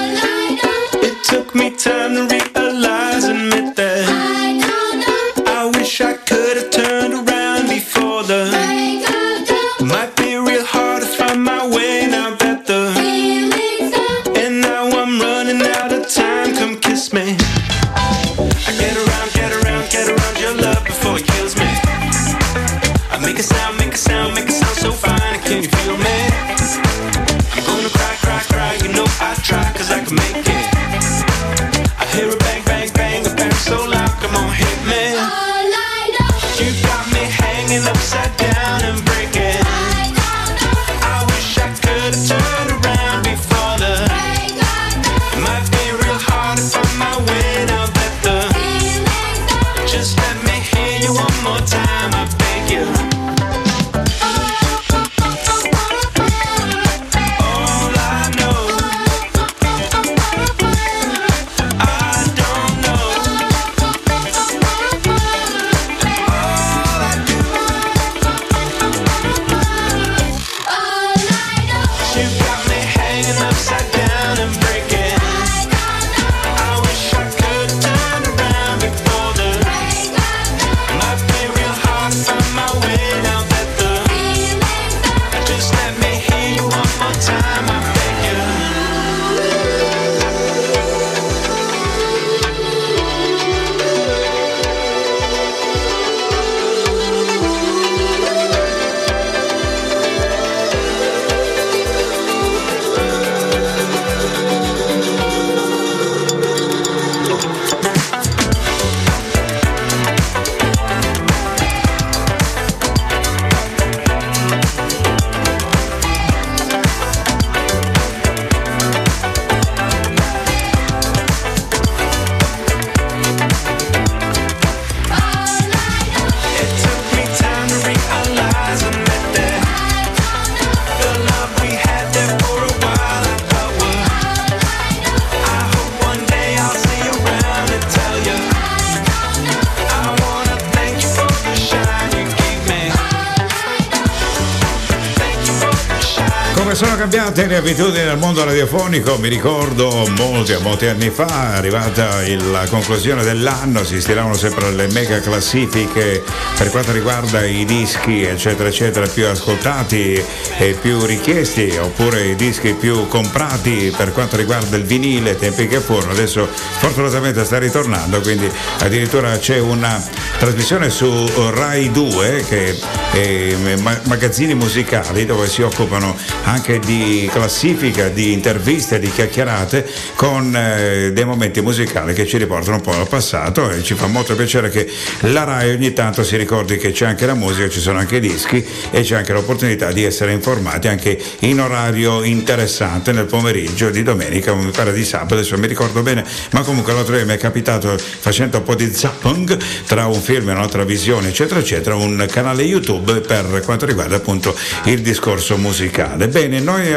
Le 147.45 147.57
abitudini 147.57 148.05
del 148.05 148.17
mondo 148.17 148.43
radiofonico, 148.45 149.19
mi 149.19 149.29
ricordo 149.29 150.11
molti, 150.17 150.57
molti 150.63 150.87
anni 150.87 151.11
fa, 151.11 151.53
arrivata 151.55 152.23
la 152.51 152.67
conclusione 152.67 153.23
dell'anno, 153.23 153.85
si 153.85 154.01
stiravano 154.01 154.35
sempre 154.35 154.71
le 154.73 154.87
mega 154.89 155.21
classifiche 155.21 156.25
per 156.57 156.71
quanto 156.71 156.93
riguarda 156.93 157.45
i 157.45 157.67
dischi, 157.67 158.23
eccetera, 158.23 158.71
eccetera, 158.71 159.07
più 159.07 159.27
ascoltati 159.27 160.23
e 160.59 160.77
più 160.81 161.05
richiesti, 161.05 161.77
oppure 161.77 162.25
i 162.25 162.37
dischi 162.37 162.73
più 162.73 163.07
comprati 163.07 163.93
per 163.95 164.13
quanto 164.13 164.37
riguarda 164.37 164.77
il 164.77 164.85
vinile, 164.85 165.37
tempi 165.37 165.69
che 165.69 165.81
furono. 165.81 166.13
Adesso 166.13 166.49
fortunatamente 166.79 167.45
sta 167.45 167.59
ritornando, 167.59 168.21
quindi 168.21 168.51
addirittura 168.79 169.37
c'è 169.37 169.59
una 169.59 170.03
trasmissione 170.39 170.89
su 170.89 171.31
Rai 171.53 171.91
2 171.91 172.45
che 172.49 172.79
è 173.21 173.77
ma- 173.77 174.01
magazzini 174.05 174.55
musicali 174.55 175.27
dove 175.27 175.49
si 175.49 175.63
occupano 175.63 176.17
anche 176.45 176.79
di 176.79 177.29
classifica, 177.33 178.09
di 178.09 178.33
interviste, 178.33 178.99
di 178.99 179.11
chiacchierate 179.11 179.87
con 180.15 180.55
eh, 180.55 181.13
dei 181.13 181.25
momenti 181.25 181.61
musicali 181.61 182.15
che 182.15 182.27
ci 182.27 182.39
riportano 182.39 182.77
un 182.77 182.83
po' 182.83 182.93
al 182.93 183.09
passato 183.09 183.71
e 183.71 183.83
ci 183.83 183.95
fa 183.95 184.07
molto 184.07 184.35
piacere 184.35 184.71
che 184.71 184.89
la 185.21 185.45
Rai 185.45 185.71
ogni 185.73 185.93
tanto 185.93 186.23
si 186.23 186.37
ricordi 186.37 186.77
che 186.77 186.93
c'è 186.93 187.07
anche 187.07 187.27
la 187.27 187.35
musica, 187.35 187.69
ci 187.69 187.81
sono 187.81 187.99
anche 187.99 188.17
i 188.17 188.21
dischi 188.21 188.65
e 188.91 189.03
c'è 189.03 189.17
anche 189.17 189.33
l'opportunità 189.33 189.93
di 189.93 190.05
essere 190.05 190.33
informati 190.33 190.89
anche 190.89 191.19
in 191.41 191.61
orario 191.61 192.23
interessante 192.23 193.13
nel 193.13 193.27
pomeriggio 193.27 193.91
di 193.91 194.03
domenica, 194.03 194.55
mi 194.55 194.71
pare 194.71 194.93
di 194.93 195.05
sabato, 195.05 195.35
adesso 195.35 195.57
mi 195.59 195.67
ricordo 195.67 196.03
bene, 196.03 196.25
ma 196.53 196.63
comunque 196.63 196.93
l'altro 196.93 197.15
giorno 197.17 197.33
mi 197.33 197.35
è 197.35 197.41
capitato 197.41 197.97
facendo 197.99 198.59
un 198.59 198.65
po' 198.65 198.75
di 198.75 198.93
zapping 198.93 199.57
tra 199.87 200.07
un 200.07 200.21
film 200.21 200.51
e 200.51 200.53
un'altra 200.53 200.85
visione, 200.85 201.29
eccetera, 201.29 201.61
eccetera, 201.61 201.95
un 201.95 202.27
canale 202.31 202.63
YouTube 202.63 203.06
per 203.21 203.63
quanto 203.65 203.87
riguarda 203.87 204.17
appunto 204.17 204.55
il 204.85 205.01
discorso 205.01 205.57
musicale. 205.57 206.29
Bene, 206.29 206.61
noi 206.61 206.93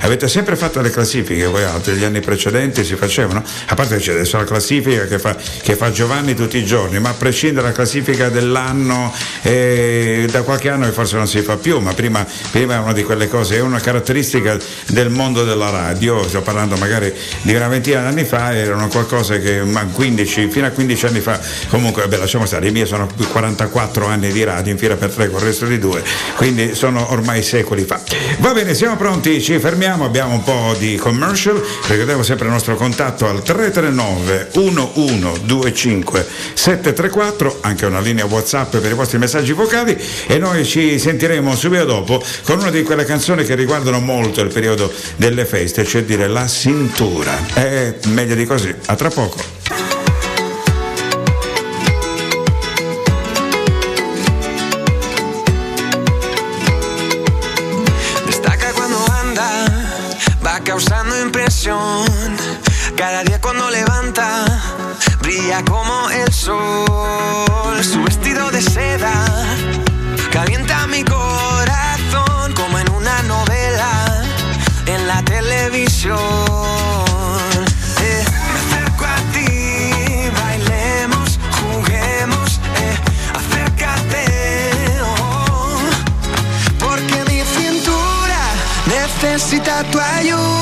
avete 0.00 0.28
sempre 0.28 0.56
fatto 0.56 0.80
le 0.80 0.90
classifiche, 0.90 1.46
voi 1.46 1.64
altri, 1.64 1.94
gli 1.94 2.04
anni 2.04 2.20
precedenti 2.20 2.84
si 2.84 2.96
facevano, 2.96 3.42
a 3.66 3.74
parte 3.74 3.96
che 3.96 4.02
c'è 4.02 4.12
adesso 4.12 4.36
la 4.36 4.44
classifica 4.44 5.06
che 5.06 5.18
fa, 5.18 5.36
che 5.62 5.76
fa 5.76 5.90
Giovanni 5.90 6.34
tutti 6.34 6.58
i 6.58 6.64
giorni, 6.64 6.98
ma 7.00 7.10
a 7.10 7.14
prescindere 7.14 7.62
dalla 7.62 7.74
classifica 7.74 8.28
dell'anno, 8.28 9.12
eh, 9.42 10.26
da 10.30 10.42
qualche 10.42 10.68
anno 10.68 10.90
forse 10.92 11.16
non 11.16 11.26
si 11.26 11.40
fa 11.40 11.56
più, 11.56 11.78
ma 11.78 11.92
prima, 11.94 12.26
prima 12.50 12.74
è 12.74 12.78
una 12.78 12.92
di 12.92 13.04
quelle 13.04 13.28
cose, 13.28 13.56
è 13.56 13.60
una 13.60 13.80
caratteristica 13.80 14.56
del 14.88 15.08
mondo 15.10 15.44
della 15.44 15.70
radio, 15.70 16.26
sto 16.28 16.42
parlando 16.42 16.76
magari 16.76 17.12
di 17.42 17.54
una 17.54 17.68
ventina 17.68 18.00
di 18.00 18.06
anni 18.06 18.24
fa, 18.24 18.54
erano 18.54 18.88
qualcosa 18.88 19.38
che 19.38 19.62
ma 19.64 19.84
15, 19.84 20.48
fino 20.48 20.66
a 20.66 20.70
15 20.70 21.06
anni 21.06 21.20
fa, 21.20 21.40
comunque 21.68 22.02
vabbè 22.02 22.16
lasciamo 22.16 22.46
stare, 22.46 22.68
i 22.68 22.70
miei 22.70 22.86
sono 22.86 23.08
44 23.28 24.06
anni 24.06 24.32
di 24.32 24.44
radio 24.44 24.72
fila 24.82 24.96
per 24.96 25.10
tre 25.10 25.30
con 25.30 25.38
il 25.38 25.46
resto 25.46 25.66
di 25.66 25.78
due, 25.78 26.02
quindi 26.34 26.74
sono 26.74 27.12
ormai 27.12 27.40
secoli 27.44 27.84
fa. 27.84 28.02
Va 28.38 28.52
bene, 28.52 28.74
siamo 28.74 28.96
pronti, 28.96 29.40
ci 29.40 29.56
fermiamo, 29.60 30.04
abbiamo 30.04 30.32
un 30.32 30.42
po' 30.42 30.74
di 30.76 30.96
commercial, 30.96 31.62
ricordiamo 31.86 32.24
sempre 32.24 32.46
il 32.46 32.52
nostro 32.52 32.74
contatto 32.74 33.28
al 33.28 33.44
339 33.44 34.48
1125 34.52 36.26
734, 36.54 37.58
anche 37.60 37.86
una 37.86 38.00
linea 38.00 38.24
WhatsApp 38.24 38.78
per 38.78 38.90
i 38.90 38.94
vostri 38.94 39.18
messaggi 39.18 39.52
vocali 39.52 39.96
e 40.26 40.38
noi 40.38 40.64
ci 40.64 40.98
sentiremo 40.98 41.54
subito 41.54 41.84
dopo 41.84 42.20
con 42.42 42.58
una 42.58 42.70
di 42.70 42.82
quelle 42.82 43.04
canzoni 43.04 43.44
che 43.44 43.54
riguardano 43.54 44.00
molto 44.00 44.40
il 44.40 44.52
periodo 44.52 44.92
delle 45.14 45.44
feste, 45.44 45.84
cioè 45.84 46.02
dire 46.02 46.26
la 46.26 46.48
cintura. 46.48 47.38
E 47.54 47.98
meglio 48.08 48.34
di 48.34 48.46
così, 48.46 48.74
a 48.86 48.96
tra 48.96 49.10
poco. 49.10 49.61
Causando 60.64 61.20
impresión. 61.20 62.06
Cada 62.96 63.22
día 63.24 63.40
cuando 63.40 63.70
levanta, 63.70 64.44
brilla 65.20 65.64
como 65.64 66.10
el 66.10 66.32
sol. 66.32 67.82
Su 67.82 68.02
vestido 68.02 68.50
de 68.50 68.62
seda 68.62 69.24
calienta 70.32 70.86
mi 70.86 71.04
corazón 71.04 72.52
como 72.54 72.78
en 72.78 72.90
una 72.90 73.22
novela 73.22 74.24
en 74.86 75.06
la 75.06 75.22
televisión. 75.24 76.51
Tu 89.90 89.98
ayuda. 89.98 90.61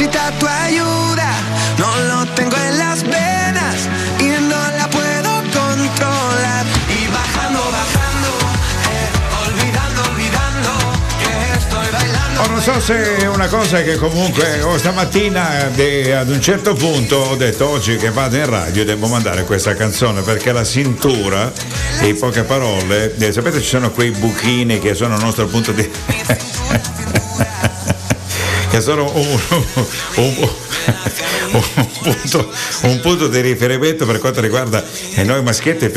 Necesita 0.00 0.32
tu 0.38 0.46
ayuda. 0.46 1.30
No 1.78 1.88
lo 2.08 2.26
tengo 2.34 2.56
en 2.56 2.78
las 2.78 3.02
venas 3.02 3.88
y 4.18 4.28
no 4.28 4.56
la 4.76 4.88
puedo 4.88 5.30
controlar. 5.52 6.64
Y 6.88 7.06
bajando, 7.08 7.60
bajando, 7.60 8.30
eh, 8.88 9.46
olvidando, 9.46 10.02
olvidando 10.10 10.70
que 11.18 11.58
estoy 11.58 11.88
bailando. 11.92 12.42
Oh, 12.42 12.46
non 12.48 12.62
so 12.62 12.80
se 12.80 13.18
è 13.18 13.26
una 13.26 13.48
cosa 13.48 13.82
che 13.82 13.96
comunque 13.96 14.62
oh, 14.62 14.78
stamattina 14.78 15.70
de- 15.74 16.16
ad 16.16 16.30
un 16.30 16.40
certo 16.40 16.74
punto 16.74 17.16
ho 17.16 17.36
detto 17.36 17.68
oggi 17.68 17.96
che 17.96 18.10
vado 18.10 18.36
in 18.36 18.46
radio 18.48 18.84
devo 18.84 19.06
mandare 19.06 19.44
questa 19.44 19.74
canzone 19.74 20.22
perché 20.22 20.52
la 20.52 20.64
cintura, 20.64 21.52
in 22.02 22.18
poche 22.18 22.44
parole, 22.44 23.14
eh, 23.18 23.32
sapete 23.32 23.60
ci 23.60 23.68
sono 23.68 23.90
quei 23.90 24.10
buchini 24.10 24.78
che 24.78 24.94
sono 24.94 25.16
il 25.16 25.22
nostro 25.22 25.46
punto 25.46 25.72
di... 25.72 25.90
che 28.70 28.80
sono 28.80 29.10
un, 29.14 29.40
un- 30.16 30.48
un 31.52 31.88
punto, 32.02 32.50
un 32.82 33.00
punto 33.00 33.28
di 33.28 33.40
riferimento 33.40 34.06
per 34.06 34.18
quanto 34.18 34.40
riguarda 34.40 34.84
eh, 35.14 35.24
noi 35.24 35.42
maschietti 35.42 35.90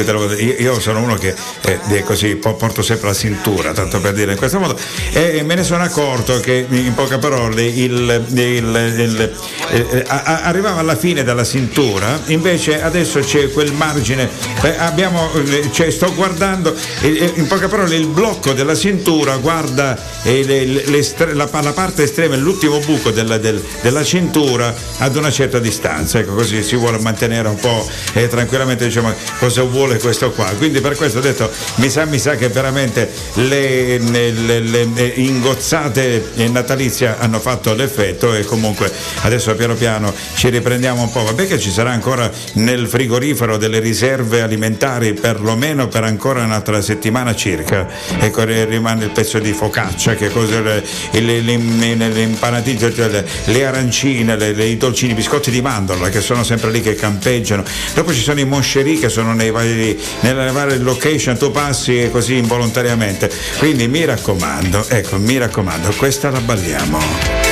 io, 0.59 0.79
sono 0.79 0.99
uno 1.01 1.15
che 1.15 1.33
eh, 1.61 2.03
così 2.03 2.35
po- 2.35 2.55
porto 2.55 2.81
sempre 2.81 3.07
la 3.07 3.13
cintura 3.13 3.71
tanto 3.73 3.99
per 3.99 4.13
dire 4.13 4.31
in 4.31 4.37
questo 4.37 4.59
modo. 4.59 4.77
E 5.13 5.41
me 5.43 5.55
ne 5.55 5.63
sono 5.63 5.83
accorto 5.83 6.39
che 6.39 6.65
in 6.69 6.93
poche 6.93 7.17
parole 7.17 7.63
il, 7.63 8.25
il- 8.33 8.93
il- 8.97 9.31
eh, 9.69 10.03
arrivava 10.07 10.79
alla 10.79 10.95
fine 10.95 11.23
della 11.23 11.43
cintura 11.45 12.19
invece 12.27 12.81
adesso 12.81 13.19
c'è 13.19 13.49
quel 13.51 13.71
margine. 13.73 14.29
Eh, 14.61 14.75
abbiamo, 14.77 15.31
eh, 15.33 15.69
cioè, 15.71 15.89
sto 15.91 16.13
guardando 16.13 16.75
eh, 17.01 17.31
in 17.35 17.47
poche 17.47 17.67
parole 17.67 17.95
il 17.95 18.07
blocco 18.07 18.53
della 18.53 18.75
cintura 18.75 19.37
guarda 19.37 19.97
le- 20.23 20.65
le- 20.65 21.05
la, 21.33 21.47
la 21.61 21.73
parte 21.73 22.03
estrema 22.03 22.35
l'ultimo 22.35 22.79
buco 22.79 23.11
della, 23.11 23.37
del- 23.37 23.63
della 23.81 24.03
cintura 24.03 24.72
ad 24.99 25.15
una 25.15 25.31
certa 25.31 25.59
distanza, 25.59 26.19
ecco 26.19 26.33
così 26.33 26.63
si 26.63 26.75
vuole 26.75 26.99
mantenere 26.99 27.47
un 27.47 27.55
po' 27.57 27.87
eh, 28.13 28.27
tranquillamente 28.27 28.85
diciamo 28.85 29.13
cosa 29.39 29.63
vuole 29.63 29.97
questo 29.99 30.31
qua. 30.31 30.45
Quindi 30.57 30.81
per 30.81 30.95
questo 30.95 31.19
ho 31.19 31.21
detto 31.21 31.49
mi 31.75 31.89
sa, 31.89 32.05
mi 32.05 32.19
sa 32.19 32.35
che 32.35 32.49
veramente 32.49 33.09
le, 33.35 33.97
le, 33.99 34.31
le- 34.31 34.59
le 34.59 35.13
ingozzate 35.15 36.31
natalizie 36.49 37.15
hanno 37.19 37.39
fatto 37.39 37.73
l'effetto 37.73 38.33
e 38.33 38.43
comunque 38.45 38.91
adesso 39.21 39.53
piano 39.55 39.75
piano 39.75 40.13
ci 40.35 40.49
riprendiamo 40.49 41.01
un 41.01 41.11
po'. 41.11 41.23
Vabbè 41.23 41.47
che 41.47 41.59
ci 41.59 41.71
sarà 41.71 41.91
ancora 41.91 42.29
nel 42.53 42.87
frigorifero 42.87 43.57
delle 43.57 43.79
riserve 43.79 44.41
alimentari 44.41 45.13
perlomeno 45.13 45.87
per 45.87 46.03
ancora 46.03 46.43
un'altra 46.43 46.81
settimana 46.81 47.35
circa. 47.35 47.87
Ecco, 48.19 48.43
ri- 48.43 48.65
rimane 48.65 49.05
il 49.05 49.11
pezzo 49.11 49.39
di 49.39 49.53
focaccia, 49.53 50.15
che 50.15 50.29
cosa 50.29 50.59
le, 50.61 50.83
le, 51.11 51.41
le- 51.41 51.57
le 51.95 52.91
cioè 52.93 53.61
arancine, 53.63 54.35
le- 54.37 54.51
i 54.65 54.77
dolcini, 54.77 55.11
i 55.11 55.15
biscotti 55.15 55.51
di 55.51 55.61
mandorla 55.61 56.09
che 56.09 56.21
sono 56.21 56.43
sempre 56.43 56.71
lì 56.71 56.81
che 56.81 56.95
campeggiano. 56.95 57.63
Dopo 57.93 58.13
ci 58.13 58.21
sono 58.21 58.39
i 58.39 58.45
moscerì 58.45 58.97
che 58.97 59.09
sono 59.09 59.33
nei 59.33 59.51
vari, 59.51 59.99
nelle 60.21 60.51
varie 60.51 60.77
location, 60.77 61.37
tu 61.37 61.51
passi 61.51 62.09
così 62.11 62.37
involontariamente. 62.37 63.31
Quindi 63.57 63.87
mi 63.87 64.05
raccomando, 64.05 64.85
ecco, 64.87 65.17
mi 65.17 65.37
raccomando, 65.37 65.93
questa 65.97 66.29
la 66.29 66.39
balliamo. 66.39 67.42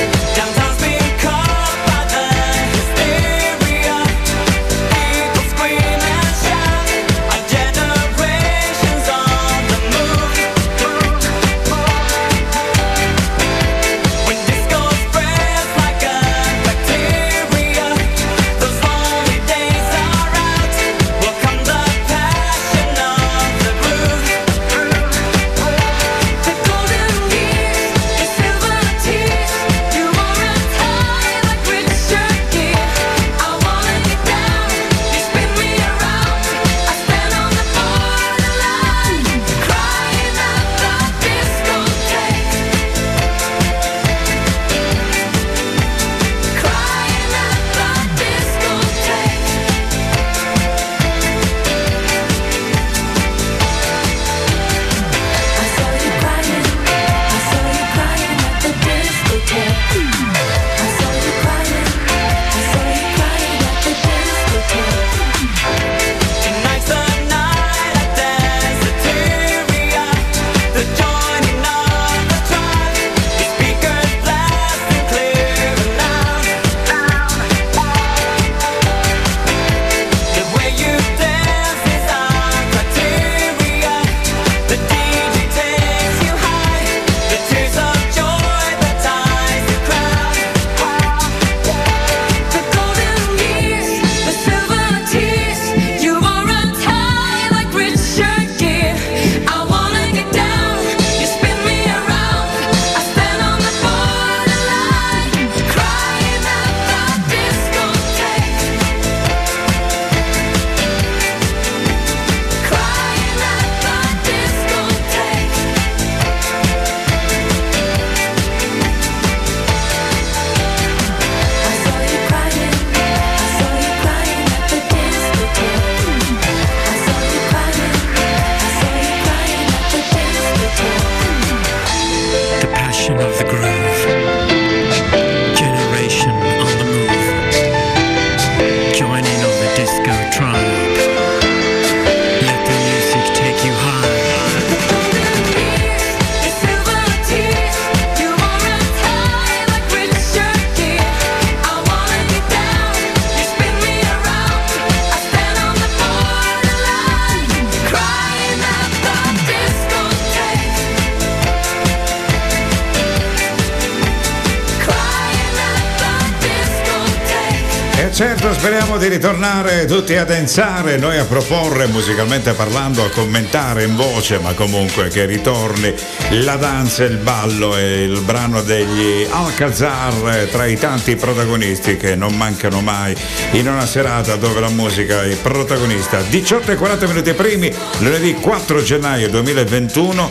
Speriamo 168.72 168.98
di 168.98 169.10
ritornare 169.10 169.85
tutti 169.85 170.15
a 170.15 170.23
danzare, 170.23 170.95
noi 170.95 171.18
a 171.18 171.26
proporre 171.26 171.88
musicalmente 171.88 172.53
parlando, 172.53 173.03
a 173.03 173.10
commentare 173.10 173.84
in 173.84 173.98
voce, 173.98 174.39
ma 174.39 174.53
comunque 174.53 175.10
che 175.10 175.26
ritorni 175.26 175.93
la 176.30 176.56
danza, 176.56 177.03
il 177.03 177.18
ballo 177.18 177.76
e 177.76 178.03
il 178.03 178.22
brano 178.22 178.61
degli 178.61 179.27
Alcazar 179.30 180.48
tra 180.49 180.65
i 180.68 180.77
tanti 180.77 181.18
protagonisti 181.18 181.98
che 181.98 182.15
non 182.15 182.38
mancano 182.38 182.80
mai 182.80 183.14
in 183.52 183.68
una 183.68 183.85
serata 183.85 184.38
dove 184.38 184.61
la 184.61 184.69
musica 184.69 185.22
è 185.22 185.35
protagonista. 185.35 186.22
18 186.22 186.72
e 186.72 186.76
40 186.77 187.07
minuti 187.07 187.34
primi, 187.34 187.76
lunedì 187.98 188.35
4 188.35 188.81
gennaio 188.81 189.27
2021. 189.27 190.30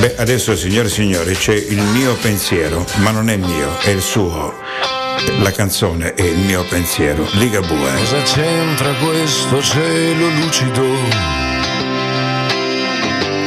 Beh, 0.00 0.14
adesso 0.16 0.56
signore 0.56 0.88
e 0.88 0.90
signori 0.90 1.32
c'è 1.36 1.54
il 1.54 1.80
mio 1.80 2.16
pensiero, 2.16 2.84
ma 2.96 3.12
non 3.12 3.30
è 3.30 3.36
mio, 3.36 3.78
è 3.78 3.90
il 3.90 4.02
suo. 4.02 4.97
La 5.40 5.50
canzone 5.50 6.14
è 6.14 6.22
il 6.22 6.38
mio 6.38 6.64
pensiero. 6.64 7.26
Ligabue. 7.32 7.92
Cosa 7.96 8.22
c'entra 8.22 8.92
questo 8.94 9.62
cielo 9.62 10.28
lucido 10.28 10.84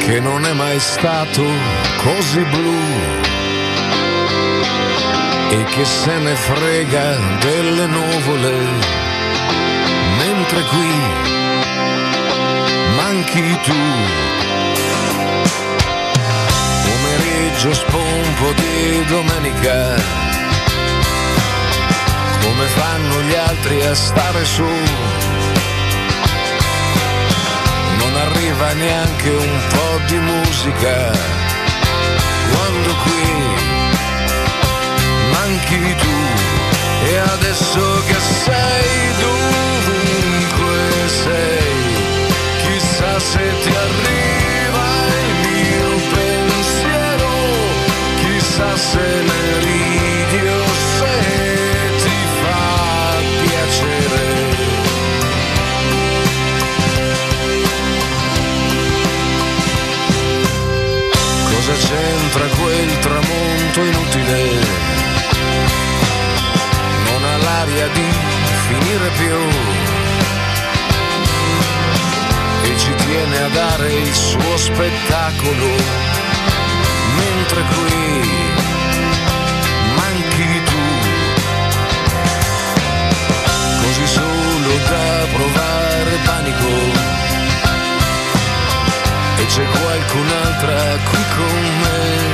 che 0.04 0.20
non 0.20 0.44
è 0.44 0.52
mai 0.52 0.78
stato 0.80 1.42
così 2.02 2.40
blu 2.40 2.74
e 5.50 5.64
che 5.64 5.84
se 5.84 6.18
ne 6.18 6.34
frega 6.34 7.16
delle 7.40 7.86
nuvole 7.86 8.52
mentre 10.18 10.62
qui 10.62 10.90
manchi 12.96 13.58
tu. 13.62 13.82
Pomeriggio 16.84 17.72
spompo 17.72 18.52
di 18.56 19.04
domenica 19.06 20.31
come 22.42 22.66
fanno 22.66 23.22
gli 23.22 23.34
altri 23.34 23.82
a 23.84 23.94
stare 23.94 24.44
su. 24.44 24.70
Non 28.00 28.16
arriva 28.26 28.72
neanche 28.72 29.30
un 29.30 29.60
po' 29.74 29.98
di 30.06 30.18
musica, 30.18 31.10
quando 32.52 32.94
qui 33.04 33.24
manchi 35.32 35.96
tu. 36.02 36.16
E 37.04 37.16
adesso 37.18 38.02
che 38.06 38.18
sei 38.44 38.90
dovunque 39.20 40.78
sei, 41.24 41.72
chissà 42.62 43.18
se 43.18 43.42
ti 43.62 43.72
arriva 43.86 44.88
il 45.20 45.32
mio 45.46 45.90
pensiero, 46.14 47.30
chissà 48.20 48.76
se 48.76 49.06
ne 49.28 49.58
ridi 49.64 49.81
tanto 63.72 63.84
inutile, 63.84 64.60
non 67.06 67.24
ha 67.24 67.36
l'aria 67.38 67.88
di 67.88 68.10
finire 68.68 69.08
più. 69.16 69.36
E 72.64 72.78
ci 72.78 72.94
tiene 72.94 73.42
a 73.42 73.48
dare 73.48 73.92
il 73.92 74.14
suo 74.14 74.56
spettacolo, 74.56 75.66
mentre 77.16 77.62
qui 77.74 78.28
manchi 79.96 80.62
tu, 80.64 80.82
così 83.80 84.06
solo 84.06 84.76
da 84.88 85.26
provare 85.32 86.18
panico. 86.24 87.10
E 89.36 89.46
c'è 89.46 89.64
qualcun'altra 89.64 90.98
qui 91.08 91.24
con 91.36 91.78
me. 91.80 92.31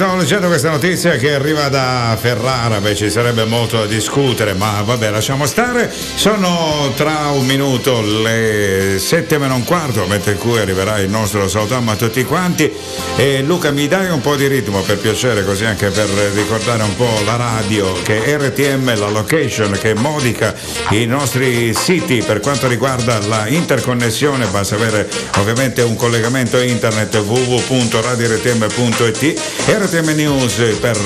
Stavo 0.00 0.16
leggendo 0.16 0.46
questa 0.46 0.70
notizia 0.70 1.16
che 1.16 1.34
arriva 1.34 1.68
da 1.68 2.16
Ferrara, 2.18 2.80
beh 2.80 2.94
ci 2.94 3.10
sarebbe 3.10 3.44
molto 3.44 3.80
da 3.80 3.84
discutere, 3.84 4.54
ma 4.54 4.80
vabbè 4.80 5.10
lasciamo 5.10 5.44
stare. 5.44 5.92
Sono 5.92 6.90
tra 6.96 7.28
un 7.32 7.44
minuto 7.44 8.00
le 8.00 8.96
sette 8.98 9.36
meno 9.36 9.56
un 9.56 9.64
quarto, 9.64 10.06
mentre 10.06 10.36
cui 10.36 10.58
arriverà 10.58 11.00
il 11.00 11.10
nostro 11.10 11.46
salutiamo 11.46 11.90
a 11.90 11.96
tutti 11.96 12.24
quanti. 12.24 12.72
E 13.20 13.42
Luca 13.42 13.70
mi 13.70 13.86
dai 13.86 14.08
un 14.08 14.22
po' 14.22 14.34
di 14.34 14.46
ritmo 14.46 14.80
per 14.80 14.96
piacere, 14.96 15.44
così 15.44 15.66
anche 15.66 15.90
per 15.90 16.08
ricordare 16.08 16.84
un 16.84 16.96
po' 16.96 17.20
la 17.26 17.36
radio, 17.36 17.92
che 18.00 18.24
è 18.24 18.38
RTM, 18.38 18.98
la 18.98 19.10
location 19.10 19.72
che 19.72 19.92
modica 19.92 20.54
i 20.92 21.04
nostri 21.04 21.74
siti 21.74 22.24
per 22.26 22.40
quanto 22.40 22.66
riguarda 22.66 23.18
la 23.26 23.46
interconnessione, 23.46 24.46
basta 24.46 24.76
avere 24.76 25.06
ovviamente 25.36 25.82
un 25.82 25.96
collegamento 25.96 26.58
internet 26.62 27.14
www.radiortm.it 27.14 29.42
RTM 29.66 30.14
News 30.14 30.54
per 30.80 30.96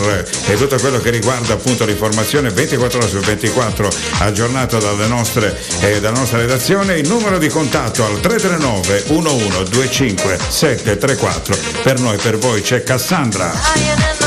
tutto 0.57 0.77
quello 0.77 1.01
che 1.01 1.11
riguarda 1.11 1.55
appunto 1.55 1.85
l'informazione 1.85 2.51
24 2.51 2.97
ore 2.97 3.09
su 3.09 3.19
24 3.19 3.91
aggiornata 4.21 4.79
nostre, 5.09 5.61
eh, 5.81 5.99
dalla 5.99 6.19
nostra 6.19 6.39
redazione. 6.39 6.97
Il 6.97 7.09
numero 7.09 7.39
di 7.39 7.49
contatto 7.49 8.05
al 8.05 8.21
339 8.21 9.03
1125 9.09 10.39
734 10.49 11.57
per 11.83 12.03
noi 12.05 12.19
per 12.19 12.37
voi 12.37 12.61
c'è 12.61 12.83
Cassandra 12.83 14.24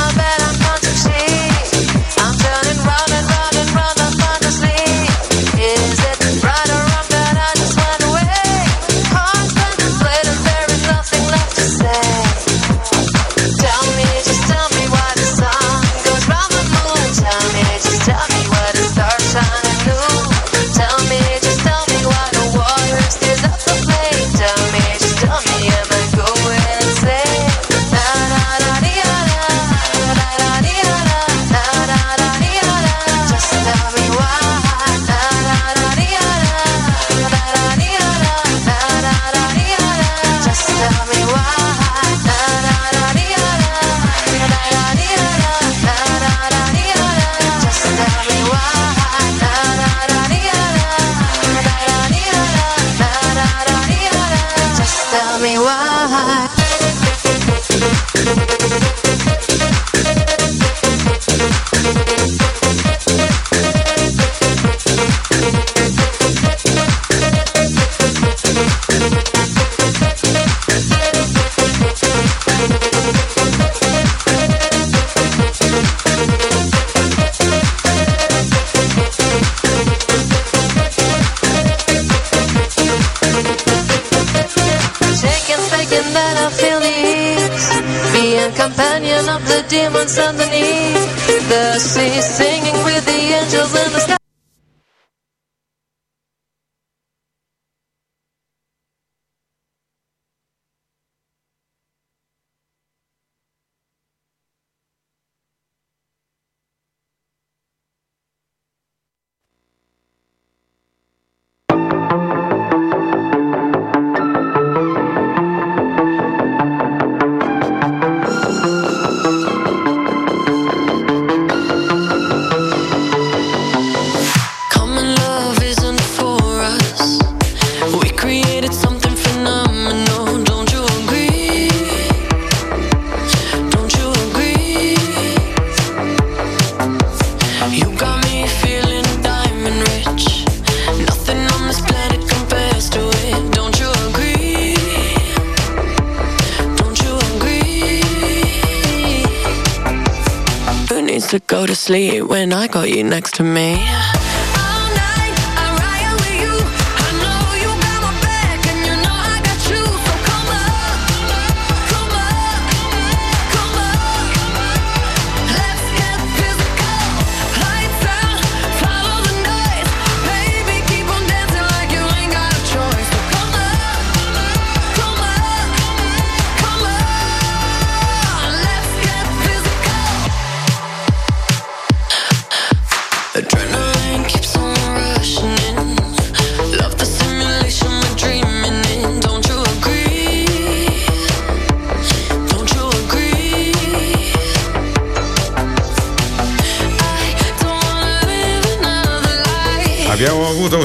the 90.15 90.46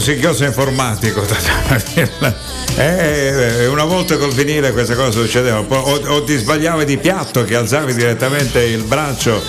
Singhiozzo 0.02 0.44
informatico. 0.44 1.24
Eh, 2.74 3.66
una 3.66 3.84
volta 3.84 4.16
col 4.16 4.32
vinile 4.32 4.72
queste 4.72 4.94
cose 4.94 5.20
succedevano, 5.20 5.66
Poi 5.66 5.78
o, 5.78 6.14
o 6.14 6.24
ti 6.24 6.38
sbagliavi 6.38 6.86
di 6.86 6.96
piatto 6.96 7.44
che 7.44 7.54
alzavi 7.54 7.92
direttamente 7.92 8.62
il 8.62 8.82
braccio 8.84 9.42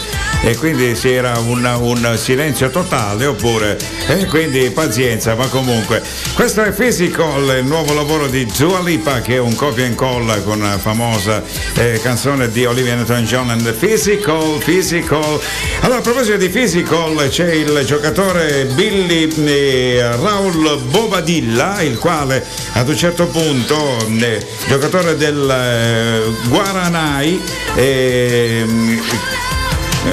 e 0.43 0.57
quindi 0.57 0.93
si 0.93 1.09
era 1.09 1.37
un, 1.39 1.63
un 1.63 2.17
silenzio 2.17 2.69
totale 2.69 3.25
oppure 3.25 3.77
e 4.07 4.25
quindi 4.25 4.69
pazienza 4.71 5.35
ma 5.35 5.47
comunque. 5.47 6.01
Questo 6.33 6.61
è 6.63 6.71
Physical 6.71 7.59
il 7.59 7.65
nuovo 7.65 7.93
lavoro 7.93 8.27
di 8.27 8.45
Dua 8.57 8.81
Lipa 8.81 9.21
che 9.21 9.35
è 9.35 9.39
un 9.39 9.55
copia 9.55 9.85
e 9.85 9.87
incolla 9.87 10.41
con 10.41 10.59
una 10.59 10.77
famosa 10.77 11.41
eh, 11.75 11.99
canzone 12.03 12.49
di 12.51 12.65
Olivia 12.65 12.95
Newton-John 12.95 13.51
and 13.51 13.73
Physical 13.73 14.61
Physical. 14.63 15.39
Allora 15.79 15.99
a 15.99 16.01
proposito 16.01 16.35
di 16.35 16.49
Physical 16.49 17.27
c'è 17.29 17.53
il 17.53 17.83
giocatore 17.85 18.65
Billy 18.73 19.31
eh, 19.45 20.15
Raul 20.17 20.81
Bobadilla 20.89 21.81
il 21.81 21.97
quale 21.97 22.45
ad 22.73 22.89
un 22.89 22.97
certo 22.97 23.27
punto 23.27 23.97
eh, 24.19 24.45
giocatore 24.67 25.15
del 25.15 25.49
eh, 25.49 26.47
Guaranai 26.49 27.41
ehm, 27.75 29.01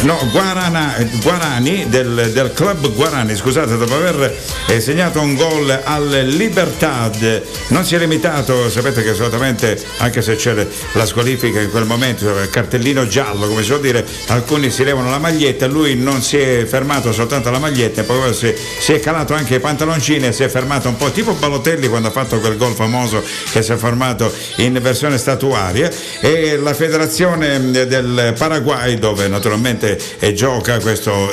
No, 0.03 0.19
Guarana- 0.31 0.95
Guarani 1.21 1.87
del, 1.91 2.31
del 2.33 2.53
club 2.55 2.91
Guarani, 2.95 3.37
scusate, 3.37 3.77
dopo 3.77 3.95
aver 3.97 4.35
eh, 4.69 4.81
segnato 4.81 5.21
un 5.21 5.35
gol 5.35 5.79
al 5.85 6.09
Libertad, 6.27 7.43
non 7.69 7.85
si 7.85 7.97
è 7.97 7.99
limitato, 7.99 8.71
sapete 8.71 9.03
che 9.03 9.13
solitamente, 9.15 9.79
anche 9.99 10.23
se 10.23 10.37
c'è 10.37 10.67
la 10.93 11.05
squalifica 11.05 11.61
in 11.61 11.71
quel 11.71 11.85
momento, 11.85 12.25
il 12.39 12.49
cartellino 12.49 13.07
giallo, 13.09 13.47
come 13.47 13.63
si 13.63 13.69
può 13.69 13.79
dire, 13.79 14.07
alcuni 14.29 14.71
si 14.71 14.85
levano 14.85 15.11
la 15.11 15.19
maglietta, 15.19 15.67
lui 15.67 15.97
non 15.97 16.23
si 16.23 16.39
è 16.39 16.65
fermato 16.65 17.13
soltanto 17.13 17.49
alla 17.51 17.59
maglietta, 17.59 18.03
poi 18.03 18.33
si, 18.33 18.55
si 18.79 18.93
è 18.95 19.01
calato 19.01 19.35
anche 19.35 19.57
i 19.57 19.61
pantaloncini 19.61 20.29
e 20.29 20.33
si 20.33 20.45
è 20.45 20.49
fermato 20.49 20.89
un 20.89 20.97
po' 20.97 21.11
tipo 21.11 21.35
Balotelli 21.35 21.89
quando 21.89 22.09
ha 22.09 22.13
fatto 22.13 22.41
quel 22.41 22.57
gol 22.57 22.75
famoso 22.75 23.23
che 23.53 23.61
si 23.61 23.73
è 23.73 23.77
formato 23.77 24.33
in 24.57 24.79
versione 24.81 25.19
statuaria. 25.19 25.91
E 26.21 26.57
la 26.57 26.73
federazione 26.75 27.59
mh, 27.59 27.83
del 27.83 28.35
Paraguay 28.39 28.99
dove 28.99 29.29
naturalmente 29.29 29.80
eh, 29.83 30.33
gioca 30.35 30.79
questo 30.81 31.33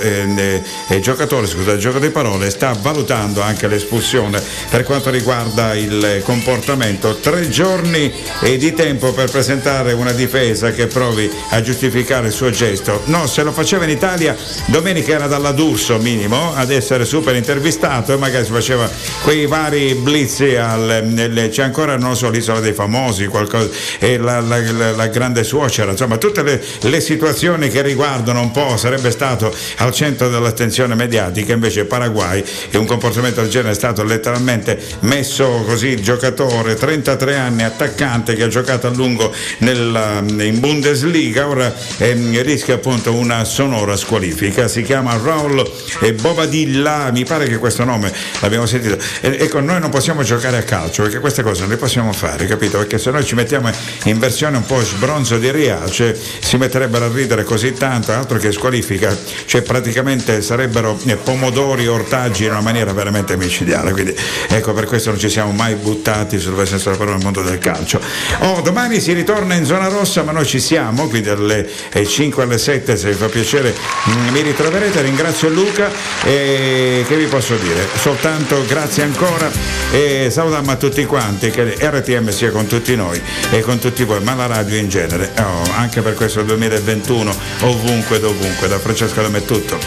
giocatore, 1.02 1.48
scusa, 1.48 1.78
gioco 1.78 2.00
di 2.00 2.10
parole, 2.10 2.50
sta 2.50 2.76
valutando 2.80 3.42
anche 3.42 3.68
l'espulsione 3.68 4.42
per 4.70 4.84
quanto 4.84 5.10
riguarda 5.10 5.74
il 5.74 6.22
comportamento. 6.24 7.16
Tre 7.18 7.50
giorni 7.50 8.12
eh, 8.42 8.58
di 8.58 8.74
tempo 8.74 9.14
per 9.14 9.30
presentare 9.30 9.94
una 9.94 10.12
difesa 10.12 10.72
che 10.72 10.88
provi 10.88 11.30
a 11.50 11.62
giustificare 11.62 12.28
il 12.28 12.34
suo 12.34 12.50
gesto. 12.50 13.02
No, 13.06 13.28
se 13.28 13.44
lo 13.44 13.52
faceva 13.52 13.84
in 13.84 13.90
Italia 13.90 14.36
domenica 14.68 15.14
era 15.14 15.28
dalla 15.28 15.52
D'Urso 15.52 15.98
minimo 15.98 16.54
ad 16.56 16.72
essere 16.72 17.06
super 17.06 17.36
intervistato 17.36 18.14
e 18.14 18.18
magari 18.18 18.46
si 18.46 18.52
faceva 18.52 18.90
quei 19.24 19.46
vari 19.46 19.94
blitz 19.96 20.42
al, 20.60 21.02
nel- 21.06 21.50
c'è 21.50 21.64
ancora 21.64 21.98
non 21.98 22.16
so 22.16 22.30
l'isola 22.30 22.60
dei 22.60 22.74
famosi, 22.74 23.28
qualcosa, 23.28 23.70
e 24.00 24.18
la, 24.18 24.40
la- 24.40 24.60
la- 24.72 24.92
la 24.92 25.08
grande 25.08 25.44
suocera, 25.44 25.92
insomma 25.92 26.18
tutte 26.18 26.44
le, 26.44 26.62
le 26.82 27.00
situazioni 27.02 27.70
che 27.70 27.82
riguardano 27.82 28.37
un 28.40 28.52
po' 28.52 28.78
sarebbe 28.78 29.12
stato 29.12 29.54
al 29.78 29.92
centro 29.94 30.30
dell'attenzione 30.30 30.96
mediatica, 30.96 31.54
invece 31.54 31.86
Paraguay 31.86 32.44
e 32.70 32.78
un 32.78 32.86
comportamento 32.86 33.42
del 33.42 33.50
genere 33.50 33.72
è 33.72 33.76
stato 33.76 34.04
letteralmente 34.04 34.80
messo 35.02 35.64
così 35.66 36.02
giocatore, 36.02 36.76
33 36.76 37.36
anni, 37.38 37.64
attaccante 37.64 38.36
che 38.36 38.44
ha 38.44 38.48
giocato 38.48 38.88
a 38.88 38.92
lungo 38.92 39.34
nella- 39.60 40.20
in 40.20 40.60
Bundesliga, 40.60 41.48
ora 41.48 41.74
ehm, 41.98 42.42
rischia 42.44 42.76
appunto 42.76 43.14
una 43.14 43.44
sonora 43.44 43.96
squalifica, 43.96 44.68
si 44.68 44.82
chiama 44.84 45.18
Raul 45.22 45.70
eh, 46.02 46.14
Bobadilla, 46.14 47.10
mi 47.12 47.24
pare 47.26 47.48
che 47.48 47.58
questo 47.58 47.84
nome 47.84 48.12
l'abbiamo 48.42 48.66
sentito. 48.66 48.98
E- 49.22 49.38
ecco, 49.40 49.60
noi 49.60 49.80
non 49.80 49.90
possiamo 49.90 50.24
giocare 50.24 50.58
a 50.58 50.64
calcio 50.64 51.04
perché 51.04 51.20
queste 51.20 51.44
cose 51.44 51.62
non 51.62 51.70
le 51.70 51.78
possiamo 51.78 52.12
fare, 52.14 52.46
capito? 52.46 52.78
Perché 52.78 52.98
se 52.98 53.12
noi 53.12 53.26
ci 53.26 53.36
mettiamo 53.36 53.70
in 54.06 54.20
versione 54.20 54.58
un 54.58 54.66
po' 54.66 54.80
sbronzo 54.82 55.38
di 55.38 55.52
Riace 55.52 56.18
si 56.40 56.58
metterebbero 56.58 57.06
a 57.06 57.10
ridere 57.12 57.44
così 57.44 57.74
tanto, 57.74 58.12
altro 58.28 58.38
che 58.40 58.52
squalifica, 58.52 59.18
cioè 59.46 59.62
praticamente 59.62 60.42
sarebbero 60.42 61.00
eh, 61.06 61.16
pomodori 61.16 61.88
ortaggi 61.88 62.44
in 62.44 62.52
una 62.52 62.60
maniera 62.60 62.92
veramente 62.92 63.38
micidiale. 63.38 63.92
Quindi 63.94 64.14
ecco, 64.50 64.74
per 64.74 64.86
questo 64.86 65.12
non 65.12 65.20
ci 65.20 65.30
siamo 65.30 65.52
mai 65.52 65.76
buttati 65.76 66.38
sul 66.38 66.54
senso 66.68 66.90
della 66.90 66.98
parola 66.98 67.16
nel 67.16 67.24
mondo 67.24 67.42
del 67.42 67.58
calcio. 67.58 68.02
Oh, 68.40 68.60
domani 68.60 69.00
si 69.00 69.14
ritorna 69.14 69.56
in 69.56 69.64
zona 69.64 69.88
rossa, 69.88 70.24
ma 70.24 70.34
noi 70.34 70.46
ci 70.46 70.60
siamo, 70.60 71.08
quindi 71.08 71.30
dalle 71.30 71.68
eh, 71.94 72.06
5 72.06 72.44
alle 72.44 72.58
7, 72.58 72.98
se 72.98 73.08
vi 73.08 73.16
fa 73.16 73.28
piacere, 73.28 73.74
mm, 74.10 74.28
mi 74.30 74.42
ritroverete. 74.42 75.02
Ringrazio 75.02 75.48
Luca 75.48 75.90
e 76.26 77.06
che 77.08 77.16
vi 77.16 77.26
posso 77.26 77.56
dire? 77.56 77.88
Soltanto 77.96 78.62
grazie 78.68 79.04
ancora 79.04 79.50
e 79.92 80.28
salutiamo 80.30 80.72
a 80.72 80.76
tutti 80.76 81.06
quanti, 81.06 81.50
che 81.50 81.78
RTM 81.80 82.30
sia 82.30 82.52
con 82.52 82.68
tutti 82.68 82.94
noi 82.96 83.22
e 83.52 83.62
con 83.62 83.80
tutti 83.80 84.04
voi, 84.04 84.22
ma 84.22 84.36
la 84.36 84.48
radio 84.48 84.76
in 84.76 84.90
genere. 84.90 85.32
Oh, 85.40 85.72
anche 85.76 86.02
per 86.02 86.16
questo 86.16 86.42
2021, 86.44 87.34
ovunque, 87.62 88.17
dovunque, 88.20 88.68
da 88.68 88.80
Francesco 88.80 89.22
Lame 89.22 89.40
è 89.40 89.46
tutto. 89.46 89.78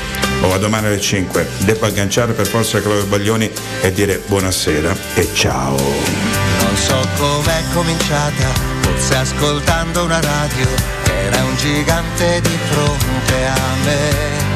Oh, 0.42 0.52
a 0.52 0.58
domani 0.58 0.86
alle 0.86 1.00
5. 1.00 1.48
Devo 1.58 1.86
agganciare 1.86 2.32
per 2.32 2.46
forza 2.46 2.80
Claudio 2.80 3.04
Baglioni 3.06 3.50
e 3.80 3.92
dire 3.92 4.22
buonasera 4.26 4.96
e 5.14 5.28
ciao. 5.34 5.76
Non 5.76 6.76
so 6.76 7.06
com'è 7.18 7.62
cominciata, 7.72 8.46
forse 8.80 9.16
ascoltando 9.16 10.04
una 10.04 10.20
radio, 10.20 10.66
era 11.04 11.44
un 11.44 11.56
gigante 11.56 12.40
di 12.40 12.58
fronte 12.70 13.46
a 13.46 13.74
me. 13.84 14.48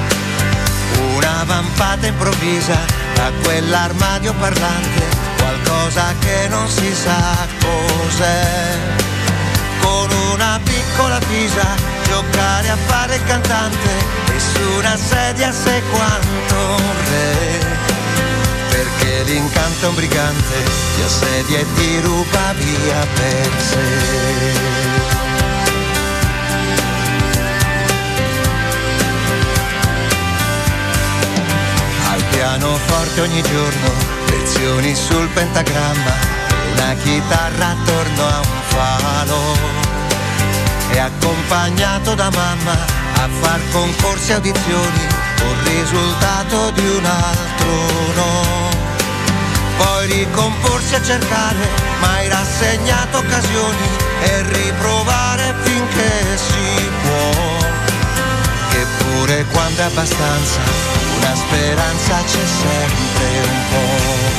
Una 1.16 1.44
vampata 1.46 2.06
improvvisa 2.06 2.78
da 3.14 3.30
quell'armadio 3.42 4.32
parlante, 4.34 5.02
qualcosa 5.36 6.14
che 6.20 6.48
non 6.48 6.68
si 6.68 6.92
sa 6.94 7.46
cos'è. 7.60 8.46
Con 9.80 10.10
una 10.32 10.59
piccola 10.64 11.18
pisa 11.28 11.93
giocare 12.06 12.68
a 12.70 12.76
fare 12.76 13.16
il 13.16 13.24
cantante 13.24 13.90
e 14.35 14.39
su 14.39 14.62
una 14.78 14.97
sedia 14.97 15.52
sei 15.52 15.82
quanto 15.90 16.55
un 16.55 16.93
re. 17.10 17.82
Perché 18.70 19.22
l'incanto 19.24 19.89
un 19.89 19.94
brigante, 19.94 20.64
ti 20.97 21.02
assedia 21.02 21.59
e 21.59 21.66
ti 21.74 22.01
ruba 22.01 22.52
via 22.56 23.06
per 23.14 23.51
sé. 23.59 24.93
Al 32.12 32.22
pianoforte 32.31 33.20
ogni 33.20 33.43
giorno, 33.43 33.93
lezioni 34.31 34.94
sul 34.94 35.28
pentagramma, 35.28 36.14
una 36.72 36.94
chitarra 37.02 37.68
attorno 37.68 38.26
a 38.26 38.39
un 38.40 38.62
falo. 38.68 39.84
E 40.94 40.98
accompagnato 41.00 42.14
da 42.14 42.30
mamma 42.30 42.72
a 43.14 43.28
far 43.40 43.60
concorsi 43.72 44.30
e 44.30 44.34
audizioni, 44.34 45.06
un 45.42 45.64
risultato 45.64 46.70
di 46.70 46.86
un 46.86 47.04
altro 47.04 47.66
no. 48.14 48.70
Poi 49.76 50.06
ricomporsi 50.06 50.94
a 50.94 51.02
cercare, 51.02 51.68
mai 51.98 52.28
rassegnato 52.28 53.18
occasioni 53.18 53.88
e 54.22 54.42
riprovare 54.52 55.52
finché 55.62 56.36
si 56.36 56.88
può. 57.02 57.66
Eppure 58.70 59.44
quando 59.46 59.80
è 59.80 59.84
abbastanza, 59.86 60.60
una 61.16 61.34
speranza 61.34 62.22
c'è 62.22 62.46
sempre 62.46 63.26
un 63.42 63.60
po'. 63.68 64.34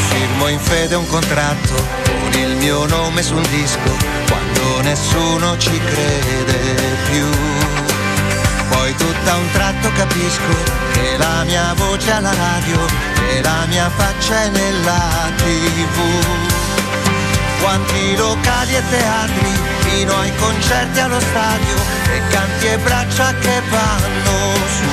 Firmo 0.09 0.47
in 0.47 0.59
fede 0.59 0.95
un 0.95 1.07
contratto 1.07 1.75
con 2.21 2.33
il 2.39 2.55
mio 2.57 2.85
nome 2.85 3.21
su 3.21 3.35
un 3.35 3.47
disco 3.49 3.95
quando 4.27 4.81
nessuno 4.81 5.57
ci 5.57 5.79
crede 5.79 6.97
più. 7.09 7.29
Poi 8.69 8.95
tutto 8.95 9.29
a 9.29 9.35
un 9.35 9.51
tratto 9.51 9.91
capisco 9.91 10.53
che 10.93 11.17
la 11.17 11.43
mia 11.43 11.73
voce 11.75 12.11
alla 12.11 12.33
radio 12.33 12.79
e 13.29 13.41
la 13.41 13.65
mia 13.67 13.89
faccia 13.89 14.43
è 14.43 14.49
nella 14.49 15.29
tv. 15.35 15.99
Quanti 17.61 18.15
locali 18.15 18.75
e 18.75 18.83
teatri, 18.89 19.51
fino 19.91 20.17
ai 20.17 20.33
concerti 20.35 20.99
allo 20.99 21.19
stadio, 21.19 21.75
e 22.15 22.21
canti 22.29 22.65
e 22.67 22.77
braccia 22.77 23.33
che 23.39 23.61
vanno 23.69 24.55
su. 24.75 24.89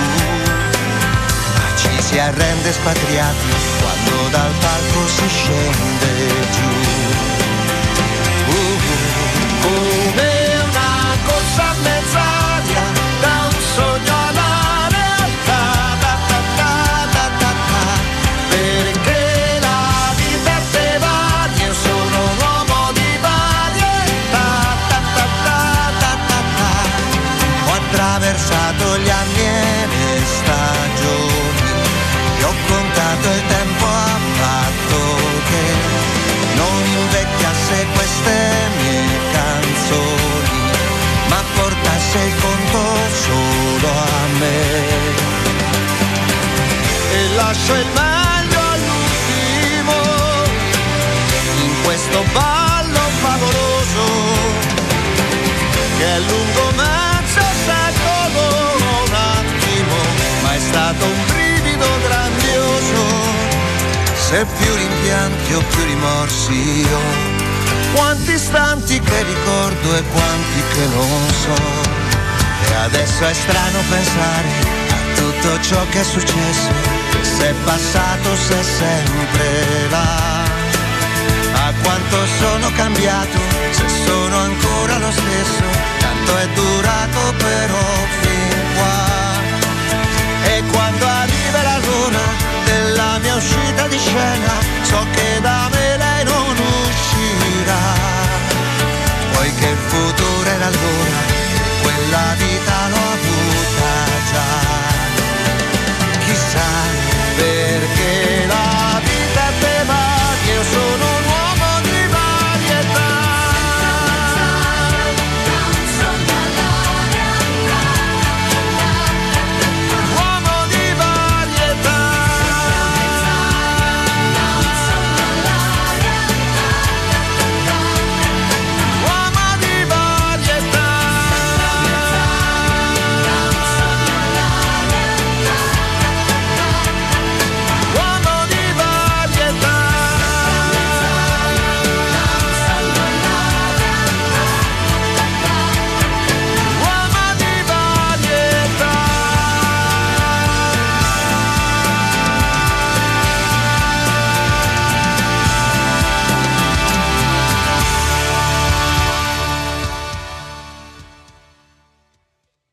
Ma 1.57 1.77
ci 1.77 2.03
si 2.03 2.19
arrende 2.19 2.73
spatriati 2.73 3.51
quando 3.81 4.29
dal 4.31 4.53
palco 4.61 5.07
si 5.07 5.29
scende 5.29 6.11
giù. 6.53 6.98
Queste 38.29 38.69
mie 38.77 39.19
canzoni, 39.33 40.61
ma 41.29 41.43
portasse 41.55 42.19
il 42.19 42.35
conto 42.41 42.81
solo 43.25 43.89
a 43.89 44.27
me. 44.39 44.61
E 47.11 47.35
lascio 47.35 47.75
il 47.75 47.87
meglio 47.87 48.61
all'ultimo, 48.75 49.95
in 51.65 51.83
questo 51.85 52.25
ballo 52.33 53.01
favoloso, 53.23 54.07
che 55.97 56.05
è 56.05 56.19
lungo 56.19 56.71
mezzo 56.77 57.41
secolo, 57.65 58.45
un 59.07 59.15
attimo, 59.15 59.97
ma 60.43 60.55
è 60.55 60.61
stato 60.61 61.05
un 61.05 61.25
brivido 61.27 61.87
grandioso. 62.07 63.07
Se 64.15 64.45
più 64.45 64.75
rimpianti 64.75 65.55
o 65.55 65.63
più 65.71 65.85
rimorsi 65.85 66.87
ho, 66.93 67.38
quanti 67.95 68.33
istanti 68.33 69.01
che 69.01 69.23
ricordo 69.23 69.97
e 69.97 70.03
quanti 70.13 70.63
che 70.73 70.87
non 70.95 71.29
so. 71.31 71.57
E 72.71 72.75
adesso 72.75 73.27
è 73.27 73.33
strano 73.33 73.79
pensare 73.89 74.49
a 74.91 75.15
tutto 75.15 75.61
ciò 75.63 75.87
che 75.91 76.01
è 76.01 76.05
successo, 76.05 76.71
se 77.23 77.51
è 77.51 77.55
passato, 77.65 78.37
se 78.37 78.59
è 78.59 78.63
sempre 78.63 79.89
là. 79.91 80.47
A 81.67 81.73
quanto 81.83 82.17
sono 82.39 82.71
cambiato, 82.73 83.39
se 83.71 83.85
sono 84.05 84.37
ancora 84.37 84.99
lo 84.99 85.11
stesso, 85.11 85.65
tanto 85.99 86.37
è 86.37 86.49
durato 86.55 87.35
però 87.37 87.87
fin 88.21 88.57
qua. 88.75 89.07
E 90.45 90.63
quando 90.71 91.07
arriva 91.07 91.63
la 91.63 91.79
luna 91.79 92.21
della 92.65 93.19
mia 93.19 93.35
uscita 93.35 93.87
di 93.89 93.99
scena, 93.99 94.53
so 94.83 95.07
che 95.13 95.41
da 95.41 95.69
me 95.71 95.88
era, 97.69 97.77
poiché 99.33 99.69
il 99.69 99.79
futuro 99.89 100.49
era 100.49 100.67
allora, 100.67 101.19
quella 101.83 102.35
vita 102.37 102.89
l'ho 102.89 103.07
avuta 103.19 103.91
già. 104.31 104.51
Chissà 106.25 106.71
perché 107.37 108.47
la 108.47 109.01
vita 109.03 109.49
è 109.49 109.59
tema 109.61 110.01
che 110.45 110.53
io 110.53 110.65
sono 110.65 111.05
un 111.19 111.28